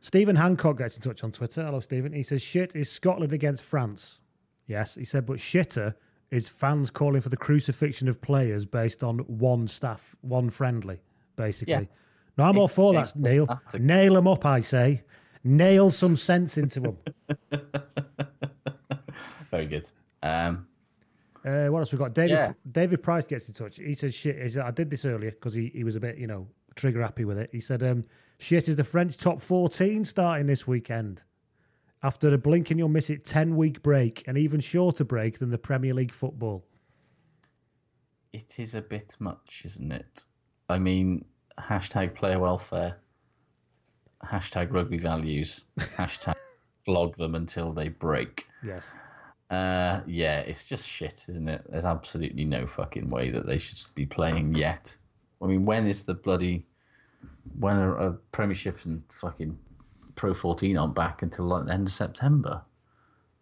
[0.00, 1.64] Stephen Hancock gets in touch on Twitter.
[1.64, 2.12] Hello, Stephen.
[2.12, 4.20] He says, shit is Scotland against France.
[4.66, 5.94] Yes, he said, but shitter
[6.30, 11.00] is fans calling for the crucifixion of players based on one staff, one friendly,
[11.36, 11.72] basically.
[11.72, 11.84] Yeah.
[12.38, 13.46] No, I'm all for that, Neil.
[13.78, 15.02] Nail them up, I say.
[15.42, 16.96] Nail some sense into them.
[19.50, 19.90] Very good.
[20.22, 20.66] Um,
[21.44, 22.14] Uh, what else we got?
[22.14, 22.52] David Yeah.
[22.70, 23.76] David Price gets in touch.
[23.76, 24.40] He says shit.
[24.40, 27.02] He said, I did this earlier because he, he was a bit, you know, trigger
[27.02, 27.50] happy with it.
[27.52, 28.04] He said, um,
[28.38, 31.22] shit is the French top 14 starting this weekend.
[32.02, 35.50] After a blink and you'll miss it 10 week break, an even shorter break than
[35.50, 36.64] the Premier League football.
[38.32, 40.26] it is a bit much, isn't it?
[40.68, 41.24] I mean,
[41.58, 42.96] hashtag player welfare,
[44.24, 46.34] hashtag rugby values, hashtag
[46.84, 48.46] flog them until they break.
[48.64, 48.94] Yes.
[49.50, 51.62] Uh, yeah, it's just shit, isn't it?
[51.68, 54.94] There's absolutely no fucking way that they should be playing yet.
[55.42, 56.66] I mean, when is the bloody
[57.58, 59.58] when are, are Premiership and fucking
[60.16, 62.60] Pro 14 aren't back until like the end of September?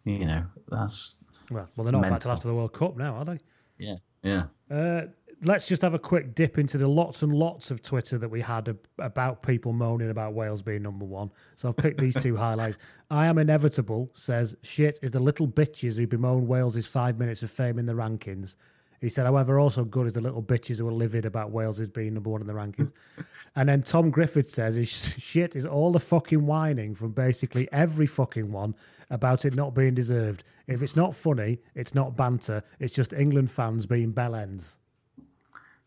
[0.05, 1.15] You know, that's
[1.51, 2.31] Well, well, they're not back till Mental.
[2.31, 3.39] after the World Cup now, are they?
[3.77, 4.43] yeah, yeah.
[4.71, 5.07] Uh,
[5.43, 8.41] let's just have a quick dip into the lots and lots of Twitter that we
[8.41, 11.31] had ab- about people moaning about Wales being number one.
[11.55, 12.77] So I've picked these two highlights.
[13.09, 17.51] I am inevitable says shit is the little bitches who bemoan Wales' five minutes of
[17.51, 18.55] fame in the rankings.
[18.99, 21.89] He said, however, also good is the little bitches who are livid about Wales as
[21.89, 22.93] being number one in the rankings.
[23.55, 24.87] and then Tom Griffith says,
[25.19, 28.73] shit is all the fucking whining from basically every fucking one
[29.11, 30.43] about it not being deserved.
[30.65, 32.63] If it's not funny, it's not banter.
[32.79, 34.77] It's just England fans being bellends.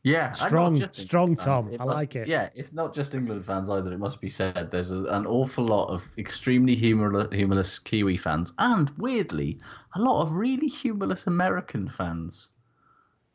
[0.02, 1.44] Yeah, Strong- strong, fans.
[1.44, 1.68] Tom.
[1.72, 2.26] It I must- like it.
[2.26, 3.92] Yeah, it's not just England fans either.
[3.92, 4.70] It must be said.
[4.70, 9.58] There's a, an awful lot of extremely humorless, humorless Kiwi fans, and weirdly,
[9.94, 12.48] a lot of really humorless American fans.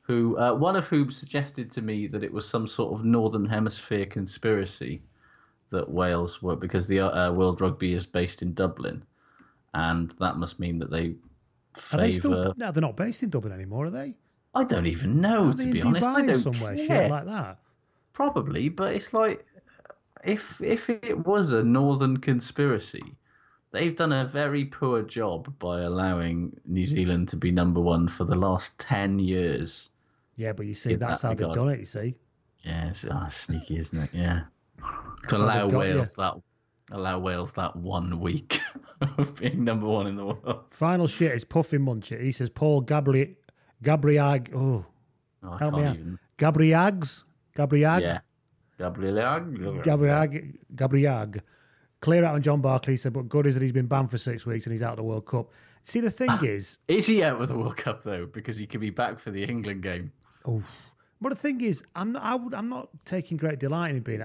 [0.02, 3.46] Who uh, one of whom suggested to me that it was some sort of Northern
[3.46, 5.02] Hemisphere conspiracy
[5.72, 9.04] that Wales were because the uh, World Rugby is based in Dublin,
[9.76, 11.16] and that must mean that they
[11.92, 12.54] Are they still?
[12.58, 14.16] No, they're not based in Dublin anymore, are they?
[14.56, 16.07] I don't even know to be honest.
[16.07, 16.88] I don't somewhere, care.
[16.88, 17.60] shit like that.
[18.14, 19.45] Probably, but it's like
[20.23, 23.03] if if it was a northern conspiracy,
[23.72, 28.23] they've done a very poor job by allowing New Zealand to be number one for
[28.23, 29.90] the last ten years.
[30.38, 31.80] Yeah, but you see, that's that how they've done it.
[31.80, 32.15] You see,
[32.64, 34.10] Yeah, it's ah, sneaky, isn't it?
[34.14, 34.44] Yeah.
[35.30, 35.95] To allow they've got you.
[35.95, 36.34] Wales that
[36.91, 38.61] allow Wales that one week
[39.18, 40.64] of being number one in the world.
[40.69, 42.22] final shit is Puffin Muncher.
[42.22, 43.36] He says Paul Gabri
[43.84, 44.53] Gabriag.
[44.56, 44.85] Oh,
[45.43, 45.95] Oh, help me out.
[45.95, 46.19] even.
[46.38, 47.23] Gabriags.
[47.56, 48.02] Gabriag.
[48.02, 48.19] Yeah.
[48.77, 49.81] Gabriel.
[49.84, 50.56] Gabriag.
[50.76, 51.41] Gabriag.
[52.02, 54.45] Clear out on John Barclay said, but good is that he's been banned for six
[54.45, 55.52] weeks and he's out of the World Cup.
[55.84, 58.26] See, the thing ah, is, Is he out of the World Cup though?
[58.26, 60.11] Because he could be back for the England game.
[60.45, 60.64] oh,
[61.22, 64.03] but the thing is, I'm not, I would, I'm not taking great delight in him
[64.03, 64.23] being.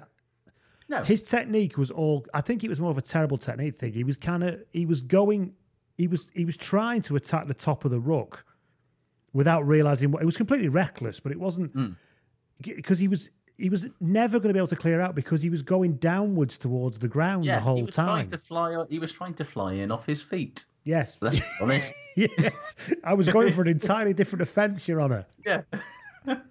[0.89, 1.03] No.
[1.05, 2.27] His technique was all.
[2.35, 3.93] I think it was more of a terrible technique thing.
[3.93, 4.61] He was kind of.
[4.73, 5.53] He was going.
[5.97, 6.31] He was.
[6.35, 8.45] He was trying to attack the top of the ruck,
[9.33, 10.23] without realizing what.
[10.23, 11.89] It was completely reckless, but it wasn't Hmm.
[12.61, 13.31] because he was.
[13.59, 16.57] He was never going to be able to clear out because he was going downwards
[16.57, 18.07] towards the ground Yeah, the whole he was time.
[18.07, 18.85] trying to fly.
[18.89, 20.65] He was trying to fly in off his feet.
[20.85, 21.93] Yes, Let's be honest.
[22.17, 22.75] yes.
[23.05, 25.27] I was going for an entirely different offence, Your Honour.
[25.45, 25.61] Yeah.
[26.25, 26.47] but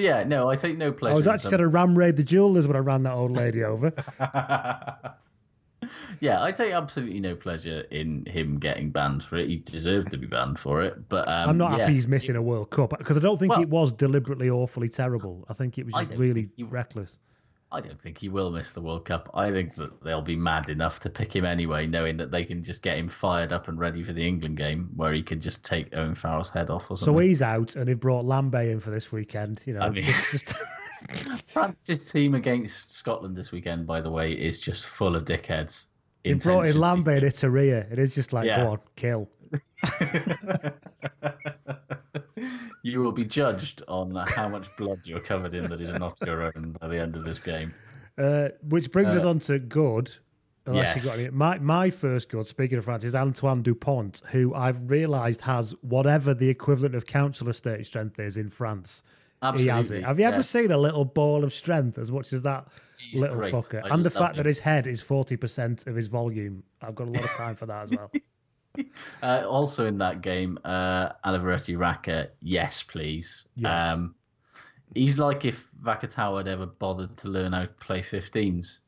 [0.00, 1.14] yeah, no, I take no pleasure.
[1.14, 3.64] I was actually trying to ram raid the jewelers when I ran that old lady
[3.64, 3.90] over.
[6.20, 9.48] yeah, I take absolutely no pleasure in him getting banned for it.
[9.48, 11.08] He deserved to be banned for it.
[11.08, 11.78] But um, I'm not yeah.
[11.78, 14.88] happy he's missing a World Cup because I don't think Well- it was deliberately awfully
[14.88, 15.44] terrible.
[15.48, 17.18] I think it was just really he- reckless.
[17.70, 19.28] I don't think he will miss the World Cup.
[19.34, 22.62] I think that they'll be mad enough to pick him anyway, knowing that they can
[22.62, 25.62] just get him fired up and ready for the England game, where he can just
[25.64, 27.14] take Owen Farrell's head off or something.
[27.14, 29.60] So he's out, and they've brought Lambay in for this weekend.
[29.66, 30.54] You know, I mean- just, just
[31.48, 35.84] France's team against Scotland this weekend, by the way, is just full of dickheads.
[36.24, 37.90] they brought in Lambay and Iturria.
[37.92, 38.64] It is just like, Yeah.
[38.64, 39.28] go on, kill.
[42.82, 46.42] You will be judged on how much blood you're covered in that is not your
[46.44, 47.74] own by the end of this game.
[48.16, 50.14] Uh, which brings us Uh, on to good.
[50.64, 51.04] Unless you yes.
[51.04, 51.30] got any.
[51.30, 56.34] My my first good, speaking of France, is Antoine Dupont, who I've realised has whatever
[56.34, 59.02] the equivalent of council estate strength is in France.
[59.56, 60.04] He has it.
[60.04, 60.42] Have you ever yeah.
[60.42, 62.66] seen a little ball of strength as much as that
[62.98, 63.54] He's little great.
[63.54, 63.84] fucker?
[63.84, 66.62] I and the love fact that his head is forty percent of his volume.
[66.82, 68.10] I've got a lot of time for that as well.
[69.24, 73.48] Uh, also in that game, uh, Alivereti Raka, yes, please.
[73.56, 73.92] Yes.
[73.92, 74.14] Um,
[74.94, 78.78] he's like if Vakatawa had ever bothered to learn how to play 15s.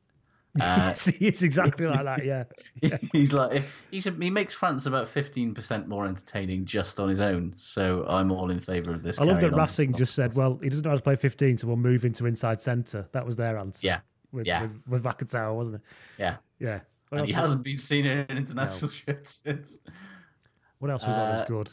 [0.61, 2.25] Uh, it's exactly like that.
[2.25, 2.45] Yeah.
[3.13, 3.63] he's like
[3.93, 7.53] he's a, he makes France about 15% more entertaining just on his own.
[7.55, 9.21] So I'm all in favour of this.
[9.21, 9.55] I love that.
[9.55, 12.27] Racing just said, "Well, he doesn't know how to play 15, so we'll move into
[12.27, 13.87] inside centre." That was their answer.
[13.87, 14.01] Yeah,
[14.33, 14.63] with, yeah.
[14.63, 15.83] with, with Vakatawa, wasn't it?
[16.19, 16.37] Yeah.
[16.59, 16.81] Yeah.
[17.11, 19.79] What and he hasn't been seen in an international shirt since.
[20.79, 21.73] What else we got Uh, that's good?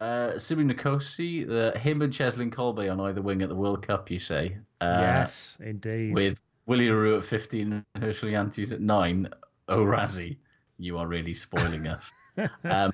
[0.00, 4.18] Uh, Nkosi, the him and Cheslin Kolbe on either wing at the World Cup, you
[4.18, 4.58] say?
[4.80, 6.12] Uh, yes, indeed.
[6.12, 9.28] With Willie le Roux at 15 and Herschel Jantjies at 9.
[9.68, 10.38] Oh, Rassie,
[10.78, 12.12] you are really spoiling us.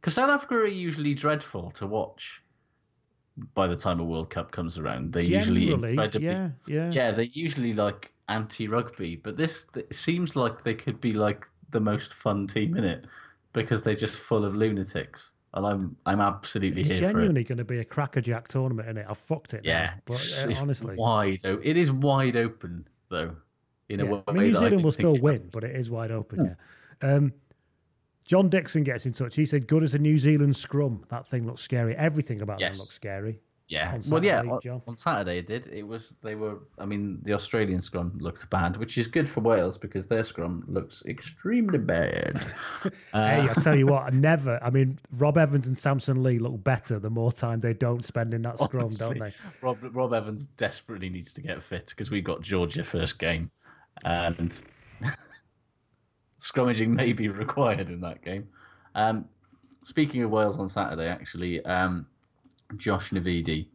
[0.00, 2.42] Because South Africa are usually dreadful to watch
[3.54, 5.12] by the time a World Cup comes around.
[5.12, 6.28] They're usually incredibly.
[6.28, 6.90] yeah, yeah.
[6.92, 11.46] Yeah, they're usually like anti rugby, but this it seems like they could be like
[11.70, 13.04] the most fun team in it
[13.52, 15.32] because they're just full of lunatics.
[15.54, 17.06] And I'm I'm absolutely It's here for it.
[17.06, 19.06] It's genuinely going to be a crackerjack tournament, in it.
[19.08, 19.64] I fucked it.
[19.64, 21.40] now, Yeah, but it's- uh, honestly, wide.
[21.44, 23.36] o- It is wide open though.
[23.88, 24.10] In a Yeah.
[24.10, 26.56] way, I mean, New Zealand will still win, but it is wide open.
[27.02, 27.14] Yeah.
[27.14, 27.32] Um,
[28.24, 29.36] John Dixon gets in touch.
[29.36, 31.04] He said, "Good as a New Zealand scrum.
[31.10, 31.94] That thing looks scary.
[31.96, 32.72] Everything about Yes.
[32.72, 33.98] them looks scary." Yeah.
[34.08, 34.42] well, yeah.
[34.42, 34.82] On-.
[34.86, 35.66] On Saturday it did.
[35.66, 36.60] It was they were.
[36.78, 40.64] I mean, the Australian scrum looked bad, which is good for Wales because their scrum
[40.68, 42.44] looks extremely bad.
[43.12, 44.58] Uh, hey, I tell you what, I never.
[44.62, 48.34] I mean, Rob Evans and Samson Lee look better the more time they don't spend
[48.34, 49.32] in that scrum, don't they?
[49.62, 53.50] Rob Rob Evans desperately needs to get fit because we got Georgia first game,
[54.04, 54.62] and
[56.40, 58.46] scrummaging may be required in that game.
[58.94, 59.28] Um,
[59.82, 62.06] speaking of Wales on Saturday, actually, um,
[62.76, 63.66] Josh Navidi,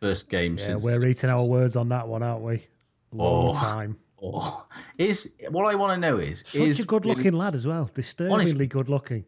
[0.00, 2.66] first game Yeah, since we're eating our words on that one, aren't we?
[3.12, 3.52] Long Oh.
[3.58, 3.96] time.
[4.22, 4.66] Oh,
[4.98, 7.90] is what I want to know is Such is a good-looking Billy- lad as well.
[7.94, 8.66] Disturbingly Honestly.
[8.66, 9.24] good-looking.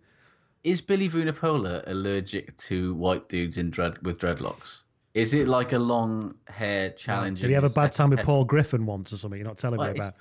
[0.64, 4.82] Is Billy Vunipola allergic to white dudes in dread with dreadlocks?
[5.14, 7.40] Is it like a long hair challenge?
[7.40, 9.39] Did he have a bad time with Paul Griffin once or something?
[9.40, 10.14] You're not telling me Well, about.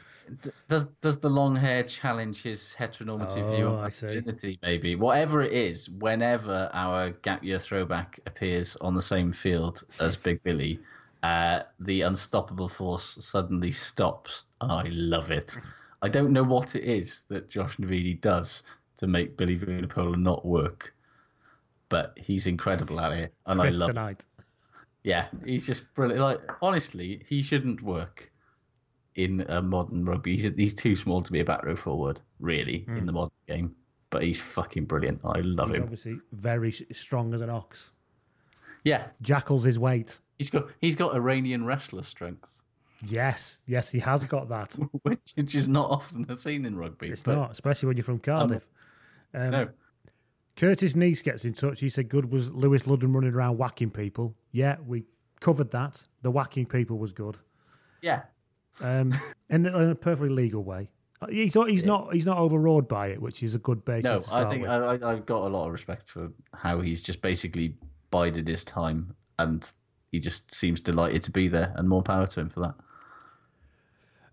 [0.70, 4.60] Does does the long hair challenge his heteronormative view Oh, on I masculinity?
[4.62, 5.90] Maybe whatever it is.
[5.90, 10.80] Whenever our gap year throwback appears on the same field as Big Billy,
[11.24, 15.58] uh, the unstoppable force suddenly stops, I love it.
[16.02, 18.64] I don't know what it is that Josh Navidi does
[18.98, 20.96] to make Billy Vunipola not work,
[21.90, 23.96] but he's incredible at it, and I love.
[23.96, 24.26] it.
[25.04, 26.22] Yeah, he's just brilliant.
[26.22, 28.31] Like honestly, he shouldn't work.
[29.16, 30.38] In a modern rugby.
[30.38, 33.76] He's, he's too small to be a back row forward, really, in the modern game.
[34.10, 35.20] But he's fucking brilliant.
[35.26, 35.84] I love He's him.
[35.84, 37.92] obviously very strong as an ox.
[38.84, 40.18] Yeah, Jackal's his weight.
[40.38, 42.48] he's got he's got Iranian wrestler strength,
[43.08, 44.74] Yes, yes, he has got that.
[45.04, 47.10] which, is not often seen in rugby.
[47.10, 48.68] It's but not, especially when you're from Cardiff.
[49.34, 49.70] Um, no,
[50.56, 51.80] Curtis Nice gets in touch.
[51.80, 55.04] He said, "Good was Lewis Ludlam running around whacking people." Yeah, we
[55.40, 56.04] covered that.
[56.22, 57.38] The whacking people was good,
[58.02, 58.24] yeah,
[58.80, 59.14] um,
[59.50, 60.90] in, in a perfectly legal way.
[61.22, 64.32] Uh, He's not, he's not he's not overawed by it, which is a good basis.
[64.32, 64.38] no.
[64.38, 64.72] I think with.
[64.72, 67.76] I, I, I've got a lot of respect for how he's just basically
[68.10, 69.70] bided his time, and
[70.12, 72.76] he just seems delighted to be there, and more power to him for that.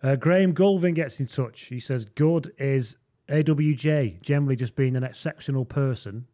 [0.03, 1.63] Uh, Graham Gulvin gets in touch.
[1.67, 2.97] He says, "Good is
[3.29, 6.27] AWJ generally just being an exceptional person."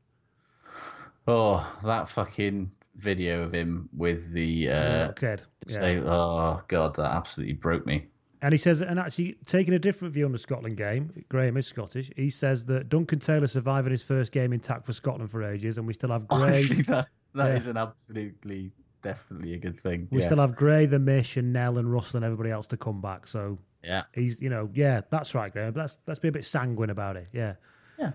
[1.27, 5.43] Oh, that fucking video of him with the uh, kid.
[5.61, 6.03] the Yeah.
[6.07, 8.07] Oh god, that absolutely broke me.
[8.43, 11.67] And he says, and actually taking a different view on the Scotland game, Graham is
[11.67, 12.11] Scottish.
[12.15, 15.87] He says that Duncan Taylor surviving his first game intact for Scotland for ages, and
[15.87, 16.43] we still have Gray.
[16.43, 17.71] Honestly, that that is Yeah.
[17.71, 18.73] an absolutely,
[19.03, 20.09] definitely a good thing.
[20.11, 20.27] We yeah.
[20.27, 23.27] still have Gray, the Mish, and Nel and Russell and everybody else to come back.
[23.27, 24.03] So yeah.
[24.13, 25.73] he's, you know, yeah, that's right, Graham.
[25.73, 27.29] But let's let's be a bit sanguine about it.
[27.33, 27.55] Yeah.
[27.99, 28.13] Yeah.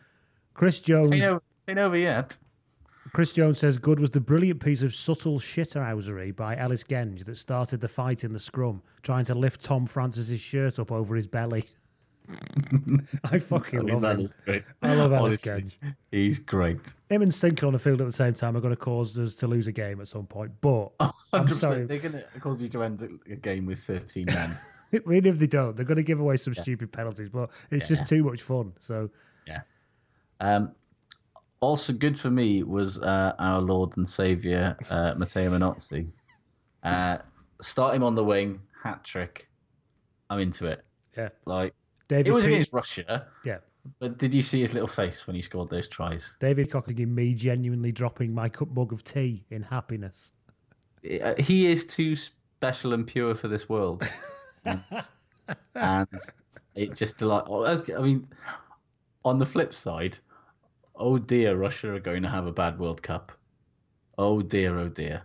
[0.54, 1.12] Chris Jones.
[1.12, 2.38] Ain't over, ain't over yet.
[3.14, 7.38] Chris Jones says good was the brilliant piece of subtle shithousery by Ellis Genge that
[7.38, 11.27] started the fight in the scrum, trying to lift Tom Francis's shirt up over his
[11.27, 11.65] belly.
[13.31, 14.26] I fucking I mean, love that him.
[14.26, 14.64] is great.
[14.84, 15.73] I love Ellis Genge.
[16.11, 16.94] He's great.
[17.10, 19.36] Him and Sinckler on the field at the same time are going to cause us
[19.36, 20.52] to lose a game at some point.
[20.61, 20.90] But
[21.34, 24.56] I'm sorry, They're going to cause you to end a game with 13 men.
[24.94, 27.30] even if they don't, they're going to give away some stupid penalties.
[27.30, 28.73] But it's just too much fun.
[28.80, 29.10] So
[29.48, 29.61] yeah.
[30.40, 30.73] Um,
[31.61, 36.07] also good for me was uh, our Lord and Saviour, uh, Matteo Minozzi.
[36.84, 37.18] Uh,
[37.61, 39.49] start him on the wing, hat trick.
[40.30, 40.86] I'm into it.
[41.18, 41.73] yeah, Like,
[42.07, 42.27] David.
[42.27, 43.57] it was Pe- against Russia, yeah,
[43.99, 46.36] but did you see his little face when he scored those tries?
[46.40, 50.31] David and me genuinely dropping my cup mug of tea in happiness.
[51.22, 54.07] Uh, he is too special and pure for this world.
[54.65, 54.84] and,
[55.76, 56.07] and
[56.76, 57.44] it just delight.
[57.48, 58.27] oh, Okay, I mean,
[59.26, 60.18] on the flip side,
[61.00, 63.32] oh dear, Russia are going to have a bad World Cup.
[64.18, 65.24] Oh dear, oh dear.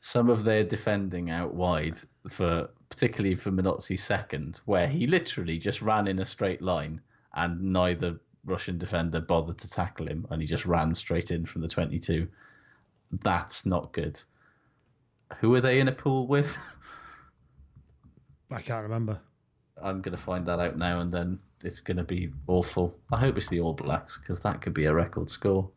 [0.00, 1.98] Some of their defending out wide
[2.28, 7.00] for particularly for Minozzi's second, where he literally just ran in a straight line
[7.34, 11.62] and neither Russian defender bothered to tackle him and he just ran straight in from
[11.62, 12.28] the 22.
[13.22, 14.20] That's not good.
[15.38, 16.56] Who are they in a pool with?
[18.50, 19.18] I can't remember.
[19.82, 22.96] I'm going to find that out now and then it's going to be awful.
[23.12, 25.68] I hope it's the All Blacks because that could be a record score.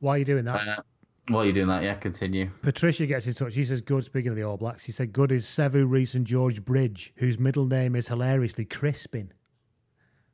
[0.00, 0.56] Why are you doing that?
[0.56, 0.82] Uh,
[1.28, 2.50] while you're doing that, yeah, continue.
[2.62, 3.54] Patricia gets in touch.
[3.54, 6.26] She says, Good, speaking of the All Blacks, he said, Good is Sevu Reece and
[6.26, 9.32] George Bridge, whose middle name is hilariously Crispin.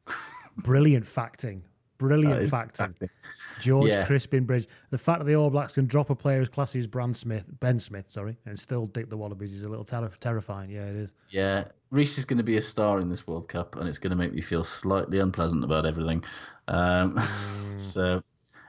[0.58, 1.62] Brilliant facting.
[1.98, 2.94] Brilliant is facting.
[3.62, 4.04] George Yeah.
[4.04, 4.66] Crispin Bridge.
[4.90, 7.48] The fact that the All Blacks can drop a player as classy as Brand Smith,
[7.60, 10.70] Ben Smith, sorry, and still dick the Wallabies is a little ter- terrifying.
[10.70, 11.12] Yeah, it is.
[11.30, 14.10] Yeah, Reece is going to be a star in this World Cup, and it's going
[14.10, 16.24] to make me feel slightly unpleasant about everything.
[16.68, 17.20] Um,
[17.76, 18.22] so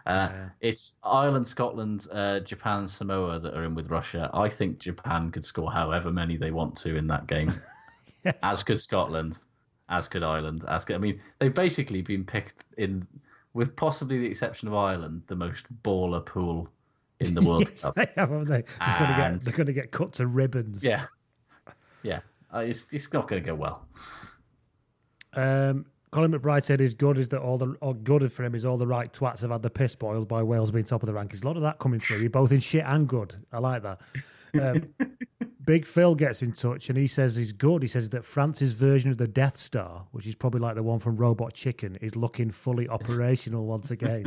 [0.06, 0.30] uh,
[0.62, 4.30] it's Ireland, Scotland, uh, Japan, Samoa that are in with Russia.
[4.34, 7.54] I think Japan could score however many they want to in that game,
[8.44, 9.38] as could Scotland,
[9.90, 10.66] as could Ireland.
[10.68, 13.08] As could, I mean, they've basically been picked in,
[13.54, 16.70] with possibly the exception of Ireland, the most baller pool
[17.20, 17.96] in the World Yes, Cup.
[17.96, 18.64] they have, haven't they?
[18.80, 20.84] They're going to And- get they're going to get cut to ribbons.
[20.84, 21.06] Yeah,
[22.02, 22.20] yeah,
[22.54, 23.88] uh, it's it's not going to go well.
[25.34, 28.66] Um, Colin McBride said his good is that all the all good for him is
[28.66, 31.14] all the right twats have had the piss boiled by Wales being top of the
[31.14, 31.44] rankings.
[31.44, 32.18] A lot of that coming through.
[32.20, 33.36] You're both in shit and good.
[33.52, 34.00] I like that.
[34.62, 34.84] Um,
[35.66, 37.82] Big Phil gets in touch and he says he's good.
[37.82, 41.00] He says that France's version of the Death Star, which is probably like the one
[41.00, 44.26] from Robot Chicken, is looking fully operational once again.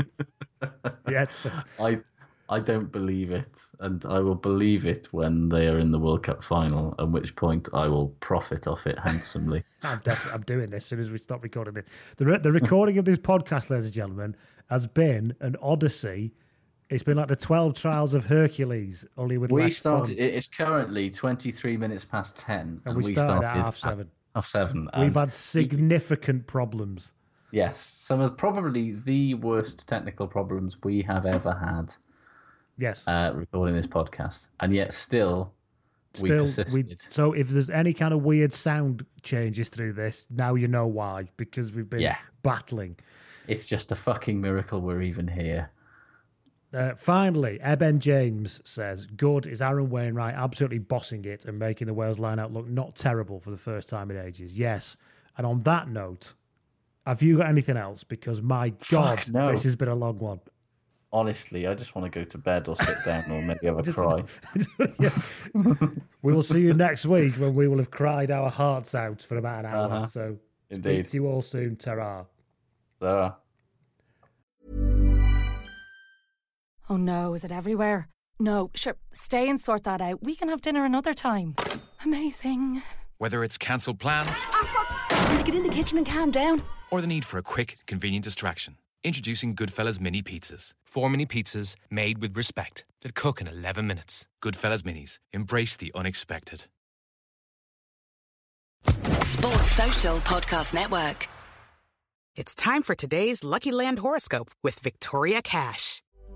[1.08, 1.32] yes.
[1.78, 2.00] I
[2.48, 6.22] I don't believe it, and I will believe it when they are in the World
[6.22, 6.94] Cup final.
[6.98, 9.64] At which point, I will profit off it handsomely.
[9.82, 11.86] I'm definitely I'm doing this as soon as we stop recording this.
[12.18, 14.36] The, re- the recording of this podcast, ladies and gentlemen,
[14.70, 16.34] has been an odyssey.
[16.88, 20.16] It's been like the 12 trials of Hercules, only with we less started.
[20.16, 20.24] fun.
[20.26, 24.08] It's currently twenty three minutes past ten, And we started at half seven.
[24.36, 24.88] Half seven.
[24.98, 27.12] We've had significant problems.
[27.50, 31.92] yes, some of probably the worst technical problems we have ever had
[32.78, 33.06] Yes.
[33.08, 35.52] uh, recording this podcast, and yet still,
[36.20, 36.88] we Still, persisted.
[36.88, 40.86] we, so if there's any kind of weird sound changes through this, now you know
[40.86, 42.18] why, because we've been Yeah.
[42.42, 42.96] battling.
[43.48, 45.70] It's just a fucking miracle we're even here.
[46.74, 51.94] Uh, finally, Eben James says, Good is Aaron Wainwright absolutely bossing it and making the
[51.94, 54.58] Wales lineout look not terrible for the first time in ages.
[54.58, 54.96] Yes.
[55.38, 56.34] And on that note,
[57.06, 58.04] have you got anything else?
[58.04, 59.52] Because my God, Fuck, no.
[59.52, 60.40] this has been a long one.
[61.12, 63.92] Honestly, I just want to go to bed or sit down or maybe have a
[63.92, 64.24] cry.
[66.22, 69.36] We will see you next week when we will have cried our hearts out for
[69.38, 69.84] about an hour.
[69.84, 70.06] Uh-huh.
[70.06, 70.36] So
[70.72, 71.08] speak Indeed.
[71.08, 71.76] to you all soon.
[71.76, 72.24] Ta-ra.
[73.00, 73.36] Sarah.
[76.88, 78.08] Oh no, is it everywhere?
[78.38, 80.22] No, sure, stay and sort that out.
[80.22, 81.56] We can have dinner another time.
[82.04, 82.82] Amazing.
[83.18, 86.62] Whether it's cancelled plans ah, Get in the kitchen and calm down.
[86.90, 90.74] or the need for a quick, convenient distraction, introducing Goodfellas Mini Pizzas.
[90.84, 94.26] Four mini pizzas made with respect that cook in 11 minutes.
[94.42, 95.18] Goodfellas Minis.
[95.32, 96.64] Embrace the unexpected.
[99.22, 101.28] Sports Social Podcast Network.
[102.36, 106.02] It's time for today's Lucky Land horoscope with Victoria Cash.